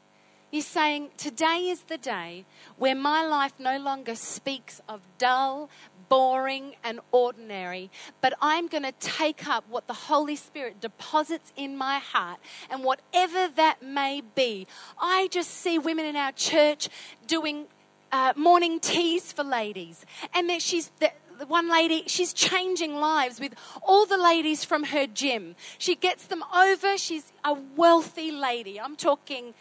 You're 0.51 0.63
saying, 0.63 1.11
Today 1.17 1.69
is 1.69 1.83
the 1.83 1.99
day 1.99 2.45
where 2.77 2.95
my 2.95 3.25
life 3.25 3.53
no 3.59 3.79
longer 3.79 4.15
speaks 4.15 4.81
of 4.89 5.01
dull, 5.19 5.69
boring, 6.09 6.75
and 6.83 7.01
ordinary, 7.13 7.91
but 8.21 8.33
I'm 8.41 8.69
going 8.69 8.85
to 8.85 8.93
take 8.93 9.47
up 9.49 9.65
what 9.69 9.87
the 9.87 9.93
Holy 9.93 10.37
Spirit 10.37 10.81
deposits 10.81 11.53
in 11.57 11.77
my 11.77 11.99
heart, 11.99 12.39
and 12.71 12.85
whatever 12.85 13.49
that 13.55 13.83
may 13.83 14.23
be. 14.35 14.67
I 14.99 15.29
just 15.31 15.51
see 15.51 15.79
women 15.79 16.05
in 16.05 16.17
our 16.17 16.33
church 16.33 16.89
doing 17.27 17.67
uh, 18.13 18.33
morning 18.37 18.81
teas 18.81 19.33
for 19.33 19.45
ladies, 19.45 20.05
and 20.35 20.49
that 20.51 20.63
she's. 20.63 20.91
The 21.01 21.11
one 21.45 21.71
lady, 21.71 22.05
she's 22.07 22.33
changing 22.33 22.97
lives 22.97 23.39
with 23.39 23.55
all 23.83 24.07
the 24.07 24.17
ladies 24.17 24.65
from 24.65 24.85
her 24.85 25.07
gym. 25.07 25.57
She 25.77 25.95
gets 25.95 26.27
them 26.27 26.43
over. 26.55 26.97
She's 26.97 27.33
a 27.45 27.53
wealthy 27.53 28.31
lady. 28.31 28.81
I'm 28.81 28.97
talking 28.97 29.55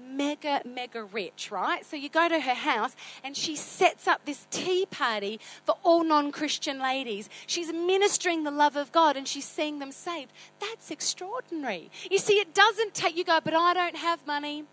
mega, 0.00 0.62
mega 0.64 1.02
rich, 1.02 1.50
right? 1.50 1.84
So 1.84 1.96
you 1.96 2.08
go 2.08 2.28
to 2.28 2.40
her 2.40 2.54
house 2.54 2.94
and 3.24 3.36
she 3.36 3.56
sets 3.56 4.06
up 4.06 4.24
this 4.24 4.46
tea 4.50 4.86
party 4.86 5.40
for 5.64 5.76
all 5.82 6.04
non 6.04 6.32
Christian 6.32 6.80
ladies. 6.80 7.28
She's 7.46 7.72
ministering 7.72 8.44
the 8.44 8.50
love 8.50 8.76
of 8.76 8.92
God 8.92 9.16
and 9.16 9.26
she's 9.26 9.46
seeing 9.46 9.78
them 9.78 9.92
saved. 9.92 10.32
That's 10.60 10.90
extraordinary. 10.90 11.90
You 12.10 12.18
see, 12.18 12.34
it 12.34 12.54
doesn't 12.54 12.94
take, 12.94 13.16
you 13.16 13.24
go, 13.24 13.40
but 13.42 13.54
I 13.54 13.74
don't 13.74 13.96
have 13.96 14.26
money. 14.26 14.64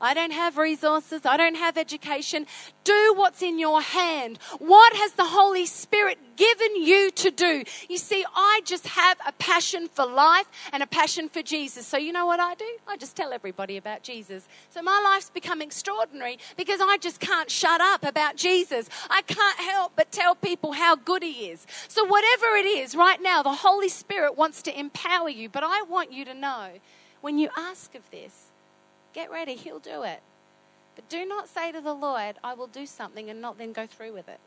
I 0.00 0.14
don't 0.14 0.32
have 0.32 0.58
resources. 0.58 1.22
I 1.24 1.36
don't 1.36 1.56
have 1.56 1.76
education. 1.76 2.46
Do 2.84 3.14
what's 3.16 3.42
in 3.42 3.58
your 3.58 3.80
hand. 3.80 4.38
What 4.58 4.94
has 4.94 5.12
the 5.12 5.26
Holy 5.26 5.66
Spirit 5.66 6.18
given 6.36 6.76
you 6.76 7.10
to 7.10 7.30
do? 7.30 7.64
You 7.88 7.98
see, 7.98 8.24
I 8.34 8.60
just 8.64 8.86
have 8.88 9.18
a 9.26 9.32
passion 9.32 9.88
for 9.88 10.06
life 10.06 10.46
and 10.72 10.82
a 10.82 10.86
passion 10.86 11.28
for 11.28 11.42
Jesus. 11.42 11.86
So, 11.86 11.96
you 11.96 12.12
know 12.12 12.26
what 12.26 12.40
I 12.40 12.54
do? 12.54 12.68
I 12.86 12.96
just 12.96 13.16
tell 13.16 13.32
everybody 13.32 13.76
about 13.76 14.02
Jesus. 14.02 14.48
So, 14.70 14.82
my 14.82 15.00
life's 15.04 15.30
become 15.30 15.60
extraordinary 15.60 16.38
because 16.56 16.80
I 16.80 16.96
just 16.98 17.20
can't 17.20 17.50
shut 17.50 17.80
up 17.80 18.04
about 18.04 18.36
Jesus. 18.36 18.88
I 19.10 19.22
can't 19.22 19.58
help 19.58 19.92
but 19.96 20.12
tell 20.12 20.34
people 20.34 20.72
how 20.72 20.96
good 20.96 21.22
He 21.22 21.48
is. 21.50 21.66
So, 21.88 22.04
whatever 22.04 22.56
it 22.56 22.66
is, 22.66 22.94
right 22.94 23.20
now, 23.20 23.42
the 23.42 23.52
Holy 23.52 23.88
Spirit 23.88 24.36
wants 24.36 24.62
to 24.62 24.78
empower 24.78 25.28
you. 25.28 25.48
But 25.48 25.64
I 25.64 25.82
want 25.82 26.12
you 26.12 26.24
to 26.24 26.34
know 26.34 26.70
when 27.20 27.38
you 27.38 27.48
ask 27.56 27.94
of 27.94 28.08
this, 28.10 28.47
Get 29.12 29.30
ready, 29.30 29.54
He'll 29.54 29.78
do 29.78 30.02
it. 30.02 30.20
But 30.94 31.08
do 31.08 31.24
not 31.24 31.48
say 31.48 31.70
to 31.72 31.80
the 31.80 31.94
Lord, 31.94 32.36
I 32.42 32.54
will 32.54 32.66
do 32.66 32.84
something 32.84 33.30
and 33.30 33.40
not 33.40 33.58
then 33.58 33.72
go 33.72 33.86
through 33.86 34.12
with 34.12 34.28
it. 34.28 34.40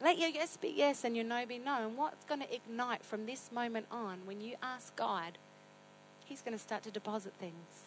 Let 0.00 0.18
your 0.18 0.28
yes 0.28 0.56
be 0.56 0.68
yes 0.68 1.04
and 1.04 1.16
your 1.16 1.24
no 1.24 1.44
be 1.46 1.58
no. 1.58 1.86
And 1.86 1.96
what's 1.96 2.24
going 2.24 2.40
to 2.40 2.54
ignite 2.54 3.04
from 3.04 3.26
this 3.26 3.50
moment 3.50 3.86
on 3.90 4.18
when 4.26 4.40
you 4.40 4.54
ask 4.62 4.94
God, 4.94 5.38
He's 6.24 6.42
going 6.42 6.52
to 6.52 6.62
start 6.62 6.82
to 6.82 6.90
deposit 6.90 7.32
things. 7.40 7.86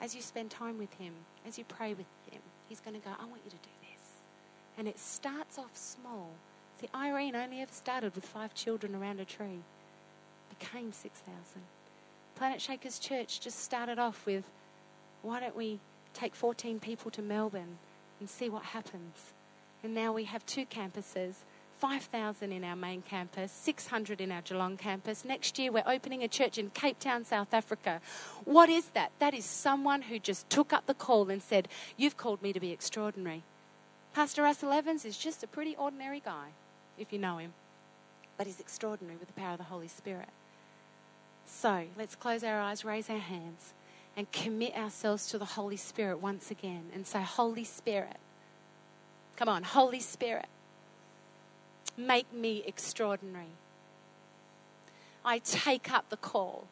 As 0.00 0.14
you 0.14 0.20
spend 0.20 0.50
time 0.50 0.78
with 0.78 0.92
Him, 0.94 1.14
as 1.46 1.58
you 1.58 1.64
pray 1.64 1.94
with 1.94 2.06
Him, 2.30 2.42
He's 2.68 2.80
going 2.80 3.00
to 3.00 3.04
go, 3.04 3.10
I 3.18 3.24
want 3.24 3.40
you 3.44 3.50
to 3.50 3.56
do 3.56 3.70
this. 3.80 4.12
And 4.76 4.86
it 4.86 4.98
starts 4.98 5.58
off 5.58 5.74
small. 5.74 6.30
See, 6.80 6.88
Irene 6.94 7.34
only 7.34 7.62
ever 7.62 7.72
started 7.72 8.14
with 8.14 8.26
five 8.26 8.54
children 8.54 8.94
around 8.94 9.20
a 9.20 9.24
tree, 9.24 9.60
became 10.58 10.92
6,000. 10.92 11.32
Planet 12.36 12.60
Shakers 12.60 12.98
Church 12.98 13.40
just 13.40 13.60
started 13.60 13.98
off 13.98 14.26
with, 14.26 14.44
why 15.24 15.40
don't 15.40 15.56
we 15.56 15.80
take 16.12 16.34
14 16.34 16.78
people 16.78 17.10
to 17.10 17.22
Melbourne 17.22 17.78
and 18.20 18.28
see 18.28 18.48
what 18.48 18.62
happens? 18.62 19.32
And 19.82 19.94
now 19.94 20.12
we 20.12 20.24
have 20.24 20.44
two 20.46 20.66
campuses 20.66 21.34
5,000 21.78 22.52
in 22.52 22.64
our 22.64 22.76
main 22.76 23.02
campus, 23.02 23.50
600 23.50 24.20
in 24.20 24.30
our 24.30 24.40
Geelong 24.42 24.76
campus. 24.76 25.24
Next 25.24 25.58
year, 25.58 25.72
we're 25.72 25.82
opening 25.86 26.22
a 26.22 26.28
church 26.28 26.56
in 26.56 26.70
Cape 26.70 26.98
Town, 26.98 27.24
South 27.24 27.52
Africa. 27.52 28.00
What 28.44 28.68
is 28.68 28.86
that? 28.90 29.10
That 29.18 29.34
is 29.34 29.44
someone 29.44 30.02
who 30.02 30.18
just 30.18 30.48
took 30.48 30.72
up 30.72 30.86
the 30.86 30.94
call 30.94 31.28
and 31.28 31.42
said, 31.42 31.68
You've 31.96 32.16
called 32.16 32.40
me 32.42 32.52
to 32.52 32.60
be 32.60 32.70
extraordinary. 32.70 33.42
Pastor 34.14 34.42
Russell 34.42 34.72
Evans 34.72 35.04
is 35.04 35.18
just 35.18 35.42
a 35.42 35.48
pretty 35.48 35.74
ordinary 35.76 36.20
guy, 36.20 36.50
if 36.96 37.12
you 37.12 37.18
know 37.18 37.38
him, 37.38 37.52
but 38.38 38.46
he's 38.46 38.60
extraordinary 38.60 39.16
with 39.18 39.26
the 39.26 39.34
power 39.34 39.52
of 39.52 39.58
the 39.58 39.64
Holy 39.64 39.88
Spirit. 39.88 40.28
So 41.44 41.86
let's 41.98 42.14
close 42.14 42.44
our 42.44 42.60
eyes, 42.60 42.84
raise 42.84 43.10
our 43.10 43.18
hands, 43.18 43.74
and 44.16 44.30
commit 44.32 44.76
ourselves 44.76 45.28
to 45.28 45.38
the 45.38 45.44
Holy 45.44 45.76
Spirit 45.76 46.18
once 46.20 46.50
again 46.50 46.84
and 46.94 47.06
say, 47.06 47.22
Holy 47.22 47.64
Spirit, 47.64 48.16
come 49.36 49.48
on, 49.48 49.62
Holy 49.62 50.00
Spirit 50.00 50.46
make 51.96 52.32
me 52.32 52.62
extraordinary. 52.66 53.52
I 55.24 55.38
take 55.38 55.92
up 55.92 56.08
the 56.10 56.16
call 56.16 56.64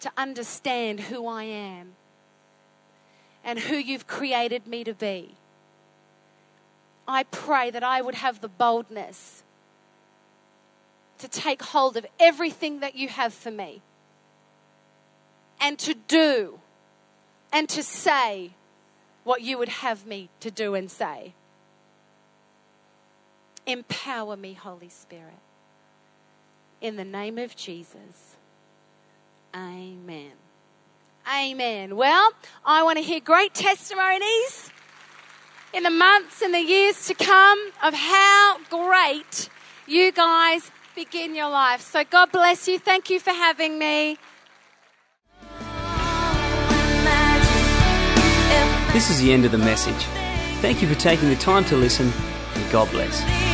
to 0.00 0.10
understand 0.16 1.00
who 1.00 1.26
I 1.26 1.44
am 1.44 1.92
and 3.44 3.58
who 3.58 3.76
you've 3.76 4.06
created 4.06 4.66
me 4.66 4.84
to 4.84 4.94
be. 4.94 5.34
I 7.06 7.24
pray 7.24 7.70
that 7.70 7.82
I 7.82 8.00
would 8.00 8.14
have 8.14 8.40
the 8.40 8.48
boldness 8.48 9.42
to 11.18 11.28
take 11.28 11.62
hold 11.62 11.96
of 11.96 12.06
everything 12.18 12.80
that 12.80 12.94
you 12.94 13.08
have 13.08 13.34
for 13.34 13.50
me 13.50 13.82
and 15.62 15.78
to 15.78 15.94
do 15.94 16.58
and 17.52 17.68
to 17.68 17.82
say 17.82 18.50
what 19.24 19.42
you 19.42 19.56
would 19.56 19.68
have 19.68 20.04
me 20.04 20.28
to 20.40 20.50
do 20.50 20.74
and 20.74 20.90
say. 20.90 21.34
Empower 23.64 24.36
me, 24.36 24.54
Holy 24.54 24.88
Spirit. 24.88 25.38
In 26.80 26.96
the 26.96 27.04
name 27.04 27.38
of 27.38 27.54
Jesus. 27.54 28.36
Amen. 29.54 30.32
Amen. 31.32 31.94
Well, 31.94 32.32
I 32.66 32.82
want 32.82 32.98
to 32.98 33.04
hear 33.04 33.20
great 33.20 33.54
testimonies 33.54 34.70
in 35.72 35.84
the 35.84 35.90
months 35.90 36.42
and 36.42 36.52
the 36.52 36.60
years 36.60 37.06
to 37.06 37.14
come 37.14 37.70
of 37.84 37.94
how 37.94 38.56
great 38.68 39.48
you 39.86 40.10
guys 40.10 40.72
begin 40.96 41.36
your 41.36 41.48
life. 41.48 41.80
So 41.80 42.02
God 42.02 42.32
bless 42.32 42.66
you. 42.66 42.80
Thank 42.80 43.08
you 43.10 43.20
for 43.20 43.30
having 43.30 43.78
me. 43.78 44.18
This 48.92 49.08
is 49.08 49.20
the 49.20 49.32
end 49.32 49.46
of 49.46 49.52
the 49.52 49.58
message. 49.58 50.04
Thank 50.60 50.82
you 50.82 50.88
for 50.88 50.94
taking 50.94 51.30
the 51.30 51.36
time 51.36 51.64
to 51.66 51.76
listen, 51.76 52.12
and 52.54 52.70
God 52.70 52.90
bless. 52.90 53.51